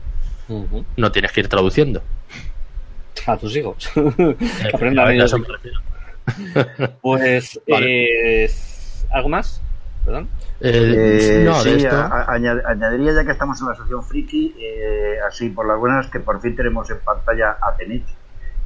[0.96, 2.02] No tienes que ir traduciendo.
[3.26, 3.90] A tus hijos.
[3.96, 5.34] Eh, Que aprendan ellos.
[7.00, 8.44] Pues, Vale.
[8.44, 8.50] eh,
[9.12, 9.62] ¿algo más?
[10.04, 10.28] Perdón.
[10.60, 11.96] Eh, no, sí, de esto.
[11.96, 15.78] a- a- añad- añadiría ya que estamos en la asociación Friki, eh, así por las
[15.78, 18.04] buenas, que por fin tenemos en pantalla a Tenet.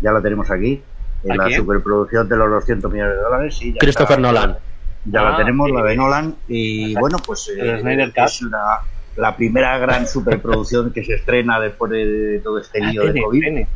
[0.01, 0.83] Ya la tenemos aquí,
[1.25, 1.59] en ¿A la quién?
[1.61, 3.57] superproducción de los 200 millones de dólares.
[3.57, 4.33] sí, ya Christopher está.
[4.33, 4.59] Nolan.
[5.07, 5.73] Ya Ah, la tenemos, sí.
[5.77, 6.37] la de Nolan.
[6.49, 8.25] Y bueno, pues eh, El Snyder Cut.
[8.25, 8.81] es la,
[9.21, 13.41] la primera gran superproducción que se estrena después de todo este lío de COVID.
[13.43, 13.67] Que,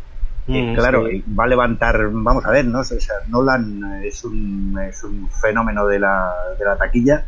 [0.47, 1.25] Mm, claro, sí.
[1.39, 2.81] va a levantar, vamos a ver, ¿no?
[2.81, 7.25] O sea, Nolan es un, es un fenómeno de la, de la taquilla.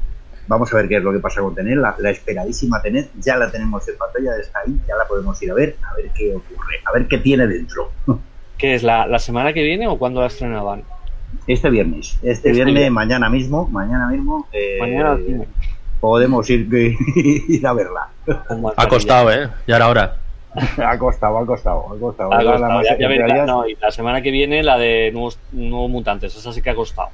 [0.49, 1.77] Vamos a ver qué es lo que pasa con Tenet.
[1.79, 5.51] La, la esperadísima Tenet ya la tenemos en pantalla, está ahí, ya la podemos ir
[5.51, 7.91] a ver, a ver qué ocurre, a ver qué tiene dentro.
[8.59, 10.83] ¿Qué es la, la semana que viene o cuándo la estrenaban?
[11.47, 15.19] Este viernes, este, Este viernes, mañana mismo, mañana mismo, eh, Mañana.
[16.01, 16.69] Podemos ir,
[17.49, 18.09] ir a verla.
[18.77, 19.49] Ha costado, ¿eh?
[19.67, 20.17] Ya era hora.
[20.57, 22.33] ha costado, ha costado, ha costado.
[22.33, 22.97] Ha Era la ya-
[23.29, 26.71] ya no, y la semana que viene la de nuevos, nuevos mutantes, esa sí que
[26.71, 27.09] ha costado.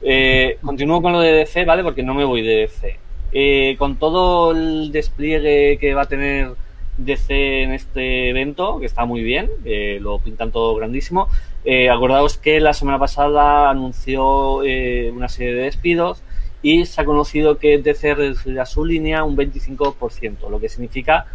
[0.00, 1.84] Eh, continúo con lo de DC, ¿vale?
[1.84, 2.98] Porque no me voy de DC.
[3.32, 6.50] Eh, con todo el despliegue que va a tener
[6.98, 11.28] DC en este evento, que está muy bien, eh, lo pintan todo grandísimo.
[11.64, 16.22] Eh, acordaos que la semana pasada anunció eh, una serie de despidos
[16.62, 21.26] y se ha conocido que DC reducirá su línea un 25%, lo que significa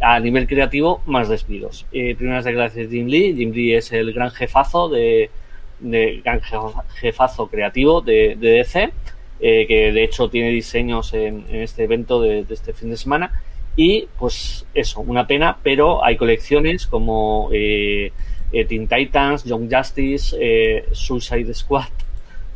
[0.00, 1.86] a nivel creativo más despidos.
[1.92, 3.34] Eh, primeras declaraciones de Jim Lee.
[3.34, 5.30] Jim Lee es el gran jefazo de,
[5.80, 8.92] de gran jefa- jefazo creativo de, DC,
[9.40, 13.42] eh, que de hecho tiene diseños en, este evento de, este fin de semana.
[13.74, 18.12] Y pues eso, una pena, pero hay colecciones como eh,
[18.52, 21.88] eh, Teen Titans, Young Justice, Suicide Squad,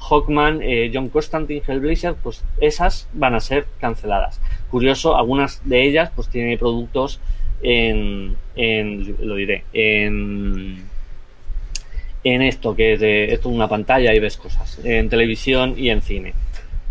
[0.01, 4.41] Hawkman, eh, John Constantine, Hellblazer, pues esas van a ser canceladas.
[4.71, 7.21] Curioso, algunas de ellas pues tienen productos
[7.63, 10.85] en, en lo diré, en,
[12.25, 15.91] en esto que es de esto es una pantalla y ves cosas, en televisión y
[15.91, 16.35] en cine.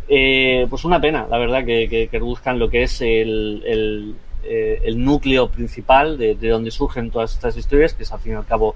[0.08, 6.18] Eh, pues una pena, la verdad, que, reduzcan lo que es el, eh, núcleo principal
[6.18, 8.76] de, de donde surgen todas estas historias, que es al fin y al cabo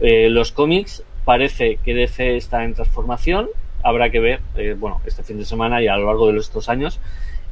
[0.00, 1.02] eh, los cómics.
[1.24, 3.48] Parece que DC está en transformación.
[3.84, 6.68] Habrá que ver, eh, bueno, este fin de semana y a lo largo de estos
[6.68, 6.98] años,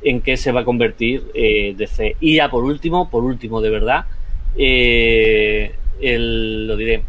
[0.02, 1.76] en qué se va a convertir eh.
[2.20, 4.06] Y ya por último, por último, de verdad,
[4.56, 7.02] eh, el, lo diré,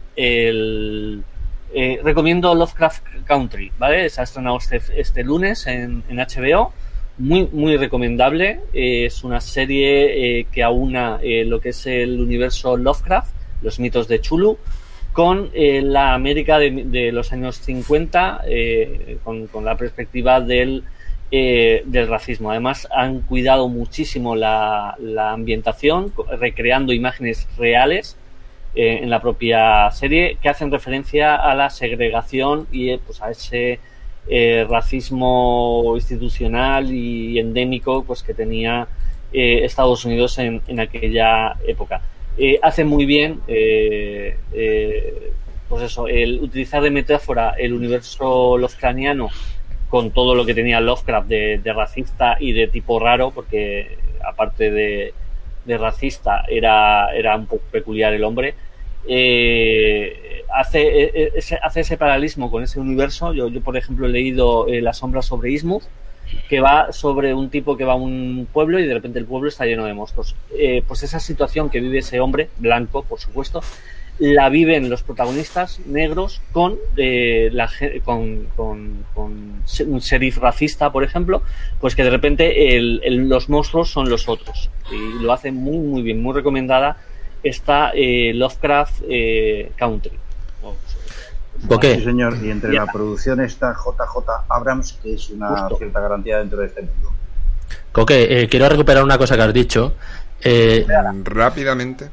[1.75, 4.07] eh, recomiendo Lovecraft Country, ¿vale?
[4.09, 6.71] Se ha estrenado este, este lunes en, en HBO.
[7.17, 8.59] Muy, muy recomendable.
[8.73, 13.33] Eh, es una serie eh, que aúna lo que es el universo Lovecraft,
[13.63, 14.57] los mitos de Chulu,
[15.13, 20.83] con eh, la América de, de los años 50, eh, con, la perspectiva del,
[21.31, 22.49] eh, del racismo.
[22.49, 24.97] Además, han cuidado muchísimo la,
[25.31, 28.17] ambientación, recreando imágenes reales
[28.75, 33.79] en la propia serie que hacen referencia a la segregación y pues a ese
[34.67, 38.87] racismo institucional y endémico pues que tenía
[39.31, 42.01] Estados Unidos en aquella época.
[42.37, 45.31] Eh, hace muy bien eh, eh,
[45.69, 49.29] pues eso, el utilizar de metáfora el universo lovecraftiano
[49.89, 55.13] con todo lo que tenía Lovecraft de, racista y de tipo raro, porque aparte de,
[55.77, 58.55] racista era, era un poco peculiar el hombre,
[59.07, 63.33] eh, hace, eh, ese, hace ese paralelismo con ese universo.
[63.33, 65.83] Yo, yo por ejemplo, he leído eh, La sombra sobre Ismuth,
[66.53, 69.49] que va sobre un tipo que va a un pueblo y de repente el pueblo
[69.49, 70.35] está lleno de monstruos.
[70.55, 73.61] Eh, pues esa situación que vive ese hombre, blanco, por supuesto,
[74.19, 77.67] la viven los protagonistas negros con, eh, la,
[78.05, 78.49] con,
[79.15, 81.41] un sheriff racista, por ejemplo,
[81.81, 84.69] pues que de repente el- los monstruos son los otros.
[84.91, 86.97] Y lo hace muy, muy bien, muy recomendada
[87.41, 89.01] esta eh, Lovecraft
[89.75, 90.19] Country.
[91.69, 91.85] Ok.
[91.95, 92.35] Sí, señor.
[92.43, 92.85] Y entre Ya.
[92.85, 95.77] la producción está JJ Abrams, que es una Justo.
[95.77, 97.09] cierta garantía dentro de este mundo.
[97.91, 99.93] Coque, eh, quiero recuperar una cosa que has dicho.
[100.41, 100.85] Eh,
[101.23, 102.09] Rápidamente.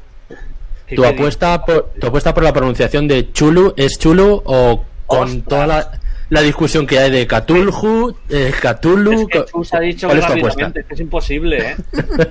[0.87, 1.19] ¿Qué ¿Tu queréis?
[1.19, 5.43] apuesta, por, ¿Tu apuesta por la pronunciación de Chulu es Chulu o con Ostras.
[5.47, 5.91] toda la,
[6.31, 9.11] la discusión que hay de Catulhu, eh, Catulu?
[9.11, 10.47] Es que Chus ha dicho ¿Cuál que es tu apuesta?
[10.63, 11.75] rápidamente, es que es imposible, ¿eh?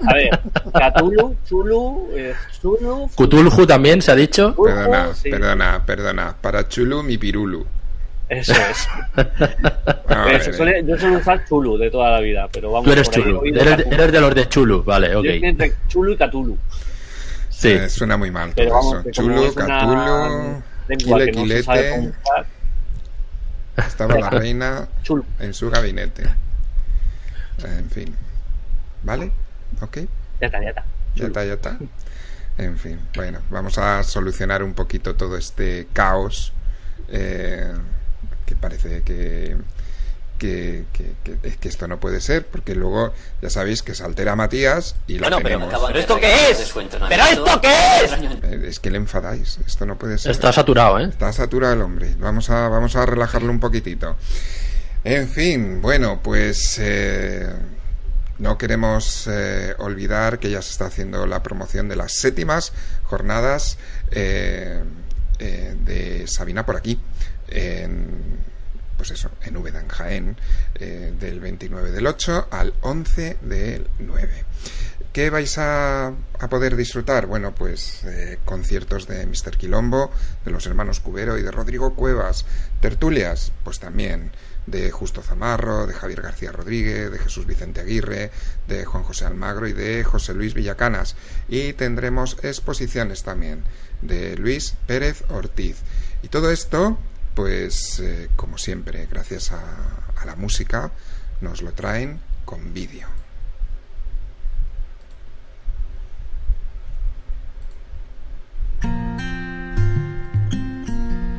[0.09, 0.41] A ver,
[0.95, 4.55] Cthulhu, Chulu, eh, Chulu, Cthulhu también se ha dicho.
[4.57, 5.29] Perdona, sí.
[5.31, 6.35] perdona, perdona.
[6.41, 7.67] Para Chulu, mi pirulu.
[8.31, 8.89] Eso es.
[10.41, 13.45] Eso, suele- yo suelo usar Chulu de toda la vida, pero vamos Tú eres Chulu.
[13.45, 13.93] Eres, Cthulhu.
[13.95, 15.25] eres de los de Chulu, vale, ok.
[15.27, 16.57] Entre Chulu y Cthulhu.
[17.51, 17.69] Sí.
[17.73, 19.11] eh, suena muy mal Pero todo vamos, eso.
[19.11, 21.91] Chulu, lengua Quile, que no se sabe quilete.
[21.97, 22.47] cómo usar.
[23.77, 25.25] Estaba la reina Chulo.
[25.39, 26.25] en su gabinete.
[27.65, 28.15] En fin.
[29.03, 29.33] ¿Vale?
[29.81, 29.99] ¿Ok?
[30.41, 30.85] Ya está, ya está.
[31.15, 31.79] Ya está, ya está.
[32.59, 36.53] En fin, bueno, vamos a solucionar un poquito todo este caos
[37.09, 37.73] eh,
[38.45, 39.57] que parece que,
[40.41, 44.03] que, que, que- es que esto no puede ser, porque luego ya sabéis que se
[44.03, 45.87] altera Matías y la Bueno, pero, tenemos.
[45.87, 46.73] ¿pero esto qué es?
[47.09, 48.13] ¿Pero esto qué es?
[48.43, 50.33] Eh, Es que le enfadáis, esto no puede ser.
[50.33, 51.05] Está saturado, ¿eh?
[51.05, 52.15] Está saturado el hombre.
[52.19, 54.17] Vamos a, vamos a relajarlo un poquitito.
[55.05, 57.47] En fin, bueno, pues eh,
[58.39, 62.73] no queremos eh, olvidar que ya se está haciendo la promoción de las séptimas
[63.05, 63.79] jornadas
[64.11, 64.83] eh,
[65.39, 66.99] eh, de Sabina por aquí.
[67.49, 68.41] En,
[69.01, 70.37] pues eso, en Úbeda, en Jaén,
[70.75, 74.45] eh, del 29 del 8 al 11 del 9.
[75.15, 77.25] ¿Qué vais a, a poder disfrutar?
[77.25, 79.57] Bueno, pues eh, conciertos de Mr.
[79.57, 80.11] Quilombo,
[80.45, 82.45] de los hermanos Cubero y de Rodrigo Cuevas.
[82.83, 84.33] Tertulias, pues también
[84.67, 88.31] de Justo Zamarro, de Javier García Rodríguez, de Jesús Vicente Aguirre,
[88.69, 91.17] de Juan José Almagro y de José Luis Villacanas.
[91.49, 93.65] Y tendremos exposiciones también
[94.03, 95.79] de Luis Pérez Ortiz.
[96.23, 96.99] Y todo esto,
[97.35, 99.61] pues eh, como siempre, gracias a,
[100.17, 100.91] a la música,
[101.41, 103.07] nos lo traen con vídeo.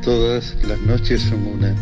[0.02, 1.74] Todas las noches son una.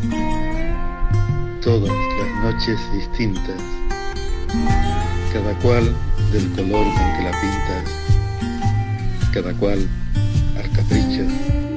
[1.62, 3.61] Todas las noches distintas.
[5.32, 5.97] Cada cual
[6.31, 9.32] del color con que la pintas.
[9.32, 9.89] Cada cual
[10.55, 11.24] al capricho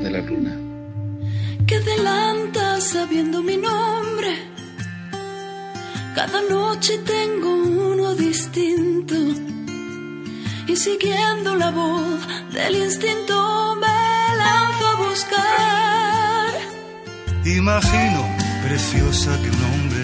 [0.04, 0.53] de la luna.
[1.74, 4.32] Que adelanta sabiendo mi nombre.
[6.14, 7.50] Cada noche tengo
[7.92, 9.16] uno distinto.
[10.68, 12.20] Y siguiendo la voz
[12.54, 14.00] del instinto me
[14.42, 16.50] lanzo a buscar.
[17.46, 18.22] Imagino,
[18.66, 20.02] preciosa que un hombre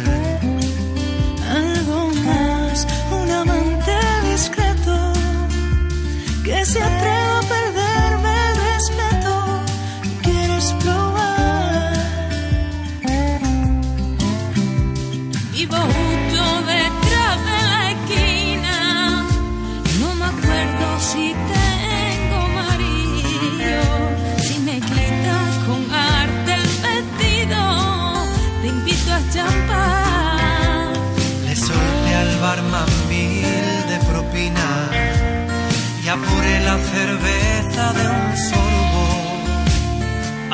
[1.61, 3.97] Algo más, un amante
[4.31, 5.13] discreto
[6.43, 7.58] que se atreva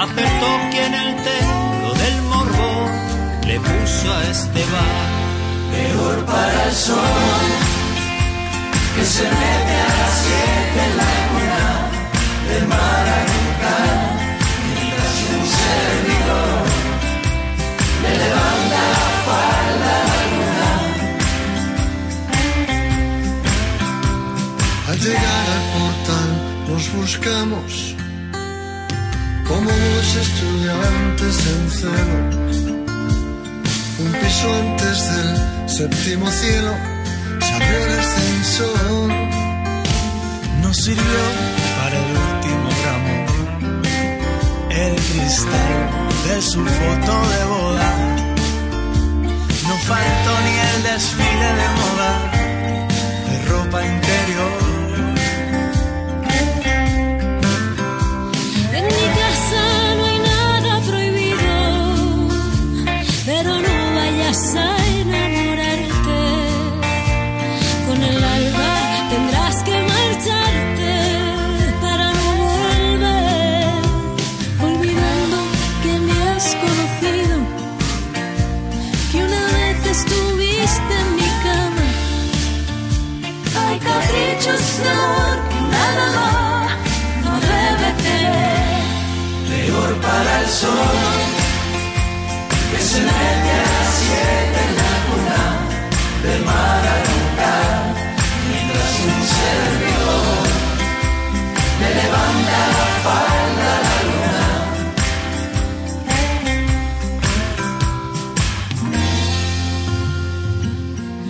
[0.06, 2.69] Acertó quien el tengo del morbo
[3.48, 5.10] le puso a este bar.
[5.72, 7.45] Peor para el sol
[8.95, 11.65] que se mete a las siete en la luna
[12.49, 13.76] del mar a nunca
[14.76, 16.64] mientras un servidor
[18.03, 20.69] le levanta la falda a la luna.
[24.90, 26.30] Al llegar al portal
[26.69, 27.94] nos buscamos
[29.47, 32.19] como dos estudiantes en celo.
[34.03, 36.73] Un piso antes del séptimo cielo
[37.39, 39.09] se abrió el ascensor.
[40.61, 41.23] Nos sirvió
[41.77, 43.15] para el último gramo
[44.69, 45.76] el cristal
[46.27, 47.91] de su foto de boda.
[49.67, 52.11] No faltó ni el desfile de moda
[53.30, 53.85] de ropa
[84.84, 86.72] amor que nada más
[87.23, 88.84] no debe tener.
[89.49, 91.15] Peor para el sol
[92.72, 95.41] que se mete a las siete en la luna
[96.23, 97.53] del mar a nunca
[98.49, 100.45] mientras un servidor
[101.81, 104.45] le levanta la falda a la luna.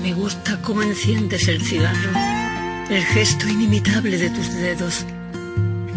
[0.03, 2.11] Me gusta cómo enciendes el cigarro,
[2.89, 5.05] el gesto inimitable de tus dedos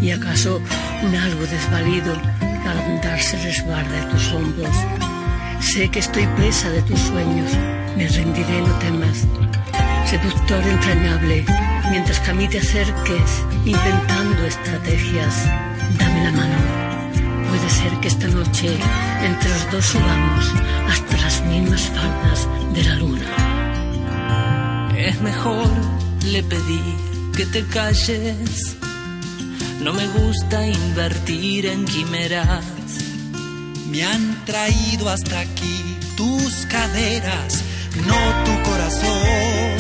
[0.01, 0.61] y acaso
[1.03, 2.15] un algo desvalido
[2.67, 4.75] al andar se resguarda de tus hombros.
[5.61, 7.51] Sé que estoy presa de tus sueños,
[7.97, 9.27] me rendiré, no temas.
[10.07, 11.45] Seductor entrañable,
[11.91, 15.47] mientras que a mí te acerques, inventando estrategias,
[15.99, 16.57] dame la mano.
[17.49, 18.77] puede ser que esta noche
[19.23, 20.53] entre los dos subamos
[20.89, 23.27] hasta las mismas faldas de la luna.
[24.97, 25.69] Es mejor,
[26.33, 26.83] le pedí
[27.37, 28.77] que te calles.
[29.81, 32.65] No me gusta invertir en quimeras.
[33.91, 37.63] Me han traído hasta aquí tus caderas,
[38.07, 39.77] no tu corazón.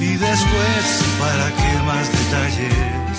[0.00, 0.84] Y después,
[1.20, 3.16] ¿para qué más detalles?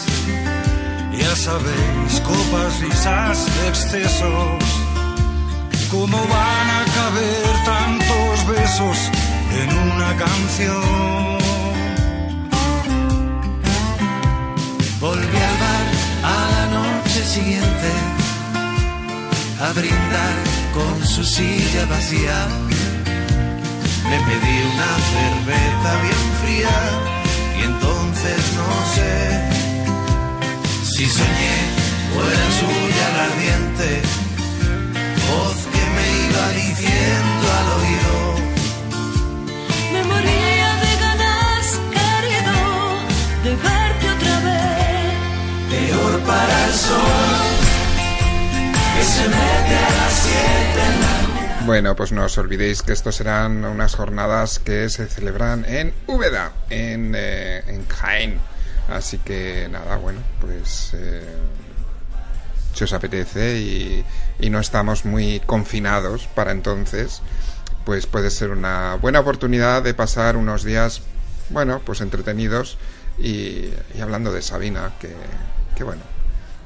[1.19, 4.63] Ya sabéis, copas, risas, excesos.
[5.89, 8.97] ¿Cómo van a caber tantos besos
[9.61, 11.44] en una canción?
[15.05, 15.85] Volví al bar
[16.33, 17.89] a la noche siguiente
[19.65, 20.35] a brindar
[20.73, 22.37] con su silla vacía.
[24.09, 26.77] Me pedí una cerveza bien fría
[27.59, 29.13] y entonces no sé
[30.91, 31.57] si soñé
[32.15, 33.89] o era suya la ardiente
[35.29, 38.15] voz que me iba diciendo al oído.
[39.93, 40.54] Me moría
[46.25, 47.55] para el sol
[48.95, 50.81] las siete
[51.59, 55.93] en Bueno, pues no os olvidéis que estos serán unas jornadas que se celebran en
[56.07, 58.39] Úbeda, en, eh, en Jaén.
[58.89, 61.23] Así que nada, bueno, pues eh,
[62.73, 64.05] si os apetece y,
[64.39, 67.21] y no estamos muy confinados para entonces,
[67.83, 71.01] pues puede ser una buena oportunidad de pasar unos días,
[71.49, 72.77] bueno, pues entretenidos
[73.17, 75.13] y, y hablando de Sabina, que,
[75.75, 76.01] que bueno,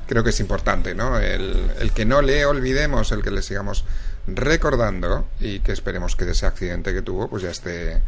[0.10, 1.20] creo que es importante, ¿no?
[1.20, 3.86] El, que no le olvidemos, el que le sigamos
[4.26, 8.02] recordando y que esperemos que de ese accidente que tuvo, pues ya esté,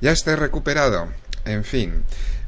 [0.00, 1.08] ya esté recuperado.
[1.44, 2.04] En fin.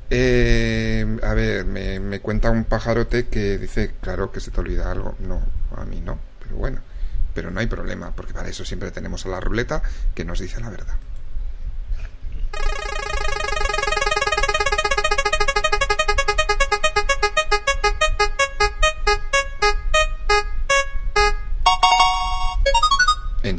[0.08, 4.92] Eh, a ver, me, me cuenta un pajarote que dice, claro, que se te olvida
[4.92, 5.16] algo.
[5.18, 5.42] No,
[5.76, 6.78] a mí no, pero bueno.
[7.34, 9.82] Pero no hay problema, porque para eso siempre tenemos a la ruleta
[10.14, 10.94] que nos dice la verdad.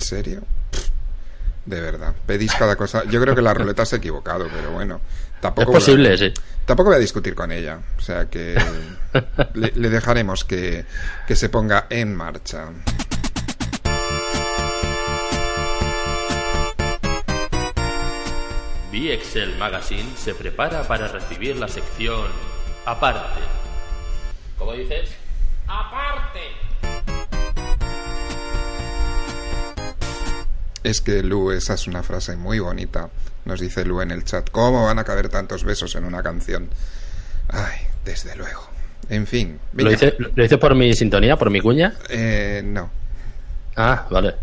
[0.03, 0.41] Serio?
[0.71, 0.89] Pff,
[1.65, 3.03] De verdad, pedís cada cosa.
[3.05, 4.99] Yo creo que la ruleta se ha equivocado, pero bueno.
[5.41, 6.33] Tampoco Es posible, voy a- sí.
[6.65, 7.79] Tampoco voy a discutir con ella.
[7.97, 8.55] O sea que
[9.53, 10.85] le, le dejaremos que,
[11.27, 12.69] que se ponga en marcha.
[18.91, 22.27] VXL Magazine se prepara para recibir la sección
[22.85, 23.39] aparte.
[24.57, 25.09] ¿Cómo dices?
[25.67, 26.39] Aparte.
[30.83, 33.09] Es que Lu, esa es una frase muy bonita.
[33.45, 34.49] Nos dice Lu en el chat.
[34.49, 36.69] ¿Cómo van a caber tantos besos en una canción?
[37.49, 38.69] Ay, desde luego.
[39.09, 39.59] En fin.
[39.73, 39.91] ¿Lo venga.
[39.91, 41.93] dice, ¿Lo dice por mi sintonía, por mi cuña?
[42.09, 42.89] Eh, no.
[43.75, 44.35] Ah, vale.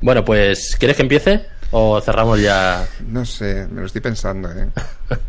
[0.00, 1.46] Bueno, pues, ¿quieres que empiece?
[1.70, 2.86] ¿O cerramos ya?
[3.08, 4.68] No sé, me lo estoy pensando, ¿eh?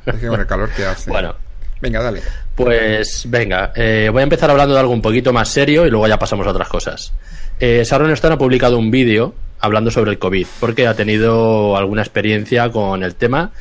[0.05, 1.09] Es que con el calor que hace.
[1.09, 1.35] Bueno.
[1.81, 2.21] Venga, dale.
[2.55, 6.07] Pues venga, eh, voy a empezar hablando de algo un poquito más serio y luego
[6.07, 7.13] ya pasamos a otras cosas.
[7.59, 12.01] Eh, Sharon Stone ha publicado un vídeo hablando sobre el COVID, porque ha tenido alguna
[12.01, 13.51] experiencia con el tema.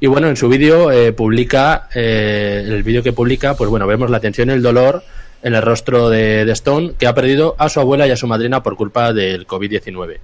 [0.00, 4.10] Y bueno, en su vídeo eh, publica, eh, el vídeo que publica, pues bueno, vemos
[4.10, 5.02] la tensión y el dolor
[5.42, 8.62] en el rostro de, Stone, que ha perdido a su abuela y a su madrina
[8.62, 10.18] por culpa del COVID-19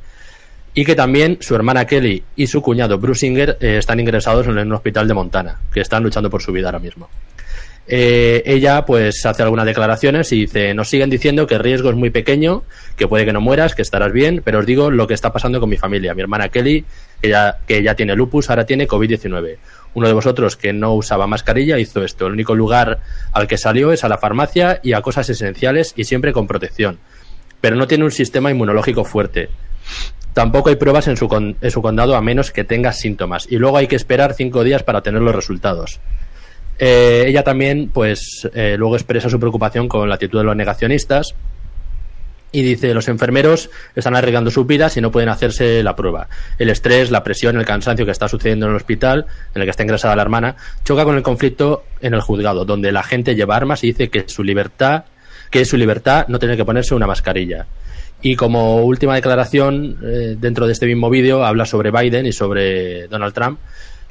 [0.74, 4.58] y que también su hermana Kelly y su cuñado Bruce Singer eh, están ingresados en
[4.58, 7.08] un hospital de Montana, que están luchando por su vida ahora mismo.
[7.90, 11.96] Eh, ella pues hace algunas declaraciones y dice, nos siguen diciendo que el riesgo es
[11.96, 12.64] muy pequeño,
[12.96, 15.58] que puede que no mueras, que estarás bien, pero os digo lo que está pasando
[15.58, 16.12] con mi familia.
[16.14, 16.84] Mi hermana Kelly,
[17.22, 19.56] que ya, que ya tiene lupus, ahora tiene COVID-19.
[19.94, 22.26] Uno de vosotros que no usaba mascarilla hizo esto.
[22.26, 23.00] El único lugar
[23.32, 26.98] al que salió es a la farmacia y a cosas esenciales y siempre con protección.
[27.62, 29.48] Pero no tiene un sistema inmunológico fuerte.
[30.34, 33.46] Tampoco hay pruebas en su, con- en su condado a menos que tenga síntomas.
[33.50, 36.00] Y luego hay que esperar cinco días para tener los resultados.
[36.78, 41.34] Eh, ella también, pues, eh, luego expresa su preocupación con la actitud de los negacionistas
[42.50, 46.28] y dice, los enfermeros están arriesgando sus vidas y no pueden hacerse la prueba.
[46.58, 49.70] El estrés, la presión, el cansancio que está sucediendo en el hospital, en el que
[49.70, 53.56] está ingresada la hermana, choca con el conflicto en el juzgado, donde la gente lleva
[53.56, 55.04] armas y dice que su libertad,
[55.50, 57.66] que es su libertad no tener que ponerse una mascarilla.
[58.22, 63.08] Y como última declaración, eh, dentro de este mismo vídeo, habla sobre Biden y sobre
[63.08, 63.60] Donald Trump.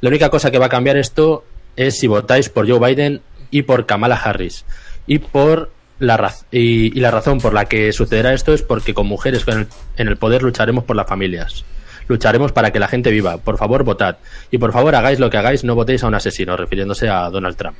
[0.00, 1.44] La única cosa que va a cambiar esto
[1.78, 4.64] es si votáis por Joe Biden y por Kamala Harris.
[5.06, 9.06] Y por la y, y la razón por la que sucederá esto es porque con
[9.06, 11.64] mujeres en el, en el poder lucharemos por las familias.
[12.08, 13.38] Lucharemos para que la gente viva.
[13.38, 14.16] Por favor, votad.
[14.50, 17.56] Y por favor, hagáis lo que hagáis, no votéis a un asesino, refiriéndose a Donald
[17.56, 17.76] Trump.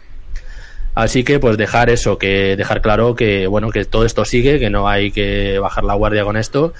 [0.94, 4.70] Así que pues dejar eso, que dejar claro que bueno, que todo esto sigue, que
[4.70, 6.72] no hay que bajar la guardia con esto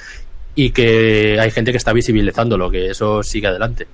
[0.55, 3.87] y que hay gente que está visibilizándolo, que eso sigue adelante.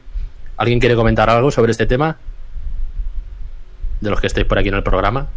[0.57, 2.19] ¿Alguien quiere comentar algo sobre este tema?
[4.01, 5.29] De los que estáis por aquí en el programa.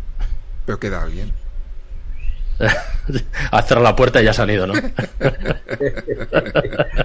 [0.65, 1.31] Pero queda alguien.
[3.51, 4.73] ha cerrado la puerta y ya se han ido, ¿no?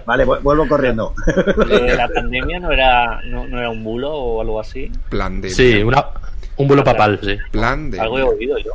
[0.06, 1.14] vale, vu- vuelvo corriendo.
[1.70, 4.90] Eh, la pandemia no era, no, no era un bulo o algo así.
[5.08, 5.50] Plan de.
[5.50, 6.04] Sí, una,
[6.56, 7.36] un bulo papal, sí.
[7.50, 8.00] Plan de.
[8.00, 8.72] Algo he oído yo.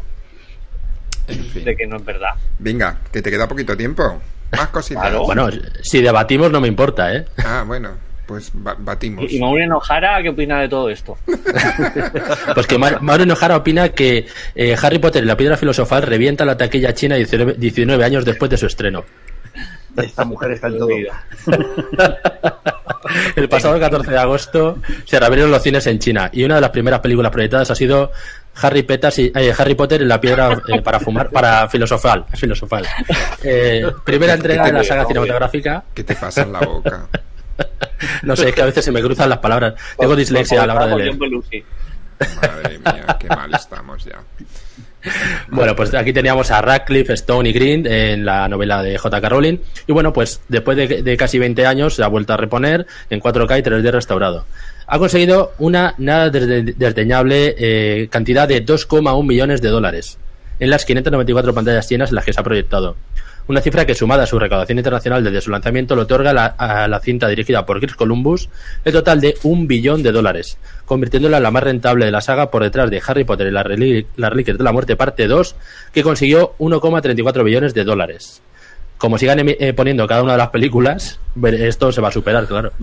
[1.27, 2.29] De que no es verdad.
[2.59, 4.21] Venga, que te queda poquito tiempo.
[4.51, 5.13] Más cositas.
[5.17, 5.49] Bueno,
[5.81, 7.25] si debatimos no me importa, ¿eh?
[7.43, 7.89] Ah, bueno,
[8.27, 9.31] pues ba- batimos.
[9.31, 11.17] ¿Y Maureen O'Hara qué opina de todo esto?
[12.53, 14.25] Pues que Ma- Mauro Ojara opina que
[14.55, 18.49] eh, Harry Potter y la piedra filosofal revienta la taquilla china 19, 19 años después
[18.51, 19.03] de su estreno.
[19.95, 20.89] Esta mujer está en todo.
[23.35, 26.69] El pasado 14 de agosto se reabrieron los cines en China y una de las
[26.71, 28.11] primeras películas proyectadas ha sido
[28.61, 32.25] Harry, Petas y, eh, Harry Potter y la piedra eh, para fumar, para filosofal.
[32.35, 32.85] filosofal.
[33.43, 35.83] Eh, primera entrega de la saga cinematográfica.
[35.93, 37.07] ¿Qué te pasa en la boca?
[38.23, 39.73] No sé, es que a veces se me cruzan las palabras.
[39.97, 41.09] Tengo dislexia a la hora de leer.
[42.41, 44.19] Madre mía, qué mal estamos ya.
[45.49, 49.29] Bueno, pues aquí teníamos a Radcliffe, Stone y Green en la novela de J.K.
[49.29, 49.57] Rowling.
[49.88, 53.21] Y bueno, pues después de, de casi 20 años se ha vuelto a reponer en
[53.21, 54.45] 4K y 3D restaurado.
[54.88, 60.17] Ha conseguido una nada desde- desdeñable eh, cantidad de 2,1 millones de dólares
[60.59, 62.95] en las 594 pantallas llenas en las que se ha proyectado.
[63.47, 66.99] Una cifra que sumada a su recaudación internacional desde su lanzamiento le otorga a la
[66.99, 68.49] cinta dirigida por Chris Columbus
[68.83, 72.51] el total de un billón de dólares, convirtiéndola en la más rentable de la saga
[72.51, 75.55] por detrás de Harry Potter y las Reli- las Reliquias de la Muerte parte 2,
[75.93, 78.41] que consiguió 1,34 billones de dólares.
[78.97, 82.73] Como sigan eh, poniendo cada una de las películas, esto se va a superar, claro.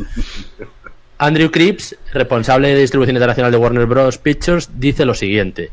[1.19, 4.19] Andrew Cripps, responsable de distribución internacional de Warner Bros.
[4.19, 5.71] Pictures, dice lo siguiente.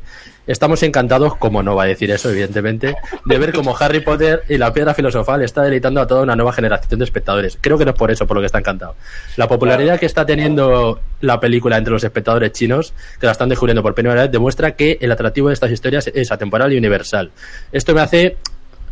[0.51, 4.57] Estamos encantados, como no va a decir eso, evidentemente, de ver cómo Harry Potter y
[4.57, 7.57] la piedra filosofal está deleitando a toda una nueva generación de espectadores.
[7.61, 8.95] Creo que no es por eso por lo que está encantado.
[9.37, 13.81] La popularidad que está teniendo la película entre los espectadores chinos, que la están descubriendo
[13.81, 17.31] por primera vez, demuestra que el atractivo de estas historias es atemporal y universal.
[17.71, 18.35] Esto me hace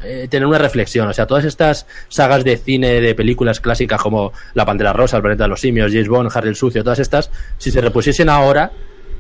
[0.02, 1.10] eh, tener una reflexión.
[1.10, 5.24] O sea, todas estas sagas de cine, de películas clásicas como La Pantera Rosa, El
[5.24, 8.72] Planeta de los Simios, James Bond, Harry el Sucio, todas estas, si se repusiesen ahora,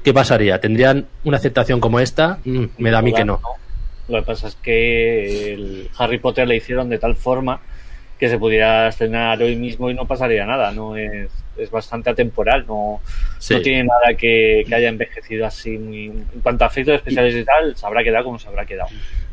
[0.04, 0.60] ¿qué pasaría?
[0.60, 2.40] ¿Tendrían una aceptación como esta?
[2.46, 3.40] Mm, me da a mí que no.
[4.08, 7.60] Lo que pasa es que el Harry Potter le hicieron de tal forma
[8.18, 10.72] que se pudiera estrenar hoy mismo y no pasaría nada.
[10.72, 13.00] No es, es bastante atemporal, no,
[13.38, 13.54] Sí.
[13.54, 15.78] no tiene nada que, que haya envejecido así.
[15.78, 18.90] muy- en cuanto a efectos especiales y tal, se habrá quedado como se habrá quedado.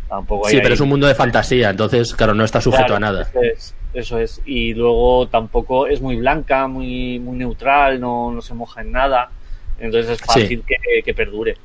[0.09, 2.97] Tampoco hay Sí, pero es un mundo de fantasía, entonces, claro, no está sujeto Claro,
[2.97, 3.23] a nada.
[3.23, 4.41] Eso es, eso es.
[4.47, 9.31] Y luego tampoco es muy blanca, muy, muy neutral, no, no se moja en nada.
[9.78, 10.24] Entonces es Sí.
[10.43, 11.57] fácil que, que perdure.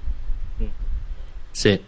[1.54, 1.80] Sí.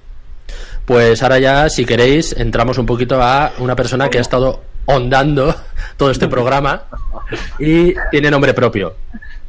[0.86, 5.56] Pues ahora ya, si queréis, entramos un poquito a una persona que ha estado ondando
[5.98, 6.84] todo este programa
[7.60, 8.96] y tiene nombre propio.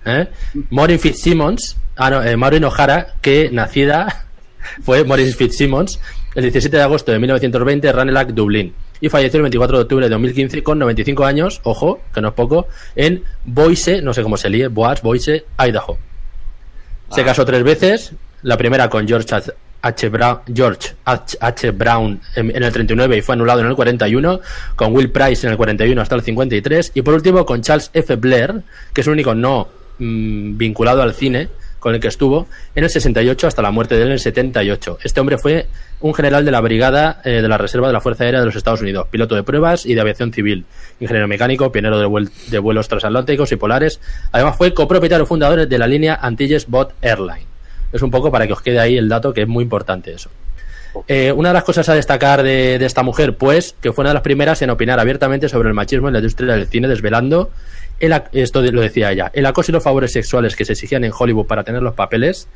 [0.06, 0.28] ¿eh?
[0.70, 4.26] Maureen Fitzsimmons, ah, no, eh, Maureen O'Hara, que nacida
[4.82, 5.98] fue Maureen Fitzsimmons
[6.36, 10.06] el 17 de agosto de 1920 en Ranelagh, Dublín, y falleció el 24 de octubre
[10.06, 14.36] de 2015 con 95 años, ojo, que no es poco, en Boise, no sé cómo
[14.36, 15.96] se lee, Boise, Idaho.
[17.14, 17.24] Se Ah.
[17.24, 18.12] casó tres veces,
[18.42, 19.52] la primera con George H.
[19.82, 20.08] H.
[20.08, 21.36] Brown, George H.
[21.40, 21.70] H.
[21.72, 24.40] Brown en, en el 39 y fue anulado en el 41,
[24.76, 28.16] con Will Price en el 41 hasta el 53 y por último con Charles F.
[28.16, 28.62] Blair,
[28.92, 29.68] que es el único no
[29.98, 31.48] mm, vinculado al cine
[31.84, 35.00] con el que estuvo en el 68 hasta la muerte de él en el 78.
[35.04, 35.66] Este hombre fue
[36.00, 38.56] un general de la brigada eh, de la Reserva de la Fuerza Aérea de los
[38.56, 40.64] Estados Unidos, piloto de pruebas y de aviación civil,
[40.98, 44.00] ingeniero mecánico, pionero de, vuel- de vuelos transatlánticos y polares.
[44.32, 47.44] Además fue copropietario fundador de la línea Antilles Bot Airline.
[47.92, 50.30] Es un poco para que os quede ahí el dato, que es muy importante eso.
[51.06, 54.10] Eh, una de las cosas a destacar de, de esta mujer, pues, que fue una
[54.10, 57.50] de las primeras en opinar abiertamente sobre el machismo en la industria del cine, desvelando,
[57.98, 61.46] esto lo decía ella, el acoso y los favores sexuales que se exigían en Hollywood
[61.46, 62.48] para tener los papeles,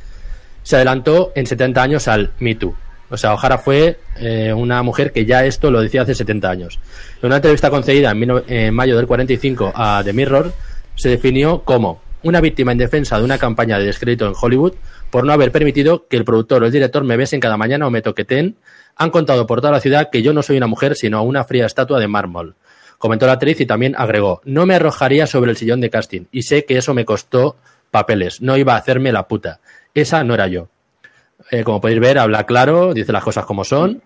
[0.63, 2.77] se adelantó en 70 años al Me Too.
[3.11, 6.79] O sea, O'Hara fue eh, una mujer que ya esto lo decía hace 70 años.
[7.23, 10.53] En una entrevista concedida en, mayo del 45 a The Mirror,
[10.95, 14.75] se definió como una víctima en defensa de una campaña de descrédito en Hollywood
[15.11, 17.91] por no haber permitido que el productor o el director me besen cada mañana o
[17.91, 18.57] me toqueten.
[18.97, 21.65] Han contado por toda la ciudad que yo no soy una mujer, sino una fría
[21.65, 22.57] estatua de mármol.
[22.99, 26.43] Comentó la actriz y también agregó, no me arrojaría sobre el sillón de casting y
[26.43, 27.57] sé que eso me costó
[27.91, 29.61] papeles, no iba a hacerme la puta.
[29.95, 30.69] Esa no era yo.
[31.51, 34.03] Eh, como podéis ver, habla claro, dice las cosas como son.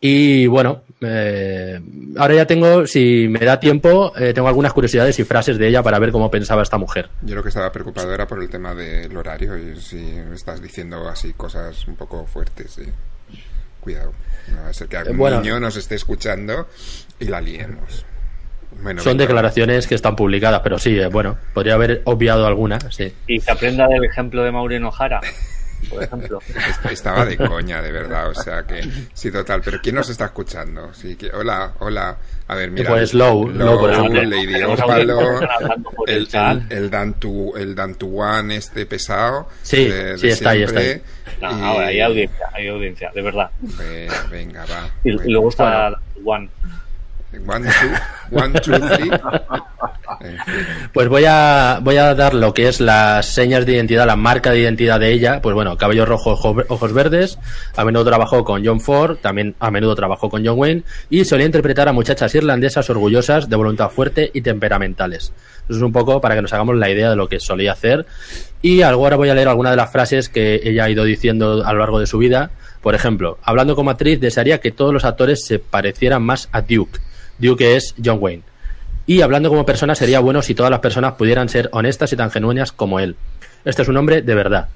[0.00, 1.80] Y bueno, Eh,
[2.16, 5.82] ahora ya tengo, si me da tiempo, eh, tengo algunas curiosidades y frases de ella
[5.82, 7.10] para ver cómo pensaba esta mujer.
[7.20, 9.98] Yo lo que estaba preocupado era por el tema del horario y si
[10.32, 12.80] estás diciendo así cosas un poco fuertes.
[13.80, 14.12] Cuidado,
[14.52, 15.40] no va a ser que algún Eh, bueno.
[15.40, 16.68] niño nos esté escuchando
[17.18, 18.04] y la liemos.
[18.82, 19.26] Bueno, Son venga.
[19.28, 23.12] declaraciones que están publicadas, pero sí, eh, bueno, podría haber obviado alguna, sí.
[23.28, 25.20] Y se aprenda del ejemplo de Maureen O'Hara,
[25.88, 26.38] por ejemplo.
[26.48, 28.28] Est- Estaba de coña, de verdad.
[28.30, 28.82] O sea que,
[29.12, 29.60] sí, total.
[29.64, 30.92] Pero ¿quién nos está escuchando?
[30.94, 32.16] Sí, que, hola, hola.
[32.48, 32.90] A ver, mira.
[32.90, 34.22] Pues Low, Low, por ejemplo.
[34.22, 35.10] Lady por el
[36.06, 39.48] el, el, el Dan Tu- el Dan Tuan este pesado.
[39.62, 41.02] Sí, de- sí, de está ahí, está siempre.
[41.40, 43.50] No, Y- ahora hay audiencia, hay audiencia, de verdad.
[43.60, 44.90] Venga, venga, va.
[45.04, 45.30] Y, y Bueno.
[45.30, 46.48] luego está One.
[47.46, 49.10] One, two, one, two, three.
[50.92, 54.50] Pues voy a, voy a dar lo que es las señas de identidad, la marca
[54.50, 55.40] de identidad de ella.
[55.42, 57.38] Pues bueno, cabello rojo, ojo- ojos verdes.
[57.76, 60.82] A menudo trabajó con John Ford, también a menudo trabajó con John Wayne.
[61.10, 65.32] Y solía interpretar a muchachas irlandesas orgullosas, de voluntad fuerte y temperamentales.
[65.68, 68.06] Eso es un poco para que nos hagamos la idea de lo que solía hacer.
[68.62, 71.72] Y ahora voy a leer algunas de las frases que ella ha ido diciendo a
[71.72, 72.50] lo largo de su vida.
[72.82, 77.00] Por ejemplo, hablando como actriz, desearía que todos los actores se parecieran más a Duke.
[77.38, 78.42] Duke es John Wayne.
[79.06, 82.30] Y hablando como persona, sería bueno si todas las personas pudieran ser honestas y tan
[82.30, 83.16] genuinas como él.
[83.64, 84.68] Este es un hombre de verdad.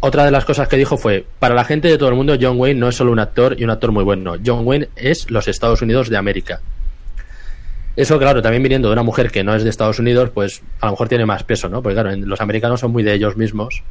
[0.00, 2.58] Otra de las cosas que dijo fue, para la gente de todo el mundo, John
[2.58, 4.34] Wayne no es solo un actor y un actor muy bueno.
[4.44, 6.60] John Wayne es los Estados Unidos de América.
[7.94, 10.86] Eso, claro, también viniendo de una mujer que no es de Estados Unidos, pues a
[10.86, 11.82] lo mejor tiene más peso, ¿no?
[11.82, 13.82] Porque claro, los americanos son muy de ellos mismos.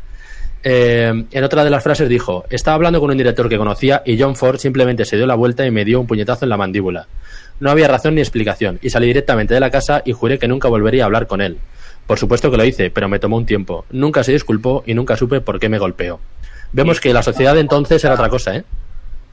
[0.63, 4.19] Eh, en otra de las frases dijo, estaba hablando con un director que conocía y
[4.19, 7.07] John Ford simplemente se dio la vuelta y me dio un puñetazo en la mandíbula.
[7.61, 10.67] No había razón ni explicación y salí directamente de la casa y juré que nunca
[10.67, 11.59] volvería a hablar con él.
[12.07, 13.85] Por supuesto que lo hice, pero me tomó un tiempo.
[13.91, 16.19] Nunca se disculpó y nunca supe por qué me golpeó.
[16.73, 18.63] Vemos que la sociedad de entonces era otra cosa, ¿eh?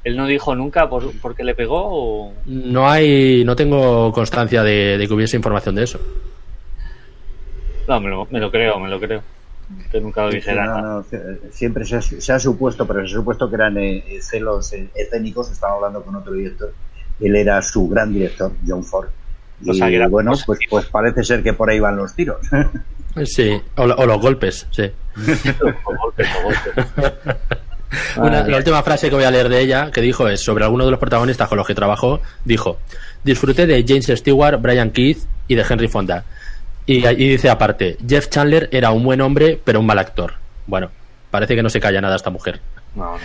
[0.05, 2.34] Él no dijo nunca por, por qué le pegó o...
[2.46, 5.98] No hay, no tengo constancia de, de que hubiese información de eso.
[7.88, 9.22] No, me lo, me lo creo, me lo creo.
[9.90, 10.66] Que nunca lo dijera.
[10.66, 13.76] no, no, eh, siempre se ha, se ha supuesto, pero se ha supuesto que eran
[13.78, 15.50] eh, eh, celos eh, escénicos.
[15.50, 16.72] Estaba hablando con otro director.
[17.20, 19.08] Él era su gran director, John Ford.
[19.62, 21.80] Y O sea, que era- bueno, o sea, pues, pues parece ser que por ahí
[21.80, 22.38] van los tiros.
[23.24, 24.90] Sí, o, lo- o los golpes, sí.
[28.16, 30.84] Una- la última frase que voy a leer de ella, que dijo es sobre alguno
[30.84, 32.78] de los protagonistas con los que trabajó, dijo,
[33.24, 35.18] disfruté de James Stewart, Brian Keith
[35.48, 36.24] y de Henry Fonda.
[36.86, 40.34] Y, y dice aparte, Jeff Chandler era un buen hombre, pero un mal actor.
[40.66, 40.90] Bueno,
[41.30, 42.60] parece que no se calla nada esta mujer.
[42.94, 43.18] No, no.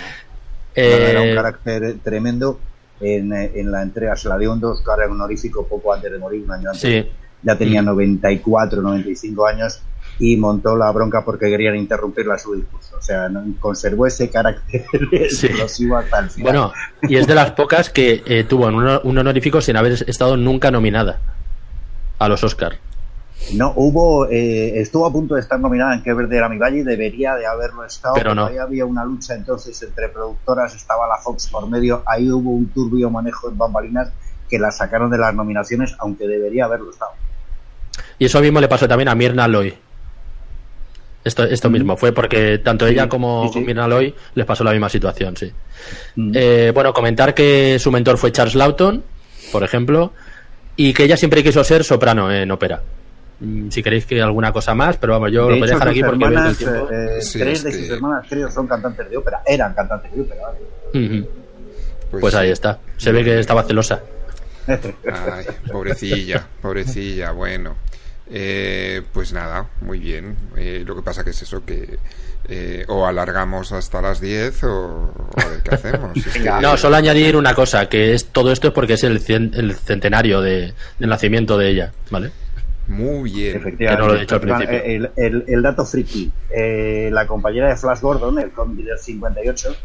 [0.75, 2.59] Era un Eh, carácter tremendo.
[3.03, 6.51] En, en la entrega se la dio un Oscar honorífico poco antes de morir, un
[6.51, 6.81] año antes.
[6.81, 7.09] Sí.
[7.41, 7.85] Ya tenía Mm.
[7.85, 9.81] 94, 95 años
[10.19, 12.95] y montó la bronca porque querían interrumpirla su discurso.
[12.97, 16.43] O sea, conservó ese carácter explosivo hasta el final.
[16.53, 16.73] bueno,
[17.09, 20.71] y es de las pocas que eh, tuvo un, un honorífico sin haber estado nunca
[20.71, 21.19] nominada
[22.19, 22.77] a los Oscar.
[23.51, 26.83] No, hubo, eh, estuvo a punto de estar nominada en Que Verde era mi valle,
[26.83, 28.45] debería de haberlo estado, Pero no.
[28.45, 32.67] ahí había una lucha entonces entre productoras, estaba la Fox por medio, ahí hubo un
[32.69, 34.09] turbio manejo en bambalinas
[34.49, 37.11] que la sacaron de las nominaciones, aunque debería haberlo estado.
[38.17, 39.73] Y eso mismo le pasó también a Mirna Loy.
[41.23, 44.89] Esto, esto mismo fue porque tanto ella como con Mirna Loy les pasó la misma
[44.89, 45.51] situación, sí.
[46.33, 49.03] Eh, bueno, comentar que su mentor fue Charles Lawton,
[49.51, 50.11] por ejemplo,
[50.75, 52.81] y que ella siempre quiso ser soprano en ópera.
[53.39, 55.88] Mm, Si queréis que alguna cosa más, pero vamos, yo de lo voy a dejar
[55.89, 58.51] aquí porque que el hermanas, tiempo- eh, Sí, tres es de que- sus hermanas creo
[58.51, 60.41] son cantantes de ópera, eran cantantes de ópera.
[60.93, 61.05] vale.
[61.05, 61.30] Ujú.
[62.19, 62.80] Pues, ahí está.
[62.97, 64.01] Se ve que estaba celosa.
[64.68, 67.76] Ay, pobrecilla, pobrecilla, bueno.
[68.31, 70.35] Eh, pues nada, muy bien.
[70.55, 71.97] Eh, lo que pasa que es eso que
[72.47, 76.15] eh, o alargamos hasta las 10 o, o a ver qué hacemos.
[76.18, 79.19] Es que- No, solo añadir una cosa, que es todo esto es porque es el,
[79.23, 82.31] cien- el centenario de, del nacimiento de ella, ¿vale?
[82.88, 83.77] Muy bien.
[83.77, 84.84] Que no lo he dicho al Perdón, principio.
[84.84, 89.76] El, el- el dato friki, eh, la compañera de Flash Gordon, el cómic del 58,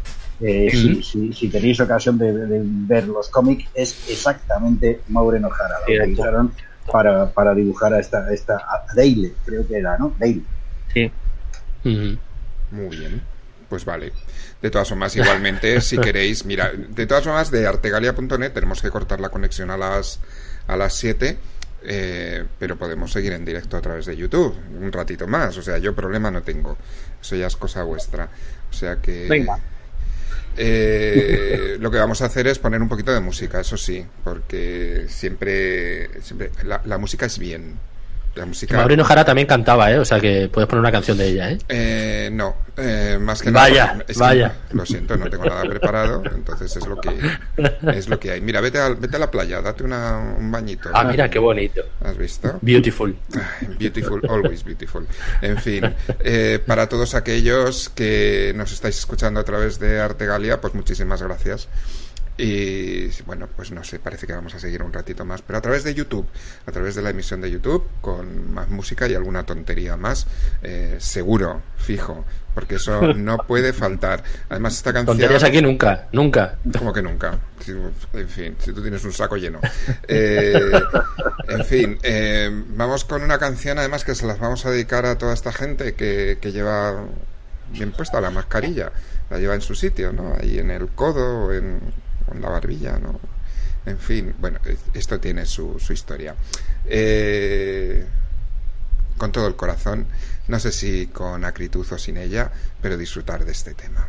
[0.41, 1.03] eh, si, Ujú.
[1.03, 6.51] si- si tenéis ocasión de, de ver los cómics, es exactamente Maureen O'Hara, la utilizaron
[6.91, 10.13] para, para dibujar a esta, a esta a Dale, creo que era, ¿no?
[10.19, 10.41] Dale.
[10.93, 11.11] Sí.
[11.83, 13.21] Muy bien.
[13.69, 14.11] Pues vale.
[14.61, 19.19] De todas formas, igualmente, si queréis, mira, de todas formas, de artegalia.net tenemos que cortar
[19.21, 20.19] la conexión a las
[20.67, 21.37] a las 7,
[21.83, 25.57] eh, pero podemos seguir en directo a través de YouTube un ratito más.
[25.57, 26.77] O sea, yo problema no tengo.
[27.21, 28.29] Eso ya es cosa vuestra.
[28.69, 29.27] O sea que.
[29.27, 29.59] Venga.
[30.57, 35.05] Eh, lo que vamos a hacer es poner un poquito de música, eso sí, porque
[35.07, 37.77] siempre, siempre la, la música es bien.
[38.39, 38.85] La música...
[38.85, 39.99] O'Hara también cantaba, ¿eh?
[39.99, 41.57] O sea que puedes poner una canción de ella, ¿eh?
[41.67, 44.05] Eh, no, eh, más que Vaya, nada.
[44.05, 44.53] que, vaya.
[44.71, 47.09] lo siento, no tengo nada preparado, entonces es lo que
[47.93, 48.41] es lo que hay.
[48.41, 50.89] Mira, vete a, vete a la playa, date una, un bañito.
[50.93, 51.81] Ah, mira, qué bonito.
[52.01, 52.57] ¿Has visto?
[52.61, 53.15] Beautiful.
[53.77, 55.05] Beautiful, always beautiful.
[55.41, 60.73] En fin, eh, para todos aquellos que nos estáis escuchando a través de Artegalia, pues
[60.73, 61.67] muchísimas gracias.
[62.41, 65.61] Y bueno, pues no sé, parece que vamos a seguir un ratito más, pero a
[65.61, 66.25] través de YouTube,
[66.65, 70.25] a través de la emisión de YouTube, con más música y alguna tontería más,
[70.63, 72.23] eh, seguro, fijo,
[72.55, 74.23] porque eso no puede faltar.
[74.47, 75.17] Además, esta canción.
[75.17, 76.57] Tonterías aquí nunca, nunca.
[76.77, 77.37] Como que nunca.
[78.13, 79.59] En fin, si tú tienes un saco lleno.
[80.11, 80.81] Eh,
[81.49, 85.17] en fin, eh, vamos con una canción además que se las vamos a dedicar a
[85.17, 87.05] toda esta gente que, que lleva
[87.71, 88.91] bien puesta la mascarilla.
[89.29, 90.35] La lleva en su sitio, ¿no?
[90.39, 91.79] Ahí en el codo en,
[92.33, 93.19] en la barbilla, ¿no?
[93.85, 94.59] En fin, bueno,
[94.93, 96.35] esto tiene su, historia.
[96.85, 98.05] Eh,
[99.17, 100.05] con todo el corazón,
[100.47, 102.51] no sé si con acritud o sin ella,
[102.81, 104.07] pero disfrutar de este tema.